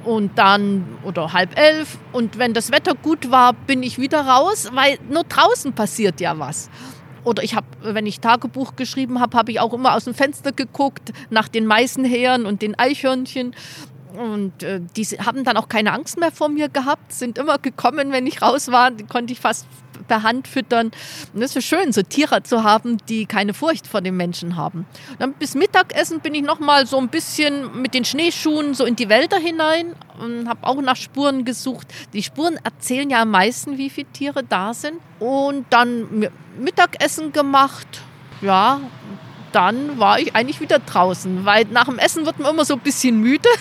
und 0.04 0.38
dann 0.38 0.84
oder 1.02 1.32
halb 1.32 1.58
elf. 1.58 1.98
Und 2.12 2.38
wenn 2.38 2.54
das 2.54 2.70
Wetter 2.70 2.94
gut 2.94 3.30
war, 3.30 3.52
bin 3.52 3.82
ich 3.82 3.98
wieder 3.98 4.20
raus, 4.20 4.70
weil 4.72 4.98
nur 5.08 5.24
draußen 5.24 5.72
passiert 5.72 6.20
ja 6.20 6.38
was. 6.38 6.70
Oder 7.24 7.42
ich 7.42 7.54
habe, 7.54 7.66
wenn 7.82 8.06
ich 8.06 8.20
Tagebuch 8.20 8.76
geschrieben 8.76 9.20
habe, 9.20 9.36
habe 9.36 9.50
ich 9.50 9.60
auch 9.60 9.72
immer 9.72 9.94
aus 9.94 10.04
dem 10.04 10.14
Fenster 10.14 10.52
geguckt 10.52 11.12
nach 11.30 11.48
den 11.48 11.66
Meißenhähern 11.66 12.44
und 12.44 12.60
den 12.60 12.78
Eichhörnchen. 12.78 13.54
Und 14.14 14.62
äh, 14.62 14.80
die 14.94 15.04
haben 15.04 15.42
dann 15.42 15.56
auch 15.56 15.68
keine 15.68 15.92
Angst 15.92 16.20
mehr 16.20 16.30
vor 16.30 16.48
mir 16.48 16.68
gehabt, 16.68 17.12
sind 17.12 17.38
immer 17.38 17.58
gekommen, 17.58 18.12
wenn 18.12 18.26
ich 18.26 18.42
raus 18.42 18.70
war. 18.70 18.90
Die 18.90 19.04
konnte 19.04 19.32
ich 19.32 19.40
fast 19.40 19.66
per 20.06 20.22
Hand 20.22 20.48
füttern. 20.48 20.90
Und 21.32 21.40
das 21.40 21.56
ist 21.56 21.64
schön, 21.64 21.92
so 21.92 22.02
Tiere 22.02 22.42
zu 22.42 22.64
haben, 22.64 22.98
die 23.08 23.26
keine 23.26 23.54
Furcht 23.54 23.86
vor 23.86 24.00
den 24.00 24.16
Menschen 24.16 24.56
haben. 24.56 24.86
Und 25.10 25.20
dann 25.20 25.32
bis 25.34 25.54
Mittagessen 25.54 26.20
bin 26.20 26.34
ich 26.34 26.42
noch 26.42 26.60
mal 26.60 26.86
so 26.86 26.98
ein 26.98 27.08
bisschen 27.08 27.80
mit 27.80 27.94
den 27.94 28.04
Schneeschuhen 28.04 28.74
so 28.74 28.84
in 28.84 28.96
die 28.96 29.08
Wälder 29.08 29.38
hinein 29.38 29.94
und 30.18 30.48
habe 30.48 30.66
auch 30.66 30.80
nach 30.80 30.96
Spuren 30.96 31.44
gesucht. 31.44 31.88
Die 32.12 32.22
Spuren 32.22 32.58
erzählen 32.62 33.08
ja 33.10 33.22
am 33.22 33.30
meisten, 33.30 33.78
wie 33.78 33.90
viele 33.90 34.08
Tiere 34.12 34.44
da 34.44 34.74
sind. 34.74 34.98
Und 35.18 35.66
dann 35.70 36.28
Mittagessen 36.58 37.32
gemacht. 37.32 38.02
Ja, 38.40 38.80
dann 39.54 39.98
war 40.00 40.18
ich 40.18 40.34
eigentlich 40.34 40.60
wieder 40.60 40.80
draußen, 40.80 41.44
weil 41.44 41.66
nach 41.66 41.84
dem 41.84 41.98
Essen 41.98 42.26
wird 42.26 42.40
man 42.40 42.52
immer 42.52 42.64
so 42.64 42.74
ein 42.74 42.80
bisschen 42.80 43.20
müde. 43.20 43.48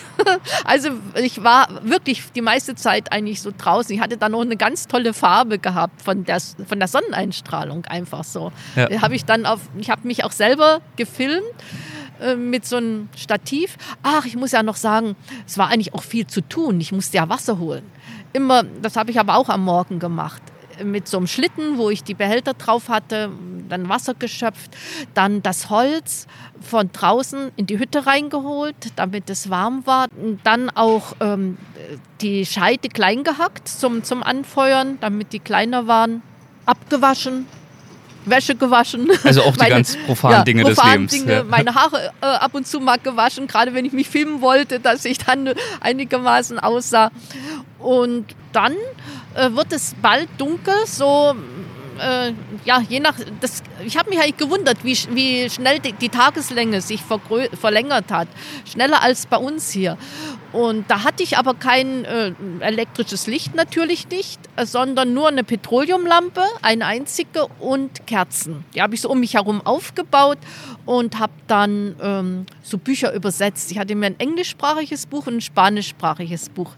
Also 0.63 0.89
ich 1.15 1.43
war 1.43 1.67
wirklich 1.83 2.23
die 2.33 2.41
meiste 2.41 2.75
Zeit 2.75 3.11
eigentlich 3.11 3.41
so 3.41 3.51
draußen. 3.55 3.93
Ich 3.93 4.01
hatte 4.01 4.17
dann 4.17 4.31
noch 4.31 4.41
eine 4.41 4.55
ganz 4.55 4.87
tolle 4.87 5.13
Farbe 5.13 5.59
gehabt 5.59 6.01
von 6.01 6.23
der, 6.23 6.39
von 6.39 6.79
der 6.79 6.87
Sonneneinstrahlung 6.87 7.85
einfach 7.85 8.23
so. 8.23 8.51
Ja. 8.75 9.01
Habe 9.01 9.15
ich 9.15 9.25
dann 9.25 9.45
auf, 9.45 9.59
ich 9.77 9.89
habe 9.89 10.07
mich 10.07 10.23
auch 10.23 10.31
selber 10.31 10.81
gefilmt 10.95 11.43
äh, 12.21 12.35
mit 12.35 12.65
so 12.65 12.77
einem 12.77 13.09
Stativ. 13.17 13.77
Ach, 14.01 14.25
ich 14.25 14.37
muss 14.37 14.53
ja 14.53 14.63
noch 14.63 14.77
sagen, 14.77 15.15
es 15.45 15.57
war 15.57 15.67
eigentlich 15.67 15.93
auch 15.93 16.03
viel 16.03 16.25
zu 16.25 16.41
tun. 16.41 16.79
Ich 16.79 16.93
musste 16.93 17.17
ja 17.17 17.27
Wasser 17.27 17.59
holen. 17.59 17.83
Immer, 18.31 18.63
das 18.81 18.95
habe 18.95 19.11
ich 19.11 19.19
aber 19.19 19.35
auch 19.35 19.49
am 19.49 19.65
Morgen 19.65 19.99
gemacht 19.99 20.41
mit 20.83 21.07
so 21.07 21.17
einem 21.17 21.27
Schlitten, 21.27 21.77
wo 21.77 21.89
ich 21.89 22.03
die 22.03 22.13
Behälter 22.13 22.53
drauf 22.53 22.89
hatte, 22.89 23.29
dann 23.69 23.89
Wasser 23.89 24.13
geschöpft, 24.13 24.75
dann 25.13 25.43
das 25.43 25.69
Holz 25.69 26.27
von 26.61 26.89
draußen 26.91 27.51
in 27.55 27.65
die 27.65 27.79
Hütte 27.79 28.05
reingeholt, 28.05 28.75
damit 28.95 29.29
es 29.29 29.49
warm 29.49 29.85
war. 29.85 30.07
Dann 30.43 30.69
auch 30.69 31.15
ähm, 31.19 31.57
die 32.21 32.45
Scheite 32.45 32.89
klein 32.89 33.23
gehackt 33.23 33.67
zum, 33.67 34.03
zum 34.03 34.23
Anfeuern, 34.23 34.97
damit 35.01 35.33
die 35.33 35.39
kleiner 35.39 35.87
waren. 35.87 36.21
Abgewaschen, 36.65 37.45
Wäsche 38.25 38.55
gewaschen. 38.55 39.09
Also 39.23 39.43
auch 39.43 39.53
die 39.53 39.59
meine, 39.59 39.75
ganz 39.75 39.97
profanen 40.05 40.37
ja, 40.37 40.43
Dinge 40.43 40.63
profan 40.63 40.85
des 40.85 40.91
Lebens. 40.93 41.11
Dinge, 41.11 41.33
ja. 41.33 41.43
Meine 41.43 41.75
Haare 41.75 42.11
äh, 42.21 42.25
ab 42.25 42.53
und 42.53 42.67
zu 42.67 42.79
mal 42.79 42.97
gewaschen, 42.97 43.47
gerade 43.47 43.73
wenn 43.73 43.85
ich 43.85 43.93
mich 43.93 44.09
filmen 44.09 44.41
wollte, 44.41 44.79
dass 44.79 45.05
ich 45.05 45.17
dann 45.17 45.53
einigermaßen 45.79 46.59
aussah. 46.59 47.11
Und 47.79 48.25
dann 48.51 48.73
äh, 49.35 49.51
wird 49.51 49.71
es 49.73 49.95
bald 50.01 50.29
dunkel, 50.37 50.73
so 50.85 51.35
äh, 51.99 52.33
ja, 52.65 52.81
je 52.87 52.99
nach, 52.99 53.15
das, 53.39 53.63
ich 53.85 53.97
habe 53.97 54.09
mich 54.09 54.19
halt 54.19 54.37
gewundert, 54.37 54.77
wie, 54.83 54.97
wie 55.11 55.49
schnell 55.49 55.79
die, 55.79 55.93
die 55.93 56.09
Tageslänge 56.09 56.81
sich 56.81 57.01
verlängert 57.59 58.11
hat. 58.11 58.27
Schneller 58.69 59.01
als 59.01 59.25
bei 59.25 59.37
uns 59.37 59.71
hier. 59.71 59.97
Und 60.53 60.89
da 60.89 61.03
hatte 61.03 61.23
ich 61.23 61.37
aber 61.37 61.55
kein 61.55 62.05
äh, 62.05 62.31
elektrisches 62.59 63.25
Licht 63.25 63.55
natürlich 63.55 64.07
nicht, 64.09 64.39
sondern 64.63 65.13
nur 65.13 65.27
eine 65.27 65.43
Petroleumlampe, 65.43 66.43
eine 66.61 66.85
einzige 66.85 67.47
und 67.59 68.05
Kerzen. 68.05 68.63
Die 68.75 68.81
habe 68.83 68.93
ich 68.93 69.01
so 69.01 69.09
um 69.09 69.19
mich 69.19 69.33
herum 69.33 69.61
aufgebaut 69.65 70.37
und 70.85 71.17
habe 71.17 71.33
dann 71.47 71.95
ähm, 71.99 72.45
so 72.61 72.77
Bücher 72.77 73.13
übersetzt. 73.13 73.71
Ich 73.71 73.79
hatte 73.79 73.95
mir 73.95 74.05
ein 74.05 74.19
englischsprachiges 74.19 75.07
Buch 75.07 75.25
und 75.25 75.37
ein 75.37 75.41
spanischsprachiges 75.41 76.49
Buch 76.49 76.71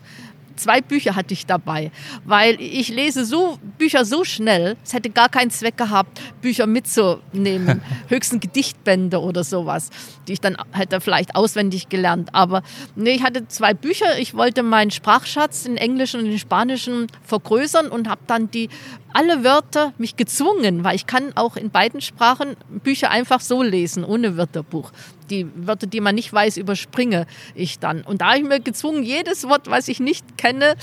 zwei 0.55 0.81
Bücher 0.81 1.15
hatte 1.15 1.33
ich 1.33 1.45
dabei, 1.45 1.91
weil 2.23 2.59
ich 2.59 2.89
lese 2.89 3.25
so 3.25 3.59
Bücher 3.77 4.05
so 4.05 4.23
schnell, 4.23 4.77
es 4.83 4.93
hätte 4.93 5.09
gar 5.09 5.29
keinen 5.29 5.51
Zweck 5.51 5.77
gehabt, 5.77 6.21
Bücher 6.41 6.67
mitzunehmen, 6.67 7.81
höchstens 8.07 8.41
Gedichtbände 8.41 9.19
oder 9.19 9.43
sowas, 9.43 9.89
die 10.27 10.33
ich 10.33 10.41
dann 10.41 10.57
hätte 10.71 11.01
vielleicht 11.01 11.35
auswendig 11.35 11.89
gelernt. 11.89 12.29
Aber 12.33 12.63
nee, 12.95 13.11
ich 13.11 13.23
hatte 13.23 13.47
zwei 13.47 13.73
Bücher, 13.73 14.17
ich 14.19 14.33
wollte 14.33 14.63
meinen 14.63 14.91
Sprachschatz 14.91 15.65
in 15.65 15.77
Englischen 15.77 16.21
und 16.21 16.27
in 16.27 16.39
Spanischen 16.39 17.07
vergrößern 17.23 17.87
und 17.87 18.09
habe 18.09 18.21
dann 18.27 18.49
die 18.51 18.69
alle 19.15 19.45
Wörter 19.45 19.93
mich 19.97 20.17
gezwungen, 20.17 20.83
weil 20.83 20.95
ich 20.95 21.07
kann 21.07 21.31
auch 21.35 21.55
in 21.55 21.69
beiden 21.69 22.01
Sprachen 22.01 22.57
Bücher 22.83 23.11
einfach 23.11 23.39
so 23.39 23.63
lesen, 23.63 24.03
ohne 24.03 24.35
Wörterbuch. 24.35 24.91
Die 25.29 25.47
Wörter, 25.55 25.87
die 25.87 26.01
man 26.01 26.15
nicht 26.15 26.33
weiß, 26.33 26.57
überspringe 26.57 27.25
ich 27.55 27.79
dann. 27.79 28.01
Und 28.01 28.19
da 28.19 28.31
habe 28.31 28.39
ich 28.39 28.43
mir 28.43 28.59
gezwungen, 28.59 29.03
jedes 29.03 29.47
Wort, 29.47 29.69
was 29.69 29.87
ich 29.87 30.01
nicht 30.01 30.37
kenne, 30.37 30.75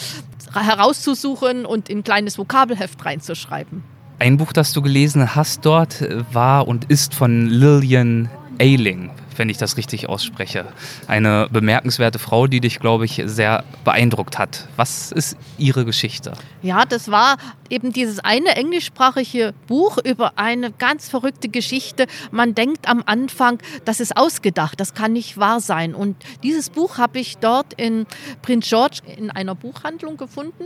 herauszusuchen 0.55 1.67
und 1.67 1.91
in 1.91 1.99
ein 1.99 2.05
kleines 2.05 2.39
Vokabelheft 2.39 3.05
reinzuschreiben. 3.05 3.85
Ein 4.19 4.39
Buch, 4.39 4.55
das 4.55 4.73
du 4.73 4.81
gelesen 4.81 5.35
hast 5.35 5.67
dort, 5.67 6.03
war 6.33 6.67
und 6.67 6.87
ist 6.91 7.15
von 7.15 7.49
Lillian 7.49 8.31
Ailing 8.59 9.11
wenn 9.39 9.49
ich 9.49 9.59
das 9.59 9.77
richtig 9.77 10.09
ausspreche. 10.09 10.67
Eine 11.07 11.49
bemerkenswerte 11.51 12.19
Frau, 12.19 12.47
die 12.47 12.61
dich, 12.61 12.81
glaube 12.81 13.05
ich, 13.05 13.23
sehr 13.25 13.65
beeindruckt 13.85 14.39
hat. 14.39 14.69
Was 14.77 15.13
ist 15.13 15.37
ihre 15.59 15.85
Geschichte? 15.85 16.33
Ja, 16.63 16.85
das 16.85 17.11
war 17.11 17.37
eben 17.69 17.93
dieses 17.93 18.21
eine 18.21 18.57
englischsprachige 18.57 19.55
Buch 19.67 19.99
über 20.05 20.33
eine 20.37 20.71
ganz 20.71 21.09
verrückte 21.09 21.49
Geschichte. 21.49 22.07
Man 22.31 22.55
denkt 22.55 22.89
am 22.89 23.03
Anfang, 23.07 23.59
das 23.85 24.01
ist 24.01 24.17
ausgedacht, 24.17 24.79
das 24.79 24.95
kann 24.95 25.13
nicht 25.13 25.39
wahr 25.39 25.61
sein. 25.61 25.95
Und 25.95 26.17
dieses 26.43 26.71
Buch 26.71 26.99
habe 26.99 27.19
ich 27.19 27.39
dort 27.39 27.73
in 27.75 28.07
Prince 28.43 28.69
George 28.69 29.01
in 29.17 29.31
einer 29.31 29.55
Buchhandlung 29.55 30.17
gefunden 30.17 30.65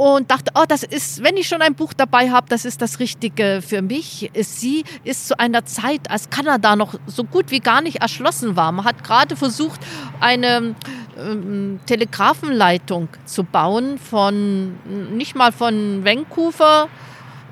und 0.00 0.30
dachte, 0.30 0.52
oh, 0.54 0.64
das 0.66 0.82
ist, 0.82 1.22
wenn 1.22 1.36
ich 1.36 1.46
schon 1.46 1.60
ein 1.60 1.74
Buch 1.74 1.92
dabei 1.92 2.30
habe, 2.30 2.46
das 2.48 2.64
ist 2.64 2.80
das 2.80 3.00
Richtige 3.00 3.60
für 3.60 3.82
mich. 3.82 4.30
Sie 4.34 4.82
ist 5.04 5.28
zu 5.28 5.38
einer 5.38 5.66
Zeit, 5.66 6.10
als 6.10 6.30
Kanada 6.30 6.74
noch 6.74 6.94
so 7.06 7.22
gut 7.22 7.50
wie 7.50 7.60
gar 7.60 7.82
nicht 7.82 8.00
erschlossen 8.00 8.56
war. 8.56 8.72
Man 8.72 8.86
hat 8.86 9.04
gerade 9.04 9.36
versucht, 9.36 9.78
eine 10.18 10.74
ähm, 11.18 11.80
Telegrafenleitung 11.84 13.08
zu 13.26 13.44
bauen 13.44 13.98
von, 13.98 14.78
nicht 15.14 15.34
mal 15.34 15.52
von 15.52 16.02
Vancouver, 16.02 16.88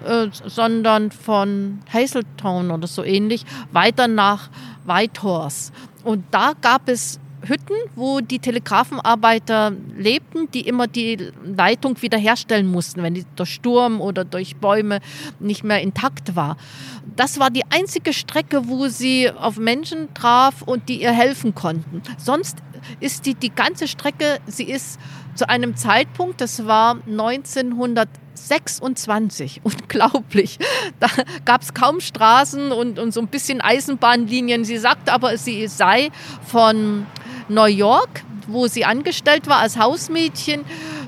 äh, 0.06 0.28
sondern 0.46 1.10
von 1.10 1.80
Hazeltown 1.92 2.70
oder 2.70 2.86
so 2.86 3.04
ähnlich, 3.04 3.44
weiter 3.72 4.08
nach 4.08 4.48
Whitehorse. 4.86 5.70
Und 6.02 6.24
da 6.30 6.54
gab 6.58 6.88
es 6.88 7.20
Hütten, 7.42 7.76
wo 7.94 8.20
die 8.20 8.38
Telegrafenarbeiter 8.38 9.72
lebten, 9.96 10.50
die 10.50 10.66
immer 10.66 10.86
die 10.86 11.30
Leitung 11.44 12.00
wiederherstellen 12.02 12.66
mussten, 12.66 13.02
wenn 13.02 13.14
die 13.14 13.24
durch 13.36 13.54
Sturm 13.54 14.00
oder 14.00 14.24
durch 14.24 14.56
Bäume 14.56 15.00
nicht 15.38 15.64
mehr 15.64 15.80
intakt 15.80 16.36
war. 16.36 16.56
Das 17.16 17.38
war 17.38 17.50
die 17.50 17.64
einzige 17.70 18.12
Strecke, 18.12 18.68
wo 18.68 18.88
sie 18.88 19.30
auf 19.30 19.58
Menschen 19.58 20.12
traf 20.14 20.62
und 20.62 20.88
die 20.88 21.02
ihr 21.02 21.12
helfen 21.12 21.54
konnten. 21.54 22.02
Sonst 22.16 22.58
ist 23.00 23.26
die, 23.26 23.34
die 23.34 23.50
ganze 23.50 23.88
Strecke, 23.88 24.38
sie 24.46 24.64
ist 24.64 24.98
zu 25.38 25.48
einem 25.48 25.74
Zeitpunkt, 25.76 26.40
das 26.40 26.66
war 26.66 26.96
1926, 27.06 29.60
unglaublich. 29.62 30.58
Da 30.98 31.06
gab 31.44 31.62
es 31.62 31.74
kaum 31.74 32.00
Straßen 32.00 32.72
und, 32.72 32.98
und 32.98 33.14
so 33.14 33.20
ein 33.20 33.28
bisschen 33.28 33.60
Eisenbahnlinien. 33.60 34.64
Sie 34.64 34.78
sagte 34.78 35.12
aber, 35.12 35.38
sie 35.38 35.68
sei 35.68 36.10
von 36.44 37.06
New 37.48 37.66
York, 37.66 38.24
wo 38.48 38.66
sie 38.66 38.84
angestellt 38.84 39.46
war 39.46 39.58
als 39.58 39.78
Hausmädchen, 39.78 40.64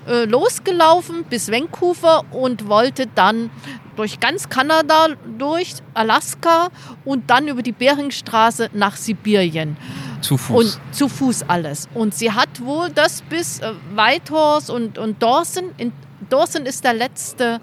äh, 0.06 0.26
losgelaufen 0.26 1.24
bis 1.24 1.50
Vancouver 1.50 2.22
und 2.30 2.68
wollte 2.68 3.08
dann 3.08 3.50
durch 3.96 4.20
ganz 4.20 4.48
Kanada, 4.48 5.08
durch 5.38 5.74
Alaska 5.94 6.68
und 7.04 7.30
dann 7.30 7.48
über 7.48 7.62
die 7.62 7.72
Beringstraße 7.72 8.70
nach 8.72 8.94
Sibirien. 8.96 9.76
Zu 10.20 10.36
Fuß. 10.36 10.74
Und 10.76 10.94
zu 10.94 11.08
Fuß 11.08 11.44
alles. 11.48 11.88
Und 11.94 12.14
sie 12.14 12.32
hat 12.32 12.60
wohl 12.60 12.90
das 12.90 13.22
bis 13.22 13.60
äh, 13.60 13.72
Whitehorse 13.94 14.72
und, 14.72 14.98
und 14.98 15.22
Dawson. 15.22 15.70
In, 15.76 15.92
Dawson 16.28 16.66
ist 16.66 16.84
der 16.84 16.94
letzte 16.94 17.60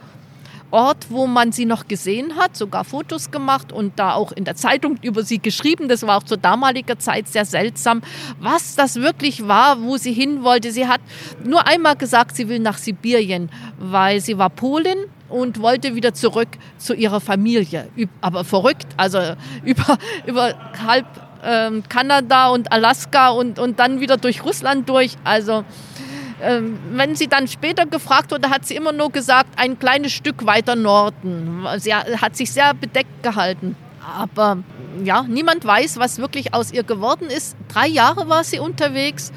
Ort, 0.70 1.08
wo 1.10 1.28
man 1.28 1.53
sie 1.53 1.66
noch 1.66 1.88
gesehen 1.88 2.36
hat, 2.36 2.58
sogar 2.58 2.84
Fotos 2.84 3.32
gemacht 3.32 3.72
und 3.72 3.97
da 3.97 4.14
auch 4.14 4.34
in 4.34 4.43
der 4.43 4.55
Zeitung 4.55 4.97
über 5.01 5.24
sie 5.24 5.39
geschrieben. 5.39 5.88
Das 5.88 6.05
war 6.05 6.18
auch 6.18 6.24
zur 6.24 6.38
damaligen 6.38 6.99
Zeit 6.99 7.30
sehr 7.30 7.45
seltsam, 7.45 8.01
was 8.39 8.76
das 8.76 8.95
wirklich 8.95 9.47
war, 9.47 9.82
wo 9.82 9.95
sie 9.95 10.12
hin 10.12 10.43
wollte. 10.43 10.72
Sie 10.72 10.88
hat 10.88 10.99
nur 11.45 11.66
einmal 11.66 11.95
gesagt, 11.95 12.36
sie 12.36 12.49
will 12.49 12.60
nach 12.60 12.78
Sibirien, 12.78 13.49
weil 13.80 14.20
sie 14.20 14.38
war 14.38 14.49
Polin 14.49 14.97
und 15.30 15.62
wollte 15.62 15.95
wieder 15.95 16.14
zurück 16.14 16.49
zu 16.78 16.93
ihrer 16.93 17.22
Familie. 17.22 17.88
Aber 18.20 18.43
verrückt, 18.43 18.88
also 18.97 19.20
über, 19.64 19.97
über 20.26 20.53
halb 20.86 21.05
ähm, 21.44 21.84
Kanada 21.88 22.50
und 22.50 22.72
Alaska 22.72 23.30
und, 23.30 23.60
und 23.60 23.80
dann 23.80 24.00
wieder 24.00 24.18
durch 24.18 24.44
Russland 24.44 24.90
durch. 24.90 25.16
Also 25.24 25.64
ähm, 26.42 26.80
wenn 26.92 27.16
sie 27.16 27.28
dann 27.28 27.48
später 27.48 27.86
gefragt 27.86 28.32
wurde, 28.32 28.50
hat 28.50 28.66
sie 28.66 28.76
immer 28.76 28.92
nur 28.92 29.12
gesagt, 29.12 29.50
ein 29.58 29.78
kleines 29.80 30.12
Stück 30.12 30.46
weiter 30.46 30.76
Norden. 30.76 31.66
Sie 31.78 31.94
hat 31.94 32.36
sich 32.36 32.52
sehr 32.52 32.74
bedeckt 32.74 33.24
gehalten. 33.24 33.76
Aber 34.16 34.58
ja, 35.04 35.24
niemand 35.24 35.66
weiß, 35.66 35.98
was 35.98 36.20
wirklich 36.20 36.54
aus 36.54 36.72
ihr 36.72 36.84
geworden 36.84 37.30
ist. 37.30 37.58
Drei 37.68 37.88
Jahre 37.88 38.30
war 38.30 38.44
sie 38.44 38.60
unterwegs 38.60 39.32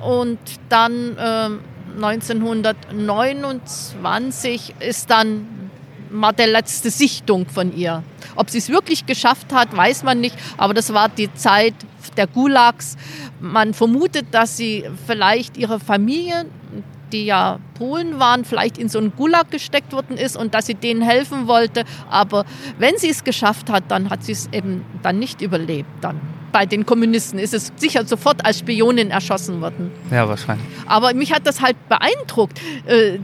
und 0.00 0.38
dann 0.68 1.16
äh, 1.16 1.48
1929 1.96 4.74
ist 4.80 5.10
dann 5.10 5.63
mal 6.10 6.32
der 6.32 6.46
letzte 6.46 6.90
Sichtung 6.90 7.46
von 7.46 7.76
ihr. 7.76 8.02
Ob 8.36 8.50
sie 8.50 8.58
es 8.58 8.68
wirklich 8.68 9.06
geschafft 9.06 9.52
hat, 9.52 9.76
weiß 9.76 10.02
man 10.02 10.20
nicht, 10.20 10.36
aber 10.56 10.74
das 10.74 10.92
war 10.92 11.08
die 11.08 11.32
Zeit 11.34 11.74
der 12.16 12.26
Gulags. 12.26 12.96
Man 13.40 13.74
vermutet, 13.74 14.26
dass 14.32 14.56
sie 14.56 14.84
vielleicht 15.06 15.56
ihre 15.56 15.80
Familie, 15.80 16.46
die 17.12 17.24
ja 17.26 17.58
Polen 17.74 18.18
waren, 18.18 18.44
vielleicht 18.44 18.78
in 18.78 18.88
so 18.88 18.98
einen 18.98 19.14
Gulag 19.14 19.50
gesteckt 19.50 19.92
worden 19.92 20.16
ist 20.16 20.36
und 20.36 20.54
dass 20.54 20.66
sie 20.66 20.74
denen 20.74 21.02
helfen 21.02 21.46
wollte. 21.46 21.84
Aber 22.10 22.44
wenn 22.78 22.96
sie 22.96 23.10
es 23.10 23.24
geschafft 23.24 23.70
hat, 23.70 23.84
dann 23.88 24.10
hat 24.10 24.24
sie 24.24 24.32
es 24.32 24.48
eben 24.52 24.84
dann 25.02 25.18
nicht 25.18 25.40
überlebt. 25.40 25.88
Dann 26.00 26.20
bei 26.54 26.66
den 26.66 26.86
Kommunisten 26.86 27.40
ist 27.40 27.52
es 27.52 27.72
sicher 27.74 28.06
sofort 28.06 28.46
als 28.46 28.60
Spionin 28.60 29.10
erschossen 29.10 29.60
worden. 29.60 29.90
Ja, 30.12 30.28
wahrscheinlich. 30.28 30.64
Aber 30.86 31.12
mich 31.12 31.32
hat 31.34 31.48
das 31.48 31.60
halt 31.60 31.76
beeindruckt. 31.88 32.60
Äh, 32.86 33.18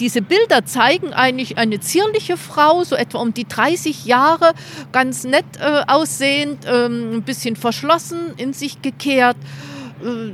diese 0.00 0.20
Bilder 0.20 0.66
zeigen 0.66 1.12
eigentlich 1.12 1.58
eine 1.58 1.78
zierliche 1.78 2.36
Frau, 2.36 2.82
so 2.82 2.96
etwa 2.96 3.18
um 3.18 3.32
die 3.32 3.46
30 3.46 4.04
Jahre, 4.04 4.52
ganz 4.90 5.22
nett 5.22 5.44
äh, 5.60 5.84
aussehend, 5.86 6.66
ähm, 6.66 7.18
ein 7.18 7.22
bisschen 7.22 7.54
verschlossen, 7.54 8.32
in 8.36 8.52
sich 8.52 8.82
gekehrt. 8.82 9.36
Äh, 10.04 10.32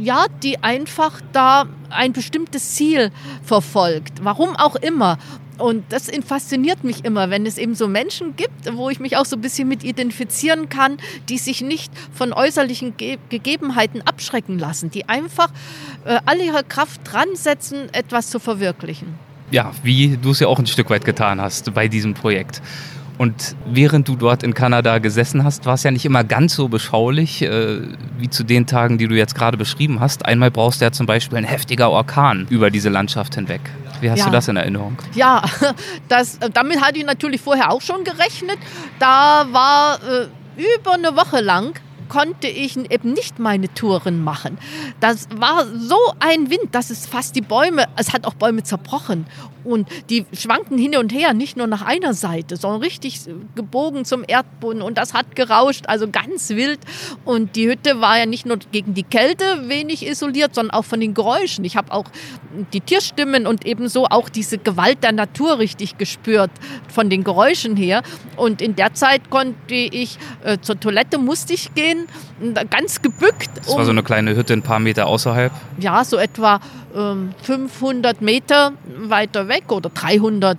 ja, 0.00 0.24
die 0.42 0.62
einfach 0.62 1.20
da 1.34 1.66
ein 1.90 2.14
bestimmtes 2.14 2.74
Ziel 2.74 3.10
verfolgt. 3.44 4.24
Warum 4.24 4.56
auch 4.56 4.76
immer. 4.76 5.18
Und 5.58 5.84
das 5.90 6.10
fasziniert 6.26 6.82
mich 6.82 7.04
immer, 7.04 7.30
wenn 7.30 7.46
es 7.46 7.58
eben 7.58 7.74
so 7.74 7.86
Menschen 7.86 8.36
gibt, 8.36 8.74
wo 8.74 8.90
ich 8.90 9.00
mich 9.00 9.16
auch 9.16 9.26
so 9.26 9.36
ein 9.36 9.42
bisschen 9.42 9.68
mit 9.68 9.84
identifizieren 9.84 10.68
kann, 10.68 10.96
die 11.28 11.38
sich 11.38 11.60
nicht 11.60 11.92
von 12.12 12.32
äußerlichen 12.32 12.96
Ge 12.96 13.18
Gegebenheiten 13.28 14.02
abschrecken 14.02 14.58
lassen, 14.58 14.90
die 14.90 15.08
einfach 15.08 15.48
äh, 16.04 16.18
alle 16.24 16.44
ihre 16.44 16.64
Kraft 16.64 17.00
dran 17.04 17.28
setzen, 17.34 17.92
etwas 17.92 18.30
zu 18.30 18.38
verwirklichen. 18.38 19.14
Ja, 19.50 19.72
wie 19.82 20.16
du 20.16 20.30
es 20.30 20.40
ja 20.40 20.48
auch 20.48 20.58
ein 20.58 20.66
Stück 20.66 20.88
weit 20.88 21.04
getan 21.04 21.40
hast 21.40 21.74
bei 21.74 21.88
diesem 21.88 22.14
Projekt. 22.14 22.62
Und 23.18 23.54
während 23.66 24.08
du 24.08 24.16
dort 24.16 24.42
in 24.42 24.54
Kanada 24.54 24.98
gesessen 24.98 25.44
hast, 25.44 25.66
war 25.66 25.74
es 25.74 25.82
ja 25.82 25.90
nicht 25.90 26.04
immer 26.04 26.24
ganz 26.24 26.54
so 26.54 26.68
beschaulich 26.68 27.42
äh, 27.42 27.80
wie 28.18 28.30
zu 28.30 28.42
den 28.42 28.66
Tagen, 28.66 28.96
die 28.96 29.06
du 29.06 29.14
jetzt 29.14 29.34
gerade 29.34 29.58
beschrieben 29.58 30.00
hast. 30.00 30.24
Einmal 30.24 30.50
brauchst 30.50 30.80
du 30.80 30.86
ja 30.86 30.92
zum 30.92 31.06
Beispiel 31.06 31.38
ein 31.38 31.44
heftiger 31.44 31.90
Orkan 31.90 32.46
über 32.48 32.70
diese 32.70 32.88
Landschaft 32.88 33.34
hinweg. 33.34 33.60
Wie 34.02 34.10
hast 34.10 34.18
ja. 34.18 34.24
du 34.26 34.32
das 34.32 34.48
in 34.48 34.56
Erinnerung? 34.56 34.98
Ja, 35.14 35.42
das, 36.08 36.38
damit 36.52 36.82
hatte 36.82 36.98
ich 36.98 37.06
natürlich 37.06 37.40
vorher 37.40 37.70
auch 37.70 37.80
schon 37.80 38.02
gerechnet. 38.02 38.58
Da 38.98 39.46
war 39.52 40.00
äh, 40.02 40.26
über 40.56 40.94
eine 40.94 41.16
Woche 41.16 41.40
lang 41.40 41.74
konnte 42.12 42.46
ich 42.46 42.76
eben 42.76 43.14
nicht 43.14 43.38
meine 43.38 43.72
Touren 43.72 44.22
machen. 44.22 44.58
Das 45.00 45.28
war 45.34 45.64
so 45.64 45.96
ein 46.20 46.50
Wind, 46.50 46.74
dass 46.74 46.90
es 46.90 47.06
fast 47.06 47.34
die 47.36 47.40
Bäume, 47.40 47.86
es 47.96 48.12
hat 48.12 48.26
auch 48.26 48.34
Bäume 48.34 48.62
zerbrochen. 48.64 49.24
Und 49.64 49.88
die 50.10 50.26
schwanken 50.32 50.76
hin 50.76 50.96
und 50.96 51.12
her, 51.12 51.32
nicht 51.32 51.56
nur 51.56 51.66
nach 51.66 51.82
einer 51.82 52.12
Seite, 52.14 52.56
sondern 52.56 52.82
richtig 52.82 53.20
gebogen 53.54 54.04
zum 54.04 54.24
Erdboden. 54.26 54.82
Und 54.82 54.98
das 54.98 55.14
hat 55.14 55.36
gerauscht, 55.36 55.84
also 55.86 56.10
ganz 56.10 56.50
wild. 56.50 56.80
Und 57.24 57.56
die 57.56 57.68
Hütte 57.68 58.00
war 58.00 58.18
ja 58.18 58.26
nicht 58.26 58.44
nur 58.44 58.58
gegen 58.72 58.92
die 58.92 59.04
Kälte 59.04 59.68
wenig 59.68 60.06
isoliert, 60.06 60.54
sondern 60.54 60.74
auch 60.74 60.84
von 60.84 61.00
den 61.00 61.14
Geräuschen. 61.14 61.64
Ich 61.64 61.76
habe 61.76 61.92
auch 61.92 62.06
die 62.72 62.80
Tierstimmen 62.80 63.46
und 63.46 63.64
ebenso 63.64 64.06
auch 64.06 64.28
diese 64.28 64.58
Gewalt 64.58 65.02
der 65.02 65.12
Natur 65.12 65.58
richtig 65.58 65.96
gespürt, 65.96 66.50
von 66.88 67.08
den 67.08 67.24
Geräuschen 67.24 67.76
her. 67.76 68.02
Und 68.36 68.60
in 68.60 68.74
der 68.74 68.94
Zeit 68.94 69.30
konnte 69.30 69.74
ich 69.74 70.18
äh, 70.44 70.58
zur 70.60 70.78
Toilette, 70.78 71.18
musste 71.18 71.54
ich 71.54 71.72
gehen, 71.74 72.01
ganz 72.70 73.02
gebückt. 73.02 73.50
Das 73.56 73.76
war 73.76 73.84
so 73.84 73.90
eine 73.90 74.02
kleine 74.02 74.36
Hütte 74.36 74.52
ein 74.52 74.62
paar 74.62 74.78
Meter 74.78 75.06
außerhalb? 75.06 75.52
Ja, 75.78 76.04
so 76.04 76.16
etwa 76.16 76.60
500 77.42 78.18
ähm, 78.18 78.24
Meter 78.24 78.72
weiter 78.86 79.48
weg 79.48 79.70
oder 79.70 79.90
300. 79.90 80.58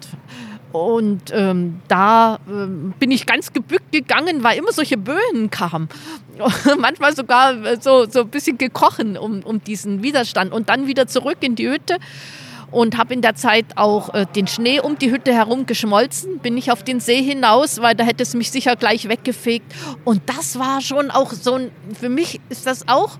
Und 0.74 1.32
ähm, 1.32 1.82
da 1.88 2.40
ähm, 2.50 2.96
bin 2.98 3.12
ich 3.12 3.28
ganz 3.28 3.54
gebückt 3.54 3.92
gegangen, 3.92 4.44
weil 4.44 4.58
immer 4.58 4.72
solche 4.72 4.98
Böen 4.98 5.52
kamen. 5.52 5.88
Manchmal 6.80 7.16
sogar 7.16 7.64
äh, 7.64 7.78
so, 7.80 8.10
so 8.10 8.22
ein 8.22 8.30
bisschen 8.30 8.58
gekrochen 8.58 9.16
um, 9.16 9.44
um 9.44 9.64
diesen 9.64 10.02
Widerstand. 10.02 10.52
Und 10.52 10.70
dann 10.70 10.88
wieder 10.88 11.06
zurück 11.06 11.38
in 11.42 11.56
die 11.56 11.70
Hütte 11.70 11.98
und 12.74 12.98
habe 12.98 13.14
in 13.14 13.22
der 13.22 13.36
Zeit 13.36 13.66
auch 13.76 14.14
äh, 14.14 14.26
den 14.36 14.48
Schnee 14.48 14.80
um 14.80 14.98
die 14.98 15.12
Hütte 15.12 15.34
herum 15.34 15.66
geschmolzen. 15.66 16.40
Bin 16.40 16.58
ich 16.58 16.72
auf 16.72 16.84
den 16.84 17.00
See 17.00 17.22
hinaus, 17.22 17.82
weil 17.82 17.96
da 17.96 18.04
hätte 18.04 18.24
es 18.24 18.34
mich 18.34 18.52
sicher 18.52 18.76
gleich 18.76 19.08
weggefegt. 19.08 19.72
Und 20.04 20.24
das 20.26 20.58
war 20.58 20.82
schon 20.82 21.12
auch 21.12 21.32
so 21.32 21.54
ein, 21.56 21.72
für 21.98 22.10
mich 22.10 22.42
ist 22.50 22.66
das 22.66 22.88
auch 22.88 23.20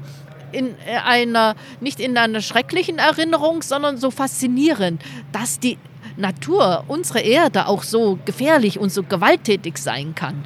in 0.52 0.76
äh, 0.88 0.98
einer, 1.06 1.56
nicht 1.80 2.00
in 2.00 2.18
einer 2.18 2.42
schrecklichen 2.42 2.98
Erinnerung, 2.98 3.62
sondern 3.62 3.98
so 3.98 4.10
faszinierend, 4.10 5.02
dass 5.32 5.60
die 5.60 5.78
Natur, 6.18 6.84
unsere 6.88 7.20
Erde 7.20 7.68
auch 7.68 7.84
so 7.84 8.20
gefährlich 8.26 8.80
und 8.80 8.92
so 8.92 9.04
gewalttätig 9.04 9.78
sein 9.78 10.16
kann. 10.16 10.46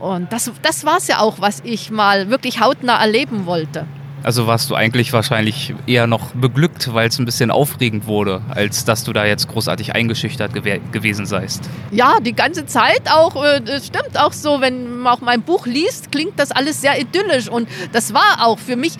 Und 0.00 0.32
das, 0.32 0.50
das 0.62 0.84
war 0.84 0.96
es 0.96 1.06
ja 1.08 1.20
auch, 1.20 1.40
was 1.40 1.60
ich 1.64 1.90
mal 1.90 2.30
wirklich 2.30 2.60
hautnah 2.60 3.00
erleben 3.00 3.46
wollte. 3.46 3.86
Also 4.22 4.46
warst 4.46 4.70
du 4.70 4.74
eigentlich 4.74 5.12
wahrscheinlich 5.12 5.74
eher 5.86 6.06
noch 6.06 6.30
beglückt, 6.32 6.92
weil 6.92 7.08
es 7.08 7.18
ein 7.18 7.24
bisschen 7.24 7.50
aufregend 7.50 8.06
wurde, 8.06 8.42
als 8.48 8.84
dass 8.84 9.04
du 9.04 9.12
da 9.12 9.24
jetzt 9.24 9.48
großartig 9.48 9.94
eingeschüchtert 9.94 10.52
gew 10.52 10.78
gewesen 10.92 11.26
seist. 11.26 11.68
Ja, 11.90 12.18
die 12.20 12.34
ganze 12.34 12.66
Zeit 12.66 13.10
auch, 13.10 13.42
äh, 13.42 13.80
stimmt 13.80 14.18
auch 14.18 14.32
so, 14.32 14.60
wenn 14.60 14.98
man 14.98 15.14
auch 15.14 15.20
mein 15.20 15.42
Buch 15.42 15.66
liest, 15.66 16.12
klingt 16.12 16.38
das 16.38 16.50
alles 16.50 16.80
sehr 16.80 17.00
idyllisch. 17.00 17.48
Und 17.48 17.68
das 17.92 18.12
war 18.12 18.46
auch 18.46 18.58
für 18.58 18.76
mich 18.76 18.92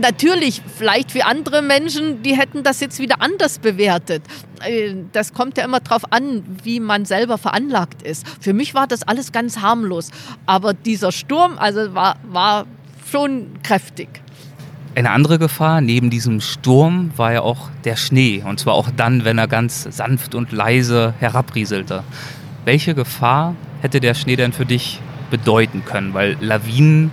natürlich, 0.00 0.62
vielleicht 0.76 1.10
für 1.10 1.24
andere 1.24 1.60
Menschen, 1.62 2.22
die 2.22 2.36
hätten 2.36 2.62
das 2.62 2.80
jetzt 2.80 3.00
wieder 3.00 3.20
anders 3.20 3.58
bewertet. 3.58 4.22
Äh, 4.64 4.94
das 5.12 5.34
kommt 5.34 5.58
ja 5.58 5.64
immer 5.64 5.80
darauf 5.80 6.12
an, 6.12 6.44
wie 6.62 6.78
man 6.78 7.04
selber 7.04 7.36
veranlagt 7.36 8.02
ist. 8.02 8.26
Für 8.40 8.52
mich 8.52 8.74
war 8.74 8.86
das 8.86 9.02
alles 9.02 9.32
ganz 9.32 9.58
harmlos. 9.58 10.10
Aber 10.46 10.72
dieser 10.72 11.10
Sturm, 11.10 11.58
also 11.58 11.94
war, 11.94 12.16
war 12.28 12.66
schon 13.10 13.48
kräftig. 13.62 14.08
Eine 14.98 15.12
andere 15.12 15.38
Gefahr 15.38 15.80
neben 15.80 16.10
diesem 16.10 16.40
Sturm 16.40 17.12
war 17.14 17.32
ja 17.32 17.42
auch 17.42 17.70
der 17.84 17.94
Schnee. 17.94 18.42
Und 18.44 18.58
zwar 18.58 18.74
auch 18.74 18.90
dann, 18.90 19.24
wenn 19.24 19.38
er 19.38 19.46
ganz 19.46 19.84
sanft 19.84 20.34
und 20.34 20.50
leise 20.50 21.14
herabrieselte. 21.20 22.02
Welche 22.64 22.96
Gefahr 22.96 23.54
hätte 23.80 24.00
der 24.00 24.14
Schnee 24.14 24.34
denn 24.34 24.52
für 24.52 24.66
dich 24.66 25.00
bedeuten 25.30 25.84
können? 25.84 26.14
Weil 26.14 26.36
Lawinen 26.40 27.12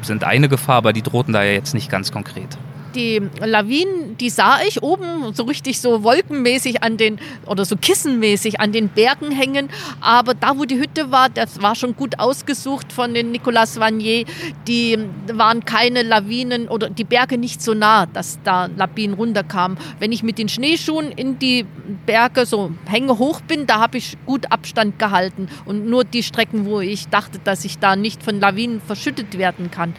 sind 0.00 0.24
eine 0.24 0.48
Gefahr, 0.48 0.76
aber 0.76 0.94
die 0.94 1.02
drohten 1.02 1.34
da 1.34 1.42
ja 1.44 1.52
jetzt 1.52 1.74
nicht 1.74 1.90
ganz 1.90 2.10
konkret 2.10 2.56
die 2.94 3.22
Lawinen, 3.40 4.16
die 4.16 4.30
sah 4.30 4.60
ich 4.66 4.82
oben 4.82 5.32
so 5.34 5.44
richtig 5.44 5.80
so 5.80 6.02
wolkenmäßig 6.02 6.82
an 6.82 6.96
den 6.96 7.18
oder 7.46 7.64
so 7.64 7.76
kissenmäßig 7.76 8.60
an 8.60 8.72
den 8.72 8.88
Bergen 8.88 9.30
hängen. 9.30 9.68
Aber 10.00 10.34
da, 10.34 10.58
wo 10.58 10.64
die 10.64 10.78
Hütte 10.78 11.10
war, 11.10 11.28
das 11.28 11.62
war 11.62 11.74
schon 11.74 11.96
gut 11.96 12.18
ausgesucht 12.18 12.92
von 12.92 13.14
den 13.14 13.30
Nicolas 13.30 13.78
Vanier. 13.78 14.24
Die 14.66 14.98
waren 15.32 15.64
keine 15.64 16.02
Lawinen 16.02 16.68
oder 16.68 16.90
die 16.90 17.04
Berge 17.04 17.38
nicht 17.38 17.62
so 17.62 17.74
nah, 17.74 18.06
dass 18.06 18.38
da 18.44 18.66
Lawinen 18.76 19.14
runterkamen. 19.14 19.78
Wenn 19.98 20.12
ich 20.12 20.22
mit 20.22 20.38
den 20.38 20.48
Schneeschuhen 20.48 21.12
in 21.12 21.38
die 21.38 21.64
Berge 22.06 22.46
so 22.46 22.72
hänge 22.86 23.18
hoch 23.18 23.40
bin, 23.40 23.66
da 23.66 23.80
habe 23.80 23.98
ich 23.98 24.16
gut 24.26 24.50
Abstand 24.50 24.98
gehalten 24.98 25.48
und 25.64 25.86
nur 25.86 26.04
die 26.04 26.22
Strecken, 26.22 26.66
wo 26.66 26.80
ich 26.80 27.08
dachte, 27.08 27.38
dass 27.42 27.64
ich 27.64 27.78
da 27.78 27.96
nicht 27.96 28.22
von 28.22 28.40
Lawinen 28.40 28.80
verschüttet 28.80 29.38
werden 29.38 29.70
kann. 29.70 29.94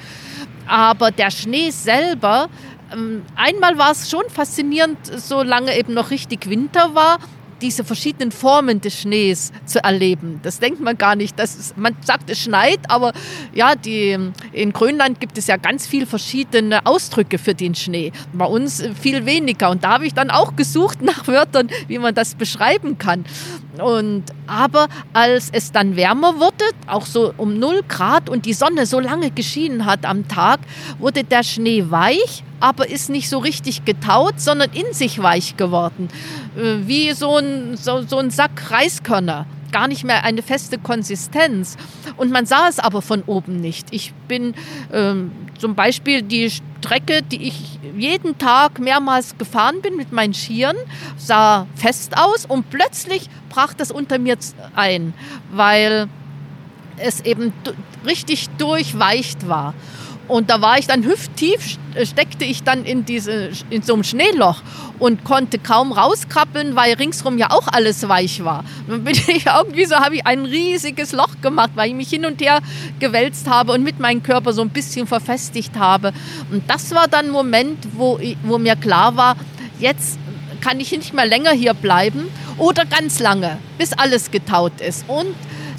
Aber 0.72 1.12
der 1.12 1.32
Schnee 1.32 1.70
selber 1.70 2.48
ähm, 2.94 3.24
einmal 3.36 3.78
war 3.78 3.92
es 3.92 4.10
schon 4.10 4.24
faszinierend, 4.30 4.98
solange 5.04 5.78
eben 5.78 5.94
noch 5.94 6.12
richtig 6.12 6.50
Winter 6.50 6.96
war, 6.96 7.20
diese 7.62 7.84
verschiedenen 7.84 8.32
Formen 8.32 8.80
des 8.80 9.02
Schnees 9.02 9.52
zu 9.66 9.84
erleben. 9.84 10.40
Das 10.44 10.60
denkt 10.60 10.80
man 10.80 10.98
gar 10.98 11.18
nicht. 11.18 11.38
Das 11.38 11.56
ist, 11.56 11.78
man 11.78 11.98
sagt, 12.06 12.30
es 12.30 12.40
schneit, 12.40 12.80
aber 12.88 13.12
ja, 13.54 13.76
die, 13.76 14.18
in 14.54 14.72
Grönland 14.72 15.20
gibt 15.20 15.38
es 15.38 15.48
ja 15.48 15.58
ganz 15.58 15.86
viele 15.86 16.06
verschiedene 16.06 16.86
Ausdrücke 16.86 17.38
für 17.38 17.54
den 17.54 17.76
Schnee. 17.76 18.14
Bei 18.32 18.46
uns 18.46 18.82
viel 19.00 19.26
weniger. 19.26 19.70
Und 19.72 19.84
da 19.84 19.90
habe 19.92 20.08
ich 20.08 20.14
dann 20.14 20.32
auch 20.32 20.56
gesucht 20.56 21.02
nach 21.04 21.28
Wörtern, 21.28 21.70
wie 21.88 22.00
man 22.00 22.16
das 22.16 22.36
beschreiben 22.36 22.98
kann. 22.98 23.26
Und, 23.82 24.24
aber 24.48 24.88
als 25.14 25.50
es 25.52 25.72
dann 25.72 25.96
wärmer 25.96 26.40
wurde, 26.40 26.66
auch 26.88 27.06
so 27.06 27.34
um 27.38 27.60
0 27.60 27.82
Grad 27.88 28.30
und 28.30 28.46
die 28.46 28.54
Sonne 28.54 28.86
so 28.86 29.00
lange 29.00 29.32
geschienen 29.32 29.86
hat 29.86 30.06
am 30.06 30.28
Tag, 30.28 30.60
wurde 31.00 31.24
der 31.24 31.44
Schnee 31.44 31.86
weich, 31.90 32.44
aber 32.60 32.90
ist 32.90 33.10
nicht 33.10 33.30
so 33.30 33.40
richtig 33.40 33.86
getaut, 33.86 34.40
sondern 34.40 34.72
in 34.72 34.94
sich 34.94 35.22
weich 35.22 35.58
geworden. 35.58 36.10
Äh, 36.56 36.88
wie 36.88 37.12
so 37.14 37.38
ein, 37.38 37.76
so, 37.78 38.04
so 38.04 38.18
ein 38.18 38.30
Sack 38.30 38.72
Reiskörner 38.72 39.46
gar 39.72 39.88
nicht 39.88 40.04
mehr 40.04 40.24
eine 40.24 40.42
feste 40.42 40.78
Konsistenz. 40.78 41.78
Und 42.18 42.32
man 42.32 42.46
sah 42.46 42.68
es 42.68 42.80
aber 42.80 43.02
von 43.02 43.24
oben 43.24 43.56
nicht. 43.56 43.88
Ich 43.92 44.14
bin 44.28 44.54
ähm, 44.94 45.32
zum 45.62 45.76
Beispiel 45.76 46.24
die 46.24 46.50
Strecke, 46.50 47.22
die 47.22 47.44
ich 47.44 47.80
jeden 47.96 48.38
Tag 48.40 48.80
mehrmals 48.80 49.38
gefahren 49.38 49.82
bin 49.82 49.96
mit 49.96 50.12
meinen 50.12 50.34
Skiern, 50.34 50.76
sah 51.18 51.68
fest 51.76 52.18
aus 52.18 52.46
und 52.48 52.72
plötzlich 52.72 53.30
brach 53.50 53.76
das 53.76 53.92
unter 53.92 54.18
mir 54.18 54.38
ein, 54.76 55.14
weil 55.52 56.10
es 56.98 57.22
eben 57.22 57.54
richtig 58.06 58.50
durchweicht 58.58 59.48
war. 59.48 59.76
Und 60.32 60.50
da 60.50 60.62
war 60.62 60.80
ich 60.80 60.88
dann 60.88 61.04
hüfttief, 61.04 61.78
äh, 61.94 62.06
steckte 62.06 62.46
ich 62.46 62.64
dann 62.64 62.86
in, 62.86 63.04
diese, 63.04 63.50
in 63.70 63.82
so 63.82 63.96
einem 63.96 64.06
Schneeloch 64.06 64.62
und 64.98 65.26
konnte 65.26 65.60
kaum 65.60 65.92
rauskrabbeln, 65.92 66.74
weil 66.74 66.94
ringsrum 66.94 67.38
ja 67.38 67.52
auch 67.52 67.68
alles 67.68 68.08
weich 68.08 68.42
war. 68.42 68.64
Dann 68.88 69.04
bin 69.04 69.14
ich 69.28 69.46
irgendwie 69.48 69.84
so, 69.84 69.96
habe 69.96 70.16
ich 70.16 70.26
ein 70.26 70.46
riesiges 70.46 71.12
Loch 71.12 71.42
gemacht, 71.42 71.72
weil 71.76 71.90
ich 71.90 71.96
mich 71.96 72.10
hin 72.10 72.26
und 72.26 72.40
her 72.40 72.62
gewälzt 72.98 73.50
habe 73.50 73.74
und 73.74 73.84
mit 73.84 74.00
meinem 74.00 74.24
Körper 74.24 74.54
so 74.54 74.62
ein 74.62 74.70
bisschen 74.70 75.06
verfestigt 75.06 75.78
habe. 75.78 76.14
Und 76.50 76.64
das 76.70 76.92
war 76.92 77.10
dann 77.10 77.26
ein 77.26 77.32
Moment, 77.32 77.86
wo, 77.98 78.18
ich, 78.18 78.38
wo 78.44 78.58
mir 78.58 78.78
klar 78.78 79.18
war, 79.18 79.36
jetzt 79.80 80.18
kann 80.62 80.80
ich 80.80 80.94
nicht 80.94 81.14
mehr 81.14 81.26
länger 81.26 81.52
hier 81.52 81.74
bleiben 81.74 82.30
oder 82.58 82.86
ganz 82.86 83.20
lange, 83.20 83.58
bis 83.78 83.92
alles 83.92 84.32
getaut 84.32 84.80
ist. 84.80 85.04
Und 85.10 85.36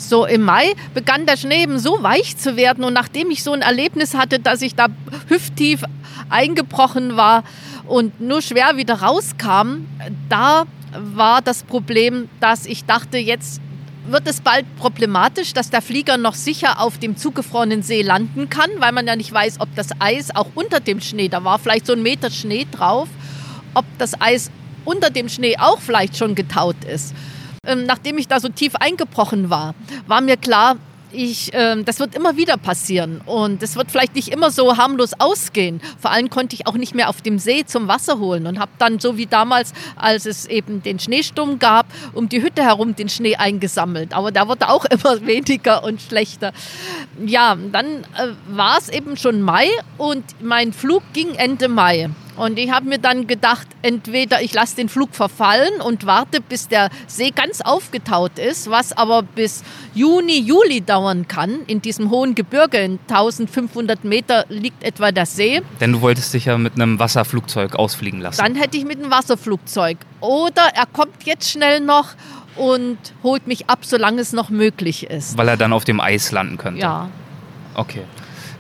so 0.09 0.27
im 0.27 0.43
Mai 0.43 0.75
begann 0.95 1.27
der 1.27 1.37
Schnee 1.37 1.63
eben 1.63 1.79
so 1.79 2.03
weich 2.03 2.37
zu 2.37 2.57
werden 2.57 2.85
und 2.85 2.93
nachdem 2.93 3.31
ich 3.31 3.43
so 3.43 3.53
ein 3.53 3.63
Erlebnis 3.63 4.15
hatte, 4.15 4.39
dass 4.39 4.63
ich 4.63 4.75
da 4.75 4.89
hüfttief 5.29 5.83
eingebrochen 6.29 7.17
war 7.17 7.45
und 7.87 8.21
nur 8.21 8.43
schwer 8.43 8.77
wieder 8.77 8.95
rauskam, 8.95 9.87
da 10.29 10.65
war 10.97 11.43
das 11.43 11.63
Problem, 11.63 12.29
dass 12.41 12.67
ich 12.67 12.85
dachte, 12.85 13.19
jetzt 13.19 13.61
wird 14.07 14.27
es 14.27 14.41
bald 14.41 14.67
problematisch, 14.77 15.53
dass 15.53 15.71
der 15.71 15.81
Flieger 15.81 16.17
noch 16.17 16.35
sicher 16.35 16.81
auf 16.81 16.99
dem 16.99 17.17
zugefrorenen 17.17 17.83
See 17.83 18.03
landen 18.03 18.49
kann, 18.49 18.71
weil 18.79 18.93
man 18.93 19.07
ja 19.07 19.17
nicht 19.17 19.33
weiß, 19.33 19.61
ob 19.61 19.75
das 19.77 19.89
Eis 20.01 20.35
auch 20.35 20.49
unter 20.55 20.81
dem 20.81 21.01
Schnee, 21.01 21.29
da 21.29 21.45
war 21.45 21.59
vielleicht 21.59 21.87
so 21.87 21.93
ein 21.93 22.03
Meter 22.03 22.31
Schnee 22.31 22.67
drauf, 22.71 23.09
ob 23.75 23.85
das 23.99 24.21
Eis 24.21 24.51
unter 24.85 25.11
dem 25.11 25.29
Schnee 25.29 25.57
auch 25.59 25.81
vielleicht 25.81 26.17
schon 26.17 26.35
getaut 26.35 26.85
ist. 26.85 27.15
Ähm, 27.65 27.87
nachdem 27.87 28.19
ich 28.19 28.27
da 28.27 28.41
so 28.41 28.49
tief 28.49 28.75
eingebrochen 28.75 29.49
war, 29.49 29.77
war 30.09 30.21
mir 30.21 30.37
klar, 30.37 30.79
ich, 31.13 31.55
äh, 31.55 31.81
das 31.85 32.01
wird 32.01 32.17
immer 32.17 32.37
wieder 32.37 32.57
passieren 32.57 33.21
und 33.25 33.63
es 33.63 33.77
wird 33.77 33.93
vielleicht 33.93 34.17
nicht 34.17 34.33
immer 34.33 34.51
so 34.51 34.77
harmlos 34.77 35.13
ausgehen. 35.17 35.81
Vor 36.01 36.11
allem 36.11 36.29
konnte 36.29 36.57
ich 36.57 36.67
auch 36.67 36.75
nicht 36.75 36.93
mehr 36.97 37.09
auf 37.09 37.23
dem 37.23 37.39
See 37.39 37.65
zum 37.65 37.87
Wasser 37.87 38.19
holen 38.19 38.49
und 38.49 38.59
habe 38.59 38.73
dann 38.79 38.99
so 38.99 39.17
wie 39.17 39.27
damals, 39.27 39.75
als 39.95 40.27
es 40.27 40.47
eben 40.47 40.83
den 40.83 40.99
Schneesturm 40.99 41.61
gab, 41.61 41.87
um 42.15 42.29
die 42.29 42.43
Hütte 42.43 42.65
herum 42.65 42.97
den 42.97 43.09
Schnee 43.09 43.37
eingesammelt. 43.37 44.13
Aber 44.13 44.33
der 44.33 44.49
wurde 44.49 44.69
auch 44.69 44.85
immer 44.91 45.25
weniger 45.25 45.85
und 45.85 46.03
schlechter. 46.03 46.53
Ja, 47.25 47.57
dann 47.71 47.87
äh, 47.87 48.33
war 48.49 48.77
es 48.77 48.89
eben 48.89 49.17
schon 49.17 49.41
Mai 49.41 49.69
und 49.99 50.25
mein 50.41 50.73
Flug 50.73 51.05
ging 51.13 51.37
Ende 51.37 51.69
Mai. 51.69 52.11
Und 52.37 52.59
ich 52.59 52.71
habe 52.71 52.89
mir 52.89 52.99
dann 52.99 53.27
gedacht, 53.27 53.67
entweder 53.83 54.41
ich 54.41 54.55
lasse 54.55 54.77
den 54.77 54.89
Flug 54.89 55.15
verfallen 55.15 55.81
und 55.83 56.07
warte, 56.07 56.41
bis 56.41 56.69
der 56.69 56.89
See 57.07 57.31
ganz 57.31 57.61
aufgetaut 57.61 58.39
ist, 58.39 58.71
was 58.71 58.97
aber 58.97 59.23
bis 59.23 59.63
Juni, 59.95 60.41
Juli 60.41 60.81
dauern 60.81 61.29
kann. 61.29 61.61
In 61.67 61.83
diesem 61.83 62.11
hohen 62.11 62.35
Gebirge, 62.35 62.79
in 62.79 62.99
1500 63.09 64.05
Meter 64.05 64.47
liegt 64.49 64.83
etwa 64.83 65.13
der 65.13 65.27
See. 65.27 65.61
Denn 65.81 65.93
du 65.93 66.01
wolltest 66.01 66.33
dich 66.33 66.47
ja 66.47 66.57
mit 66.57 66.75
einem 66.75 66.99
Wasserflugzeug 66.99 67.75
ausfliegen 67.75 68.21
lassen. 68.21 68.41
Dann 68.43 68.55
hätte 68.55 68.79
ich 68.79 68.85
mit 68.85 68.99
einem 68.99 69.11
Wasserflugzeug. 69.11 69.99
Oder 70.21 70.63
er 70.75 70.87
kommt 70.87 71.25
jetzt 71.25 71.51
schnell 71.51 71.81
noch 71.81 72.15
und 72.57 72.99
holt 73.23 73.47
mich 73.47 73.69
ab, 73.69 73.81
solange 73.83 74.21
es 74.21 74.33
noch 74.33 74.49
möglich 74.49 75.11
ist. 75.11 75.37
Weil 75.37 75.49
er 75.49 75.57
dann 75.57 75.73
auf 75.73 75.85
dem 75.85 76.01
Eis 76.01 76.33
landen 76.33 76.57
könnte. 76.57 76.81
Ja. 76.81 77.09
Okay. 77.75 78.03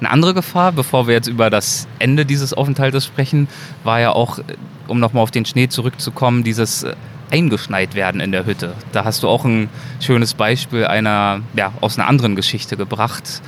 Eine 0.03 0.11
andere 0.11 0.35
Gefahr, 0.35 0.73
bevor 0.73 1.07
wir 1.07 1.15
jetzt 1.15 1.29
über 1.29 1.49
das 1.49 1.87
Ende 2.01 2.27
dieses 2.27 2.53
Aufenthaltes 2.53 3.07
sprechen, 3.07 3.47
war 3.85 4.01
ja 4.01 4.11
auch, 4.11 4.41
um 4.89 4.99
nochmal 4.99 5.23
auf 5.23 5.31
den 5.31 5.45
Schnee 5.45 5.69
zurückzukommen, 5.69 6.43
dieses 6.43 6.83
äh, 6.83 6.97
eingeschneit 7.31 7.95
werden 7.95 8.21
in 8.21 8.33
der 8.33 8.45
Hütte. 8.45 8.75
Da 8.91 9.05
hast 9.05 9.23
du 9.23 9.29
auch 9.29 9.45
ein 9.45 9.69
schönes 10.01 10.35
Beispiel 10.35 10.87
einer, 10.87 11.43
ja, 11.55 11.73
aus 11.81 12.01
einer 12.01 12.09
anderen 12.09 12.35
Geschichte 12.35 12.77
gebracht, 12.77 13.43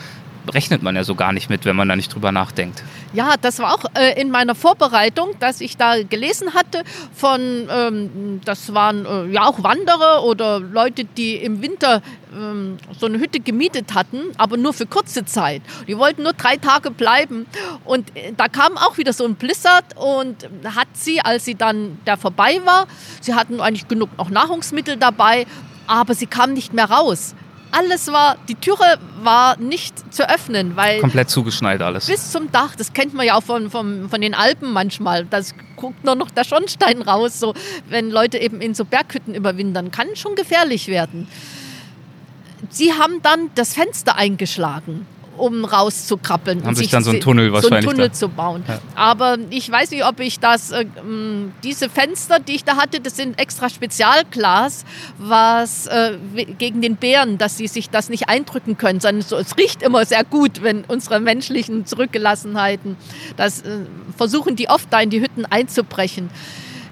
rechnet 0.52 0.82
man 0.82 0.96
ja 0.96 1.04
so 1.04 1.14
gar 1.14 1.32
nicht 1.32 1.50
mit, 1.50 1.64
wenn 1.64 1.76
man 1.76 1.88
da 1.88 1.96
nicht 1.96 2.14
drüber 2.14 2.32
nachdenkt. 2.32 2.82
Ja, 3.12 3.34
das 3.40 3.58
war 3.60 3.74
auch 3.74 3.84
äh, 3.94 4.20
in 4.20 4.30
meiner 4.30 4.54
Vorbereitung, 4.54 5.30
dass 5.40 5.60
ich 5.60 5.76
da 5.76 6.02
gelesen 6.02 6.54
hatte 6.54 6.82
von, 7.14 7.68
ähm, 7.70 8.40
das 8.44 8.74
waren 8.74 9.06
äh, 9.06 9.26
ja 9.26 9.46
auch 9.46 9.62
Wanderer 9.62 10.24
oder 10.24 10.60
Leute, 10.60 11.04
die 11.04 11.36
im 11.36 11.62
Winter 11.62 12.02
ähm, 12.34 12.78
so 12.98 13.06
eine 13.06 13.18
Hütte 13.18 13.40
gemietet 13.40 13.94
hatten, 13.94 14.18
aber 14.36 14.56
nur 14.56 14.72
für 14.72 14.86
kurze 14.86 15.24
Zeit. 15.24 15.62
Die 15.86 15.96
wollten 15.96 16.24
nur 16.24 16.32
drei 16.32 16.56
Tage 16.56 16.90
bleiben 16.90 17.46
und 17.84 18.14
äh, 18.16 18.32
da 18.36 18.48
kam 18.48 18.76
auch 18.76 18.98
wieder 18.98 19.12
so 19.12 19.24
ein 19.24 19.36
Blizzard 19.36 19.96
und 19.96 20.48
hat 20.64 20.88
sie, 20.94 21.20
als 21.20 21.44
sie 21.44 21.54
dann 21.54 21.98
da 22.04 22.16
vorbei 22.16 22.60
war, 22.64 22.86
sie 23.20 23.34
hatten 23.34 23.60
eigentlich 23.60 23.88
genug 23.88 24.10
noch 24.18 24.30
Nahrungsmittel 24.30 24.96
dabei, 24.96 25.46
aber 25.86 26.14
sie 26.14 26.26
kam 26.26 26.52
nicht 26.52 26.72
mehr 26.72 26.90
raus 26.90 27.34
alles 27.74 28.08
war, 28.08 28.36
die 28.48 28.54
Türe 28.54 28.98
war 29.22 29.58
nicht 29.58 30.14
zu 30.14 30.28
öffnen, 30.28 30.76
weil. 30.76 31.00
Komplett 31.00 31.30
zugeschneit 31.30 31.82
alles. 31.82 32.06
Bis 32.06 32.30
zum 32.30 32.50
Dach, 32.52 32.76
das 32.76 32.92
kennt 32.92 33.14
man 33.14 33.26
ja 33.26 33.36
auch 33.36 33.42
von, 33.42 33.70
von, 33.70 34.08
von 34.08 34.20
den 34.20 34.34
Alpen 34.34 34.72
manchmal. 34.72 35.24
Das 35.24 35.54
guckt 35.76 36.04
nur 36.04 36.14
noch 36.14 36.30
der 36.30 36.44
Schornstein 36.44 37.02
raus, 37.02 37.40
so, 37.40 37.54
wenn 37.88 38.10
Leute 38.10 38.38
eben 38.38 38.60
in 38.60 38.74
so 38.74 38.84
Berghütten 38.84 39.34
überwintern. 39.34 39.90
Kann 39.90 40.14
schon 40.14 40.34
gefährlich 40.34 40.88
werden. 40.88 41.28
Sie 42.70 42.92
haben 42.92 43.20
dann 43.22 43.50
das 43.54 43.74
Fenster 43.74 44.16
eingeschlagen 44.16 45.06
um 45.36 45.64
rauszukrabbeln. 45.64 46.60
Haben 46.60 46.68
und 46.68 46.74
sich 46.76 46.90
dann 46.90 47.04
so 47.04 47.10
einen 47.10 47.20
Tunnel 47.20 47.52
wahrscheinlich. 47.52 47.84
So 47.84 47.90
einen 47.90 47.96
Tunnel 47.96 48.08
da. 48.08 48.14
zu 48.14 48.28
bauen. 48.28 48.64
Ja. 48.66 48.80
Aber 48.94 49.36
ich 49.50 49.70
weiß 49.70 49.90
nicht, 49.90 50.04
ob 50.04 50.20
ich 50.20 50.40
das, 50.40 50.70
äh, 50.70 50.84
diese 51.62 51.88
Fenster, 51.88 52.38
die 52.40 52.52
ich 52.52 52.64
da 52.64 52.76
hatte, 52.76 53.00
das 53.00 53.16
sind 53.16 53.38
extra 53.38 53.68
Spezialglas, 53.68 54.84
was 55.18 55.86
äh, 55.86 56.16
gegen 56.58 56.82
den 56.82 56.96
Bären, 56.96 57.38
dass 57.38 57.56
sie 57.56 57.66
sich 57.66 57.90
das 57.90 58.08
nicht 58.08 58.28
eindrücken 58.28 58.76
können, 58.76 59.00
sondern 59.00 59.22
so, 59.22 59.36
es 59.36 59.56
riecht 59.56 59.82
immer 59.82 60.04
sehr 60.06 60.24
gut, 60.24 60.62
wenn 60.62 60.84
unsere 60.84 61.20
menschlichen 61.20 61.86
Zurückgelassenheiten, 61.86 62.96
das 63.36 63.62
äh, 63.62 63.78
versuchen 64.16 64.56
die 64.56 64.68
oft 64.68 64.92
da 64.92 65.00
in 65.00 65.10
die 65.10 65.20
Hütten 65.20 65.44
einzubrechen 65.46 66.30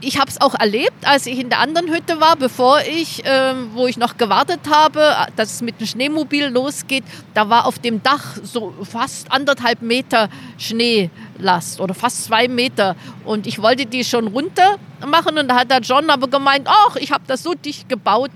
ich 0.03 0.19
habe 0.19 0.29
es 0.29 0.41
auch 0.41 0.55
erlebt, 0.59 1.07
als 1.07 1.27
ich 1.27 1.39
in 1.39 1.49
der 1.49 1.61
anderen 1.61 1.89
Hütte 1.89 2.21
war, 2.21 2.37
bevor 2.37 2.81
ich, 2.81 3.25
äh, 3.25 3.55
wo 3.73 3.87
ich 3.87 3.97
noch 3.97 4.17
gewartet 4.17 4.61
habe, 4.69 5.17
dass 5.37 5.55
es 5.55 5.63
mit 5.63 5.81
dem 5.81 5.87
Schneemobil 5.87 6.47
losgeht. 6.47 7.05
Da 7.35 7.49
war 7.49 7.67
auf 7.67 7.79
dem 7.79 8.03
Dach 8.03 8.37
so 8.43 8.75
fast 8.83 9.31
anderthalb 9.31 9.81
Meter 9.81 10.29
Schneelast 10.59 11.81
oder 11.81 11.95
fast 11.95 12.25
zwei 12.25 12.49
Meter. 12.49 12.97
Und 13.25 13.47
ich 13.47 13.63
wollte 13.63 13.87
die 13.87 14.05
schon 14.05 14.27
runter 14.27 14.79
machen 15.07 15.39
und 15.39 15.49
da 15.49 15.57
hat 15.57 15.71
der 15.71 15.81
John 15.81 16.11
aber 16.11 16.29
gemeint, 16.29 16.69
ach, 16.69 16.97
ich 16.97 17.13
habe 17.13 17.25
das 17.27 17.43
so 17.43 17.55
dicht 17.55 17.89
gebaut 17.89 18.31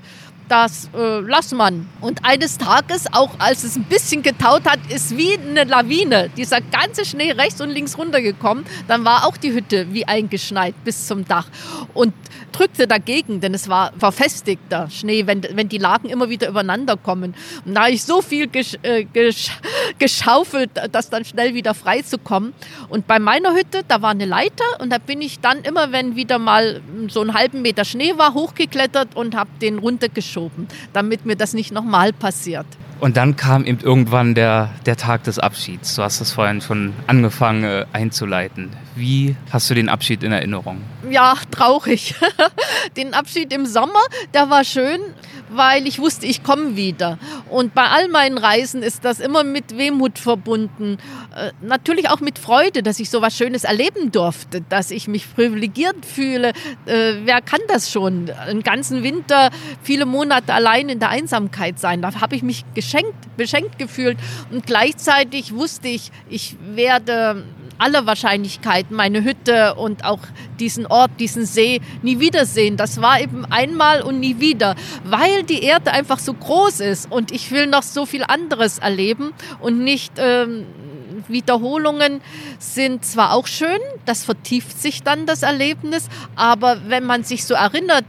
das 0.48 0.88
äh, 0.94 1.20
lass 1.20 1.52
man. 1.52 1.88
Und 2.00 2.24
eines 2.24 2.58
Tages, 2.58 3.06
auch 3.12 3.30
als 3.38 3.64
es 3.64 3.76
ein 3.76 3.84
bisschen 3.84 4.22
getaut 4.22 4.64
hat, 4.64 4.78
ist 4.88 5.16
wie 5.16 5.34
eine 5.34 5.64
Lawine 5.64 6.30
dieser 6.36 6.60
ganze 6.60 7.04
Schnee 7.04 7.32
rechts 7.32 7.60
und 7.60 7.70
links 7.70 7.98
runtergekommen. 7.98 8.64
Dann 8.86 9.04
war 9.04 9.26
auch 9.26 9.36
die 9.36 9.52
Hütte 9.52 9.92
wie 9.92 10.06
eingeschneit 10.06 10.74
bis 10.84 11.06
zum 11.06 11.26
Dach 11.26 11.46
und 11.94 12.12
drückte 12.52 12.86
dagegen, 12.86 13.40
denn 13.40 13.54
es 13.54 13.68
war 13.68 13.92
verfestigter 13.98 14.88
Schnee, 14.90 15.26
wenn, 15.26 15.42
wenn 15.52 15.68
die 15.68 15.78
Lagen 15.78 16.08
immer 16.08 16.28
wieder 16.28 16.48
übereinander 16.48 16.96
kommen. 16.96 17.34
Und 17.64 17.74
da 17.74 17.82
habe 17.82 17.92
ich 17.92 18.04
so 18.04 18.22
viel 18.22 18.46
gesch, 18.46 18.76
äh, 18.82 19.04
gesch, 19.04 19.50
geschaufelt, 19.98 20.70
das 20.92 21.10
dann 21.10 21.24
schnell 21.24 21.54
wieder 21.54 21.74
frei 21.74 22.02
zu 22.02 22.18
kommen. 22.18 22.54
Und 22.88 23.06
bei 23.06 23.18
meiner 23.18 23.54
Hütte, 23.54 23.82
da 23.86 24.00
war 24.00 24.10
eine 24.10 24.24
Leiter 24.24 24.64
und 24.80 24.90
da 24.90 24.98
bin 24.98 25.20
ich 25.20 25.40
dann 25.40 25.62
immer, 25.62 25.92
wenn 25.92 26.16
wieder 26.16 26.38
mal 26.38 26.80
so 27.08 27.20
einen 27.20 27.34
halben 27.34 27.62
Meter 27.62 27.84
Schnee 27.84 28.16
war, 28.16 28.34
hochgeklettert 28.34 29.16
und 29.16 29.34
habe 29.34 29.50
den 29.60 29.78
runtergeschoben 29.78 30.35
geschoben, 30.36 30.68
damit 30.92 31.24
mir 31.24 31.36
das 31.36 31.54
nicht 31.54 31.72
nochmal 31.72 32.12
passiert. 32.12 32.66
Und 33.00 33.16
dann 33.16 33.36
kam 33.36 33.64
eben 33.64 33.80
irgendwann 33.80 34.34
der, 34.34 34.70
der 34.86 34.96
Tag 34.96 35.24
des 35.24 35.38
Abschieds. 35.38 35.96
Du 35.96 36.02
hast 36.02 36.20
es 36.20 36.32
vorhin 36.32 36.60
schon 36.60 36.94
angefangen 37.06 37.64
äh, 37.64 37.84
einzuleiten. 37.92 38.70
Wie 38.94 39.36
hast 39.50 39.68
du 39.68 39.74
den 39.74 39.90
Abschied 39.90 40.22
in 40.22 40.32
Erinnerung? 40.32 40.80
Ja, 41.10 41.34
traurig. 41.50 42.14
den 42.96 43.12
Abschied 43.12 43.52
im 43.52 43.66
Sommer, 43.66 44.00
der 44.32 44.48
war 44.48 44.64
schön 44.64 45.00
weil 45.48 45.86
ich 45.86 45.98
wusste, 45.98 46.26
ich 46.26 46.42
komme 46.42 46.76
wieder. 46.76 47.18
Und 47.48 47.74
bei 47.74 47.84
all 47.84 48.08
meinen 48.08 48.38
Reisen 48.38 48.82
ist 48.82 49.04
das 49.04 49.20
immer 49.20 49.44
mit 49.44 49.76
Wehmut 49.76 50.18
verbunden. 50.18 50.98
Äh, 51.36 51.52
natürlich 51.60 52.08
auch 52.08 52.20
mit 52.20 52.38
Freude, 52.38 52.82
dass 52.82 52.98
ich 52.98 53.10
so 53.10 53.20
was 53.20 53.36
Schönes 53.36 53.64
erleben 53.64 54.10
durfte, 54.10 54.62
dass 54.62 54.90
ich 54.90 55.06
mich 55.06 55.34
privilegiert 55.34 56.06
fühle. 56.06 56.52
Äh, 56.86 57.16
wer 57.24 57.42
kann 57.42 57.60
das 57.68 57.92
schon? 57.92 58.30
Einen 58.30 58.62
ganzen 58.62 59.02
Winter, 59.02 59.50
viele 59.82 60.06
Monate 60.06 60.54
allein 60.54 60.88
in 60.88 60.98
der 60.98 61.10
Einsamkeit 61.10 61.78
sein. 61.78 62.00
Da 62.00 62.18
habe 62.22 62.36
ich 62.36 62.42
mich 62.42 62.64
geschenkt, 62.74 63.36
beschenkt 63.36 63.78
gefühlt. 63.78 64.16
Und 64.50 64.66
gleichzeitig 64.66 65.54
wusste 65.54 65.88
ich, 65.88 66.10
ich 66.30 66.56
werde 66.74 67.44
aller 67.78 68.06
Wahrscheinlichkeit 68.06 68.90
meine 68.90 69.22
Hütte 69.22 69.74
und 69.74 70.04
auch 70.04 70.20
diesen 70.58 70.86
Ort, 70.86 71.10
diesen 71.20 71.44
See 71.44 71.82
nie 72.00 72.18
wiedersehen. 72.18 72.78
Das 72.78 73.02
war 73.02 73.20
eben 73.20 73.44
einmal 73.44 74.00
und 74.00 74.20
nie 74.20 74.40
wieder, 74.40 74.74
weil 75.04 75.42
die 75.42 75.62
Erde 75.62 75.92
einfach 75.92 76.18
so 76.18 76.32
groß 76.32 76.80
ist 76.80 77.12
und 77.12 77.30
ich 77.30 77.50
will 77.50 77.66
noch 77.66 77.82
so 77.82 78.06
viel 78.06 78.24
anderes 78.24 78.78
erleben 78.78 79.34
und 79.60 79.80
nicht 79.80 80.14
ähm, 80.16 80.64
Wiederholungen 81.28 82.20
sind 82.58 83.04
zwar 83.04 83.32
auch 83.32 83.46
schön, 83.46 83.78
das 84.04 84.24
vertieft 84.24 84.80
sich 84.80 85.02
dann 85.02 85.26
das 85.26 85.42
Erlebnis, 85.42 86.08
aber 86.34 86.80
wenn 86.88 87.04
man 87.04 87.24
sich 87.24 87.44
so 87.44 87.54
erinnert 87.54 88.04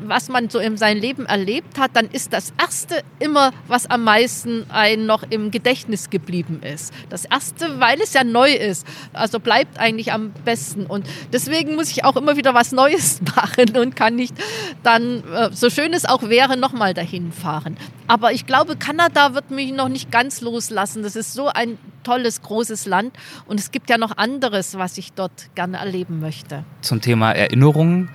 was 0.00 0.28
man 0.28 0.50
so 0.50 0.58
in 0.58 0.76
seinem 0.76 1.00
Leben 1.00 1.26
erlebt 1.26 1.78
hat, 1.78 1.92
dann 1.94 2.08
ist 2.10 2.32
das 2.32 2.52
Erste 2.60 3.02
immer, 3.18 3.52
was 3.68 3.88
am 3.88 4.04
meisten 4.04 4.66
ein 4.70 5.06
noch 5.06 5.22
im 5.30 5.50
Gedächtnis 5.50 6.10
geblieben 6.10 6.60
ist. 6.62 6.92
Das 7.08 7.24
Erste, 7.24 7.78
weil 7.80 8.00
es 8.00 8.12
ja 8.12 8.24
neu 8.24 8.52
ist. 8.52 8.86
Also 9.12 9.38
bleibt 9.38 9.78
eigentlich 9.78 10.12
am 10.12 10.32
besten. 10.44 10.86
Und 10.86 11.06
deswegen 11.32 11.76
muss 11.76 11.90
ich 11.90 12.04
auch 12.04 12.16
immer 12.16 12.36
wieder 12.36 12.54
was 12.54 12.72
Neues 12.72 13.20
machen 13.36 13.76
und 13.76 13.94
kann 13.94 14.16
nicht 14.16 14.34
dann, 14.82 15.22
äh, 15.32 15.50
so 15.52 15.70
schön 15.70 15.92
es 15.92 16.04
auch 16.04 16.22
wäre, 16.22 16.56
nochmal 16.56 16.94
dahin 16.94 17.32
fahren. 17.32 17.76
Aber 18.08 18.32
ich 18.32 18.46
glaube, 18.46 18.76
Kanada 18.76 19.34
wird 19.34 19.50
mich 19.50 19.72
noch 19.72 19.88
nicht 19.88 20.10
ganz 20.10 20.40
loslassen. 20.40 21.02
Das 21.02 21.14
ist 21.14 21.34
so 21.34 21.48
ein 21.48 21.78
tolles, 22.08 22.40
großes 22.40 22.86
Land 22.86 23.12
und 23.46 23.60
es 23.60 23.70
gibt 23.70 23.90
ja 23.90 23.98
noch 23.98 24.16
anderes, 24.16 24.78
was 24.78 24.96
ich 24.96 25.12
dort 25.12 25.54
gerne 25.54 25.76
erleben 25.76 26.20
möchte. 26.20 26.64
Zum 26.80 27.02
Thema 27.02 27.32
Erinnerungen. 27.32 28.08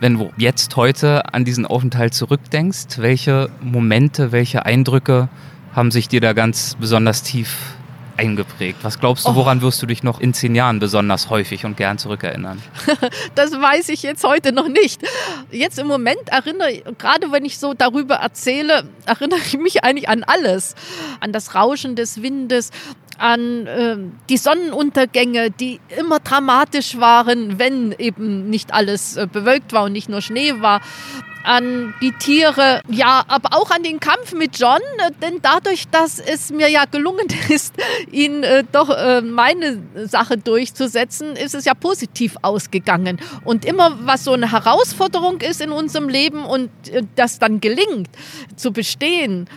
Wenn 0.00 0.18
du 0.18 0.32
jetzt 0.36 0.74
heute 0.74 1.32
an 1.32 1.44
diesen 1.44 1.64
Aufenthalt 1.64 2.12
zurückdenkst, 2.12 2.98
welche 2.98 3.48
Momente, 3.60 4.32
welche 4.32 4.66
Eindrücke 4.66 5.28
haben 5.72 5.92
sich 5.92 6.08
dir 6.08 6.20
da 6.20 6.32
ganz 6.32 6.76
besonders 6.80 7.22
tief 7.22 7.76
eingeprägt? 8.20 8.78
Was 8.82 9.00
glaubst 9.00 9.24
du, 9.24 9.30
oh. 9.30 9.34
woran 9.34 9.62
wirst 9.62 9.82
du 9.82 9.86
dich 9.86 10.02
noch 10.02 10.20
in 10.20 10.34
zehn 10.34 10.54
Jahren 10.54 10.78
besonders 10.78 11.30
häufig 11.30 11.64
und 11.64 11.76
gern 11.76 11.96
zurückerinnern? 11.98 12.60
das 13.34 13.52
weiß 13.52 13.88
ich 13.88 14.02
jetzt 14.02 14.24
heute 14.24 14.52
noch 14.52 14.68
nicht. 14.68 15.00
Jetzt 15.50 15.78
im 15.78 15.86
Moment 15.86 16.28
erinnere, 16.28 16.82
gerade 16.98 17.32
wenn 17.32 17.44
ich 17.44 17.58
so 17.58 17.72
darüber 17.72 18.16
erzähle, 18.16 18.84
erinnere 19.06 19.40
ich 19.44 19.56
mich 19.58 19.84
eigentlich 19.84 20.08
an 20.08 20.22
alles. 20.24 20.74
An 21.20 21.32
das 21.32 21.54
Rauschen 21.54 21.96
des 21.96 22.22
Windes, 22.22 22.70
an 23.18 23.66
äh, 23.66 23.96
die 24.28 24.36
Sonnenuntergänge, 24.36 25.50
die 25.50 25.80
immer 25.98 26.20
dramatisch 26.20 26.98
waren, 26.98 27.58
wenn 27.58 27.92
eben 27.98 28.50
nicht 28.50 28.74
alles 28.74 29.16
äh, 29.16 29.26
bewölkt 29.26 29.72
war 29.72 29.84
und 29.84 29.92
nicht 29.92 30.08
nur 30.08 30.20
Schnee 30.20 30.60
war 30.60 30.80
an 31.44 31.94
die 32.00 32.12
Tiere, 32.12 32.82
ja, 32.88 33.24
aber 33.28 33.56
auch 33.56 33.70
an 33.70 33.82
den 33.82 34.00
Kampf 34.00 34.32
mit 34.32 34.58
John, 34.58 34.80
äh, 34.98 35.10
denn 35.22 35.40
dadurch, 35.42 35.88
dass 35.88 36.18
es 36.18 36.50
mir 36.50 36.68
ja 36.68 36.84
gelungen 36.84 37.26
ist, 37.48 37.74
ihn 38.10 38.42
äh, 38.42 38.64
doch 38.70 38.90
äh, 38.90 39.20
meine 39.20 39.82
Sache 40.06 40.36
durchzusetzen, 40.36 41.36
ist 41.36 41.54
es 41.54 41.64
ja 41.64 41.74
positiv 41.74 42.36
ausgegangen. 42.42 43.18
Und 43.44 43.64
immer, 43.64 43.98
was 44.06 44.24
so 44.24 44.32
eine 44.32 44.52
Herausforderung 44.52 45.40
ist 45.40 45.60
in 45.60 45.70
unserem 45.70 46.08
Leben 46.08 46.44
und 46.44 46.70
äh, 46.88 47.02
das 47.16 47.38
dann 47.38 47.60
gelingt 47.60 48.10
zu 48.56 48.72
bestehen, 48.72 49.48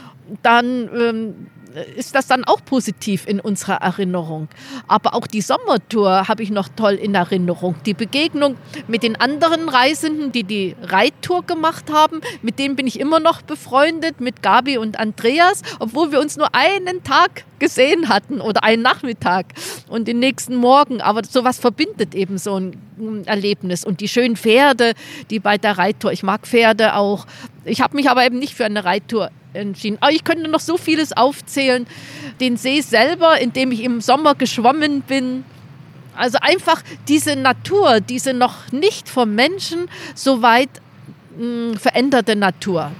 dann 0.42 0.90
ähm, 0.96 1.48
ist 1.96 2.16
das 2.16 2.28
dann 2.28 2.44
auch 2.44 2.64
positiv 2.64 3.28
in 3.28 3.40
unserer 3.40 3.76
Erinnerung. 3.76 4.48
Aber 4.88 5.16
auch 5.16 5.28
die 5.28 5.42
Sommertour 5.42 6.28
habe 6.28 6.44
ich 6.44 6.52
noch 6.52 6.70
toll 6.70 6.94
in 6.94 7.16
Erinnerung. 7.16 7.76
Die 7.86 7.94
Begegnung 7.94 8.56
mit 8.88 9.04
den 9.04 9.20
anderen 9.20 9.70
Reisenden, 9.70 10.32
die 10.32 10.44
die 10.44 10.76
Reittour 10.82 11.44
gemacht 11.44 11.92
haben, 11.92 12.22
mit 12.42 12.60
denen 12.60 12.76
bin 12.76 12.88
ich 12.88 13.00
immer 13.00 13.20
noch 13.20 13.42
befreundet, 13.42 14.22
mit 14.22 14.42
Gabi 14.42 14.78
und 14.78 15.00
Andreas, 15.00 15.62
obwohl 15.80 16.12
wir 16.12 16.20
uns 16.20 16.38
nur 16.38 16.54
einen 16.54 17.04
Tag 17.04 17.46
gesehen 17.60 18.10
hatten 18.10 18.42
oder 18.42 18.64
einen 18.64 18.82
Nachmittag 18.82 19.46
und 19.88 20.08
den 20.08 20.20
nächsten 20.20 20.56
Morgen. 20.56 21.02
Aber 21.02 21.22
sowas 21.24 21.60
verbindet 21.60 22.14
eben 22.14 22.38
so 22.38 22.58
ein 22.58 23.26
Erlebnis. 23.26 23.86
Und 23.86 24.02
die 24.02 24.08
schönen 24.08 24.36
Pferde, 24.36 24.94
die 25.30 25.40
bei 25.40 25.58
der 25.58 25.78
Reittour, 25.78 26.12
ich 26.12 26.24
mag 26.24 26.46
Pferde 26.46 26.96
auch. 26.96 27.26
Ich 27.66 27.82
habe 27.82 27.96
mich 27.96 28.10
aber 28.10 28.26
eben 28.26 28.38
nicht 28.38 28.54
für 28.54 28.66
eine 28.66 28.84
Reittour 28.84 29.32
entschieden. 29.54 29.98
Aber 30.02 30.12
ich 30.12 30.24
könnte 30.24 30.50
noch 30.50 30.60
so 30.60 30.78
vieles 30.78 31.14
aufzählen. 31.14 31.88
Den 32.40 32.58
See 32.58 32.82
selber, 32.82 33.40
in 33.40 33.54
dem 33.54 33.72
ich 33.72 33.84
im 33.84 34.02
Sommer 34.02 34.36
geschwommen 34.36 35.02
bin. 35.02 35.44
Also 36.16 36.38
einfach 36.42 36.82
diese 37.08 37.36
Natur, 37.36 38.00
diese 38.00 38.34
noch 38.34 38.72
nicht 38.72 39.10
vom 39.10 39.34
Menschen 39.34 39.90
so 40.16 40.42
weit 40.42 40.70
mh, 41.38 41.72
hm, 41.72 41.78
veränderte 41.78 42.36
Natur. 42.36 42.92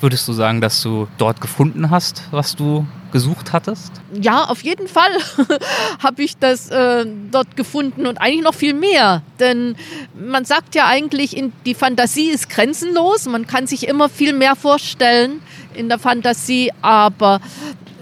Würdest 0.00 0.28
du 0.28 0.32
sagen, 0.32 0.60
dass 0.60 0.82
du 0.82 1.08
dort 1.16 1.40
gefunden 1.40 1.90
hast, 1.90 2.22
was 2.30 2.54
du 2.54 2.86
gesucht 3.12 3.54
hattest? 3.54 3.92
Ja, 4.12 4.44
auf 4.44 4.62
jeden 4.62 4.88
Fall 4.88 5.10
habe 6.02 6.22
ich 6.22 6.36
das 6.36 6.68
äh, 6.68 7.06
dort 7.30 7.56
gefunden 7.56 8.06
und 8.06 8.20
eigentlich 8.20 8.44
noch 8.44 8.54
viel 8.54 8.74
mehr. 8.74 9.22
Denn 9.40 9.74
man 10.14 10.44
sagt 10.44 10.74
ja 10.74 10.86
eigentlich, 10.86 11.34
in, 11.34 11.52
die 11.64 11.74
Fantasie 11.74 12.28
ist 12.28 12.50
grenzenlos. 12.50 13.26
Man 13.26 13.46
kann 13.46 13.66
sich 13.66 13.88
immer 13.88 14.10
viel 14.10 14.34
mehr 14.34 14.54
vorstellen 14.54 15.40
in 15.76 15.88
der 15.88 15.98
Fantasie, 15.98 16.72
aber 16.82 17.40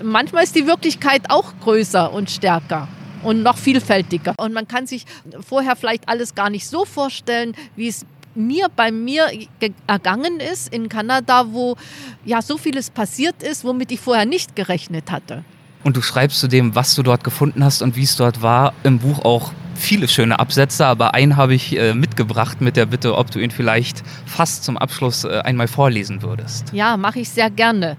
manchmal 0.03 0.45
ist 0.45 0.55
die 0.55 0.67
Wirklichkeit 0.67 1.31
auch 1.31 1.53
größer 1.63 2.13
und 2.13 2.31
stärker 2.31 2.89
und 3.23 3.43
noch 3.43 3.57
vielfältiger. 3.57 4.35
Und 4.37 4.53
man 4.53 4.69
kann 4.69 4.87
sich 4.87 5.05
vorher 5.47 5.77
vielleicht 5.77 6.09
alles 6.09 6.35
gar 6.35 6.51
nicht 6.51 6.67
so 6.67 6.85
vorstellen, 6.85 7.55
wie 7.77 7.89
es 7.89 8.07
mir 8.35 8.69
bei 8.75 8.91
mir 8.91 9.27
ergangen 9.87 10.41
ist 10.41 10.73
in 10.73 10.89
Kanada, 10.89 11.47
wo 11.53 11.77
ja 12.25 12.43
so 12.43 12.59
vieles 12.59 12.91
passiert 12.91 13.43
ist, 13.43 13.65
womit 13.65 13.93
ich 13.93 14.01
vorher 14.01 14.27
nicht 14.27 14.57
gerechnet 14.57 15.11
hatte. 15.11 15.45
Und 15.85 15.97
du 15.97 16.03
schreibst 16.03 16.41
zu 16.41 16.49
dem, 16.49 16.75
was 16.75 16.95
du 16.95 17.03
dort 17.03 17.23
gefunden 17.25 17.63
hast 17.63 17.83
und 17.83 17.95
wie 17.95 18.03
es 18.03 18.17
dort 18.17 18.43
war, 18.43 18.73
im 18.83 18.99
Buch 18.99 19.25
auch 19.25 19.53
viele 19.79 20.09
schöne 20.09 20.39
Absätze, 20.39 20.87
aber 20.87 21.15
einen 21.15 21.37
habe 21.37 21.55
ich 21.55 21.77
äh, 21.77 21.95
mitgebracht 21.95 22.61
mit 22.61 22.77
der 22.77 22.87
Bitte, 22.87 23.17
ob 23.17 23.31
du 23.31 23.39
ihn 23.39 23.51
vielleicht 23.51 24.03
fast 24.27 24.65
zum 24.65 24.77
Abschluss 24.77 25.25
äh, 25.25 25.41
einmal 25.45 25.69
vorlesen 25.69 26.23
würdest. 26.23 26.73
Ja, 26.73 26.97
mache 26.97 27.21
ich 27.21 27.29
sehr 27.29 27.51
gerne. 27.51 27.97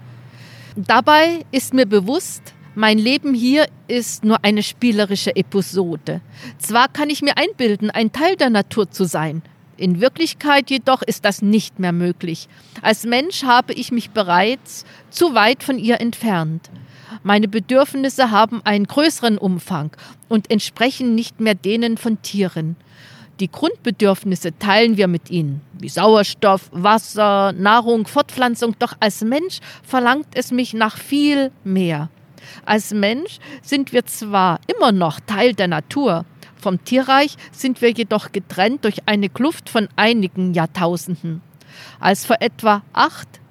Dabei 0.75 1.45
ist 1.51 1.73
mir 1.73 1.85
bewusst, 1.85 2.53
mein 2.75 2.97
Leben 2.97 3.33
hier 3.33 3.67
ist 3.87 4.25
nur 4.25 4.43
eine 4.43 4.61
spielerische 4.61 5.35
Episode. 5.35 6.21
Zwar 6.57 6.89
kann 6.89 7.09
ich 7.09 7.21
mir 7.21 7.37
einbilden, 7.37 7.89
ein 7.89 8.11
Teil 8.11 8.35
der 8.35 8.49
Natur 8.49 8.91
zu 8.91 9.05
sein, 9.05 9.41
in 9.77 9.99
Wirklichkeit 9.99 10.69
jedoch 10.69 11.01
ist 11.01 11.25
das 11.25 11.41
nicht 11.41 11.79
mehr 11.79 11.91
möglich. 11.91 12.47
Als 12.81 13.03
Mensch 13.03 13.43
habe 13.43 13.73
ich 13.73 13.91
mich 13.91 14.11
bereits 14.11 14.85
zu 15.09 15.33
weit 15.33 15.63
von 15.63 15.77
ihr 15.77 15.99
entfernt. 15.99 16.69
Meine 17.27 17.47
Bedürfnisse 17.47 18.29
haben 18.29 18.61
einen 18.65 18.85
größeren 18.85 19.39
Umfang 19.39 19.89
und 20.29 20.51
entsprechen 20.51 21.15
nicht 21.15 21.39
mehr 21.39 21.55
denen 21.55 21.97
von 21.97 22.21
Tieren. 22.21 22.75
Die 23.39 23.49
Grundbedürfnisse 23.49 24.55
teilen 24.59 24.95
wir 24.95 25.07
mit 25.07 25.31
ihnen, 25.31 25.61
wie 25.79 25.89
Sauerstoff, 25.89 26.69
Wasser, 26.71 27.51
Nahrung, 27.53 28.05
Fortpflanzung, 28.05 28.75
doch 28.77 28.93
als 28.99 29.23
Mensch 29.23 29.57
verlangt 29.81 30.27
es 30.35 30.51
mich 30.51 30.75
nach 30.75 30.97
viel 30.99 31.51
mehr. 31.63 32.09
Als 32.63 32.93
Mensch 32.93 33.39
sind 33.63 33.91
wir 33.91 34.05
zwar 34.05 34.59
immer 34.67 34.91
noch 34.91 35.19
Teil 35.19 35.55
der 35.55 35.67
Natur, 35.67 36.25
vom 36.55 36.85
Tierreich 36.85 37.37
sind 37.51 37.81
wir 37.81 37.89
jedoch 37.89 38.33
getrennt 38.33 38.85
durch 38.85 38.99
eine 39.07 39.29
Kluft 39.29 39.71
von 39.71 39.87
einigen 39.95 40.53
Jahrtausenden. 40.53 41.41
Als 41.99 42.23
vor 42.23 42.37
etwa 42.39 42.83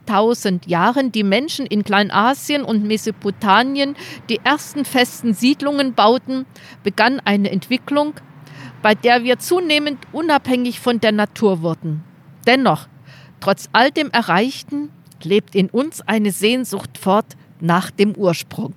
8000 0.07 0.67
Jahren 0.67 1.13
die 1.13 1.23
Menschen 1.23 1.67
in 1.67 1.85
Kleinasien 1.85 2.63
und 2.63 2.85
Mesopotamien 2.85 3.97
die 4.29 4.41
ersten 4.45 4.85
festen 4.85 5.35
Siedlungen 5.35 5.95
bauten, 5.95 6.47
begann 6.83 7.21
eine 7.25 7.51
Entwicklung, 7.51 8.15
bei 8.83 8.95
der 8.95 9.25
wir 9.25 9.39
zunehmend 9.39 9.99
unabhängig 10.13 10.81
von 10.81 11.01
der 11.01 11.13
Natur 11.13 11.63
wurden. 11.63 12.03
Dennoch, 12.47 12.87
trotz 13.41 13.69
all 13.73 13.91
dem 13.91 14.11
Erreichten, 14.11 14.91
lebt 15.23 15.55
in 15.55 15.71
uns 15.71 16.03
eine 16.03 16.33
Sehnsucht 16.33 16.99
fort 16.99 17.37
nach 17.61 17.91
dem 17.91 18.15
Ursprung. 18.15 18.75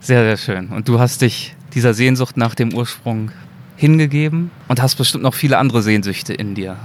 Sehr, 0.00 0.22
sehr 0.22 0.36
schön. 0.36 0.68
Und 0.68 0.88
du 0.88 1.00
hast 1.00 1.22
dich 1.22 1.54
dieser 1.74 1.94
Sehnsucht 1.94 2.36
nach 2.36 2.54
dem 2.54 2.74
Ursprung 2.74 3.30
hingegeben 3.76 4.50
und 4.68 4.80
hast 4.80 4.96
bestimmt 4.96 5.24
noch 5.24 5.34
viele 5.34 5.58
andere 5.58 5.82
Sehnsüchte 5.82 6.32
in 6.34 6.54
dir. 6.54 6.76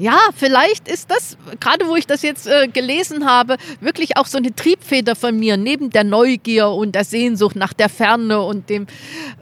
Ja, 0.00 0.18
vielleicht 0.34 0.88
ist 0.88 1.10
das, 1.10 1.36
gerade 1.60 1.86
wo 1.86 1.94
ich 1.94 2.06
das 2.06 2.22
jetzt 2.22 2.46
äh, 2.46 2.68
gelesen 2.68 3.26
habe, 3.26 3.58
wirklich 3.80 4.16
auch 4.16 4.24
so 4.24 4.38
eine 4.38 4.56
Triebfeder 4.56 5.14
von 5.14 5.38
mir, 5.38 5.58
neben 5.58 5.90
der 5.90 6.04
Neugier 6.04 6.70
und 6.70 6.94
der 6.94 7.04
Sehnsucht 7.04 7.54
nach 7.54 7.74
der 7.74 7.90
Ferne 7.90 8.40
und 8.40 8.70
dem, 8.70 8.86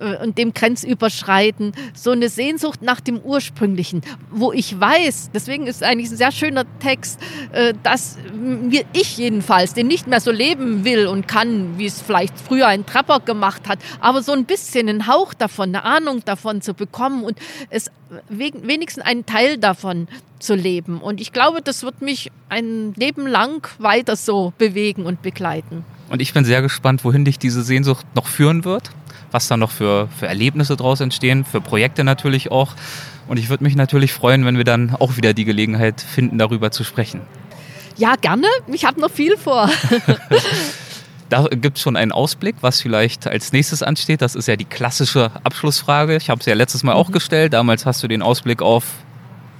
äh, 0.00 0.20
und 0.20 0.36
dem 0.36 0.54
Grenzüberschreiten, 0.54 1.74
so 1.94 2.11
eine 2.11 2.28
Sehnsucht 2.28 2.82
nach 2.82 2.98
dem 3.00 3.20
Ursprünglichen, 3.20 4.02
wo 4.32 4.50
ich 4.50 4.80
weiß, 4.80 5.30
deswegen 5.32 5.68
ist 5.68 5.84
eigentlich 5.84 6.11
ein 6.11 6.16
sehr 6.16 6.32
schöner 6.32 6.64
Text, 6.80 7.20
äh, 7.52 7.72
dass 7.84 8.18
mir 8.34 8.82
ich 8.94 9.16
jedenfalls 9.16 9.74
den 9.74 9.86
nicht 9.86 10.09
mehr 10.09 10.20
so 10.20 10.32
leben 10.32 10.84
will 10.84 11.06
und 11.06 11.28
kann, 11.28 11.78
wie 11.78 11.86
es 11.86 12.00
vielleicht 12.00 12.34
früher 12.36 12.66
ein 12.66 12.84
Trapper 12.84 13.20
gemacht 13.20 13.68
hat, 13.68 13.78
aber 14.00 14.22
so 14.22 14.32
ein 14.32 14.44
bisschen 14.44 14.88
einen 14.88 15.06
Hauch 15.06 15.34
davon, 15.34 15.68
eine 15.68 15.84
Ahnung 15.84 16.24
davon 16.24 16.62
zu 16.62 16.74
bekommen 16.74 17.22
und 17.22 17.38
es 17.70 17.92
wenigstens 18.28 19.04
einen 19.04 19.24
Teil 19.24 19.59
davon 19.59 20.09
zu 20.39 20.55
leben. 20.55 21.01
Und 21.01 21.20
ich 21.20 21.32
glaube, 21.32 21.62
das 21.62 21.82
wird 21.82 22.03
mich 22.03 22.30
ein 22.49 22.95
Leben 22.95 23.26
lang 23.26 23.68
weiter 23.78 24.16
so 24.16 24.53
bewegen 24.59 25.07
und 25.07 25.22
begleiten. 25.22 25.84
Und 26.11 26.22
ich 26.22 26.32
bin 26.32 26.45
sehr 26.45 26.62
gespannt, 26.62 27.05
wohin 27.05 27.24
dich 27.24 27.39
diese 27.39 27.62
Sehnsucht 27.62 28.07
noch 28.14 28.26
führen 28.26 28.64
wird, 28.64 28.91
was 29.30 29.49
da 29.49 29.57
noch 29.57 29.70
für, 29.70 30.09
für 30.18 30.26
Erlebnisse 30.26 30.76
draus 30.76 31.01
entstehen, 31.01 31.45
für 31.45 31.61
Projekte 31.61 32.05
natürlich 32.05 32.51
auch. 32.51 32.74
Und 33.28 33.39
ich 33.39 33.51
würde 33.51 33.64
mich 33.64 33.76
natürlich 33.76 34.12
freuen, 34.12 34.45
wenn 34.47 34.57
wir 34.57 34.64
dann 34.64 34.95
auch 34.95 35.16
wieder 35.16 35.34
die 35.34 35.45
Gelegenheit 35.45 36.01
finden, 36.01 36.39
darüber 36.39 36.70
zu 36.70 36.82
sprechen. 36.82 37.20
Ja, 37.99 38.14
gerne. 38.16 38.47
Ich 38.68 38.84
habe 38.84 39.01
noch 39.01 39.11
viel 39.11 39.36
vor. 39.36 39.70
Da 41.28 41.47
gibt 41.51 41.76
es 41.76 41.82
schon 41.82 41.97
einen 41.97 42.12
Ausblick, 42.12 42.57
was 42.62 42.80
vielleicht 42.80 43.26
als 43.26 43.53
nächstes 43.53 43.82
ansteht. 43.82 44.22
Das 44.22 44.34
ist 44.34 44.49
ja 44.49 44.57
die 44.57 44.64
klassische 44.64 45.30
Abschlussfrage. 45.45 46.16
Ich 46.16 46.30
habe 46.30 46.41
es 46.41 46.47
ja 46.47 46.55
letztes 46.55 46.82
Mal 46.84 46.95
mhm. 46.95 47.01
auch 47.01 47.12
gestellt. 47.12 47.53
Damals 47.53 47.84
hast 47.84 48.03
du 48.03 48.09
den 48.09 48.22
Ausblick 48.22 48.62
auf 48.62 48.84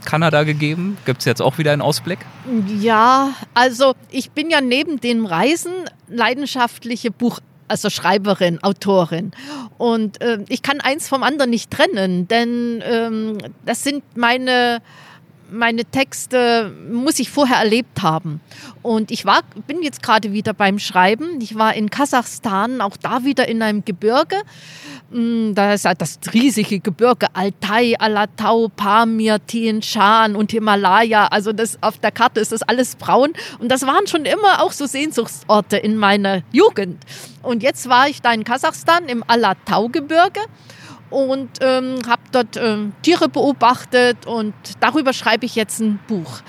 Kanada 0.09 0.45
gegeben? 0.45 0.97
Gibt 1.05 1.21
es 1.21 1.27
jetzt 1.27 1.43
auch 1.43 1.59
wieder 1.59 1.71
einen 1.71 1.83
Ausblick? 1.83 2.21
Ja, 2.81 3.35
also 3.53 3.95
ich 4.11 4.31
bin 4.31 4.49
ja 4.49 4.63
neben 4.63 5.01
dem 5.01 5.27
Reisen 5.27 5.73
leidenschaftliche 6.09 7.11
Buch 7.11 7.41
also 7.69 7.91
Schreiberin, 7.91 8.63
Autorin. 8.63 9.33
Und 9.77 10.23
äh, 10.23 10.39
ich 10.49 10.63
kann 10.63 10.81
eins 10.81 11.07
vom 11.07 11.23
anderen 11.23 11.51
nicht 11.51 11.71
trennen, 11.71 12.27
denn 12.27 12.83
ähm, 12.87 13.37
das 13.67 13.85
sind 13.85 14.03
meine 14.17 14.81
meine 15.51 15.85
Texte 15.85 16.71
muss 16.91 17.19
ich 17.19 17.31
vorher 17.31 17.57
erlebt 17.57 18.03
haben. 18.03 18.41
Und 18.83 19.11
ich 19.11 19.25
war, 19.25 19.41
bin 19.67 19.83
jetzt 19.83 20.03
gerade 20.03 20.33
wieder 20.33 20.53
beim 20.53 20.79
Schreiben. 20.79 21.41
Ich 21.41 21.57
war 21.57 21.75
in 21.75 21.91
Kasachstan, 21.91 22.81
auch 22.81 22.97
da 22.97 23.25
wieder 23.25 23.49
in 23.49 23.63
einem 23.63 23.85
Gebirge. 23.85 24.37
Mm, 25.11 25.55
da 25.55 25.73
ist 25.73 25.87
halt 25.87 26.03
das 26.03 26.19
riesige 26.35 26.81
Gebirge 26.81 27.29
Altai, 27.33 27.95
Alatau, 27.99 28.69
Pamir, 28.69 29.39
Tien 29.47 29.81
Shan 29.81 30.37
und 30.37 30.51
Himalaya. 30.53 31.27
Also 31.29 31.53
das, 31.53 31.79
auf 31.83 31.99
der 31.99 32.11
Karte 32.11 32.41
ist 32.41 32.53
das 32.53 32.63
alles 32.63 32.97
braun. 32.97 33.33
Und 33.59 33.71
das 33.71 33.87
waren 33.87 34.07
schon 34.07 34.27
immer 34.27 34.63
auch 34.63 34.73
so 34.73 34.87
Sehnsuchtsorte 34.87 35.79
in 35.79 35.97
meiner 35.97 36.43
Jugend. 36.53 37.03
Und 37.43 37.63
jetzt 37.63 37.89
war 37.89 38.09
ich 38.09 38.21
da 38.21 38.33
in 38.33 38.45
Kasachstan 38.45 39.07
im 39.07 39.25
Alatau-Gebirge 39.27 40.41
und 41.11 41.49
ähm, 41.63 41.97
habe 42.07 42.23
dort 42.33 42.57
ähm, 42.59 42.93
Tiere 43.03 43.31
beobachtet 43.31 44.27
und 44.27 44.53
darüber 44.81 45.15
schreibe 45.15 45.47
ich 45.47 45.55
jetzt 45.55 45.81
ein 45.81 45.99
Buch. 46.07 46.41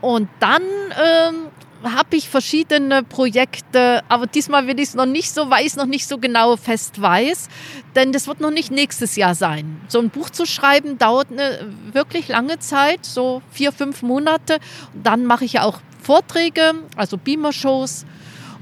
Und 0.00 0.28
dann 0.38 0.62
ähm, 0.62 1.46
habe 1.84 2.16
ich 2.16 2.28
verschiedene 2.28 3.02
Projekte, 3.02 4.02
aber 4.08 4.26
diesmal 4.26 4.66
will 4.66 4.78
ich 4.78 4.88
es 4.88 4.94
noch 4.94 5.06
nicht 5.06 5.32
so 5.32 5.50
weiß, 5.50 5.76
noch 5.76 5.86
nicht 5.86 6.08
so 6.08 6.18
genau 6.18 6.56
fest 6.56 7.00
weiß, 7.00 7.48
denn 7.94 8.12
das 8.12 8.26
wird 8.26 8.40
noch 8.40 8.50
nicht 8.50 8.70
nächstes 8.70 9.16
Jahr 9.16 9.34
sein. 9.34 9.80
So 9.88 9.98
ein 10.00 10.10
Buch 10.10 10.30
zu 10.30 10.46
schreiben 10.46 10.98
dauert 10.98 11.30
eine 11.30 11.66
wirklich 11.92 12.28
lange 12.28 12.58
Zeit, 12.58 13.04
so 13.04 13.42
vier, 13.50 13.72
fünf 13.72 14.02
Monate. 14.02 14.58
Dann 14.94 15.26
mache 15.26 15.44
ich 15.44 15.54
ja 15.54 15.64
auch 15.64 15.80
Vorträge, 16.02 16.72
also 16.96 17.16
Beamer-Shows 17.16 18.04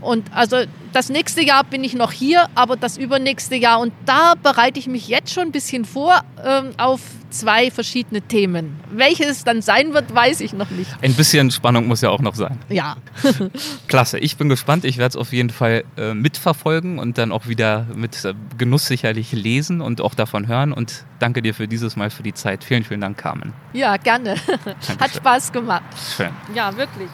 und 0.02 0.32
also 0.34 0.64
das 0.92 1.08
nächste 1.08 1.42
Jahr 1.42 1.64
bin 1.64 1.84
ich 1.84 1.94
noch 1.94 2.12
hier, 2.12 2.48
aber 2.54 2.76
das 2.76 2.98
übernächste 2.98 3.54
Jahr. 3.54 3.80
Und 3.80 3.92
da 4.04 4.34
bereite 4.34 4.78
ich 4.78 4.88
mich 4.88 5.08
jetzt 5.08 5.32
schon 5.32 5.44
ein 5.44 5.52
bisschen 5.52 5.84
vor 5.84 6.22
ähm, 6.44 6.72
auf 6.76 7.00
zwei 7.32 7.70
verschiedene 7.70 8.20
Themen. 8.22 8.78
Welches 8.90 9.28
es 9.28 9.44
dann 9.44 9.62
sein 9.62 9.94
wird, 9.94 10.14
weiß 10.14 10.40
ich 10.40 10.52
noch 10.52 10.70
nicht. 10.70 10.90
Ein 11.02 11.14
bisschen 11.14 11.50
Spannung 11.50 11.86
muss 11.86 12.00
ja 12.00 12.10
auch 12.10 12.20
noch 12.20 12.34
sein. 12.34 12.58
Ja. 12.68 12.96
Klasse, 13.88 14.18
ich 14.18 14.36
bin 14.36 14.48
gespannt. 14.48 14.84
Ich 14.84 14.98
werde 14.98 15.10
es 15.10 15.16
auf 15.16 15.32
jeden 15.32 15.50
Fall 15.50 15.84
äh, 15.96 16.14
mitverfolgen 16.14 16.98
und 16.98 17.18
dann 17.18 17.32
auch 17.32 17.46
wieder 17.46 17.86
mit 17.94 18.24
äh, 18.24 18.34
Genuss 18.58 18.86
sicherlich 18.86 19.32
lesen 19.32 19.80
und 19.80 20.00
auch 20.00 20.14
davon 20.14 20.46
hören. 20.46 20.72
Und 20.72 21.04
danke 21.18 21.42
dir 21.42 21.54
für 21.54 21.68
dieses 21.68 21.96
Mal 21.96 22.10
für 22.10 22.22
die 22.22 22.34
Zeit. 22.34 22.64
Vielen, 22.64 22.84
vielen 22.84 23.00
Dank, 23.00 23.18
Carmen. 23.18 23.52
Ja, 23.72 23.96
gerne. 23.96 24.36
Hat 25.00 25.14
Spaß 25.14 25.52
gemacht. 25.52 25.84
Schön. 26.16 26.30
Ja, 26.54 26.76
wirklich. 26.76 27.08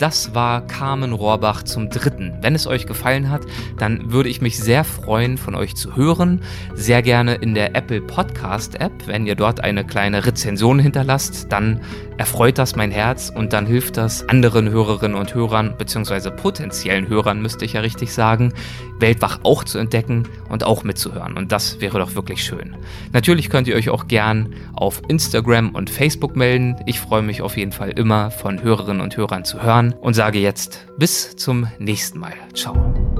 Das 0.00 0.34
war 0.34 0.66
Carmen 0.66 1.12
Rohrbach 1.12 1.62
zum 1.62 1.90
dritten. 1.90 2.32
Wenn 2.40 2.54
es 2.54 2.66
euch 2.66 2.86
gefallen 2.86 3.28
hat, 3.28 3.42
dann 3.76 4.10
würde 4.10 4.30
ich 4.30 4.40
mich 4.40 4.58
sehr 4.58 4.82
freuen, 4.82 5.36
von 5.36 5.54
euch 5.54 5.76
zu 5.76 5.94
hören. 5.94 6.40
Sehr 6.74 7.02
gerne 7.02 7.34
in 7.34 7.52
der 7.52 7.76
Apple 7.76 8.00
Podcast 8.00 8.80
App. 8.80 8.92
Wenn 9.06 9.26
ihr 9.26 9.34
dort 9.34 9.62
eine 9.62 9.84
kleine 9.84 10.24
Rezension 10.24 10.78
hinterlasst, 10.78 11.52
dann 11.52 11.82
erfreut 12.20 12.58
das 12.58 12.76
mein 12.76 12.90
Herz 12.90 13.32
und 13.34 13.54
dann 13.54 13.64
hilft 13.64 13.96
das 13.96 14.28
anderen 14.28 14.68
Hörerinnen 14.68 15.16
und 15.16 15.34
Hörern, 15.34 15.74
beziehungsweise 15.78 16.30
potenziellen 16.30 17.08
Hörern, 17.08 17.40
müsste 17.40 17.64
ich 17.64 17.72
ja 17.72 17.80
richtig 17.80 18.12
sagen, 18.12 18.52
Weltwach 18.98 19.40
auch 19.42 19.64
zu 19.64 19.78
entdecken 19.78 20.28
und 20.50 20.62
auch 20.62 20.84
mitzuhören. 20.84 21.38
Und 21.38 21.50
das 21.50 21.80
wäre 21.80 21.98
doch 21.98 22.14
wirklich 22.14 22.44
schön. 22.44 22.76
Natürlich 23.14 23.48
könnt 23.48 23.68
ihr 23.68 23.74
euch 23.74 23.88
auch 23.88 24.06
gern 24.06 24.54
auf 24.74 25.00
Instagram 25.08 25.70
und 25.70 25.88
Facebook 25.88 26.36
melden. 26.36 26.76
Ich 26.84 27.00
freue 27.00 27.22
mich 27.22 27.40
auf 27.40 27.56
jeden 27.56 27.72
Fall 27.72 27.88
immer 27.88 28.30
von 28.30 28.62
Hörerinnen 28.62 29.00
und 29.00 29.16
Hörern 29.16 29.46
zu 29.46 29.62
hören 29.62 29.94
und 29.98 30.12
sage 30.12 30.40
jetzt 30.40 30.86
bis 30.98 31.36
zum 31.36 31.68
nächsten 31.78 32.18
Mal. 32.18 32.34
Ciao. 32.52 33.19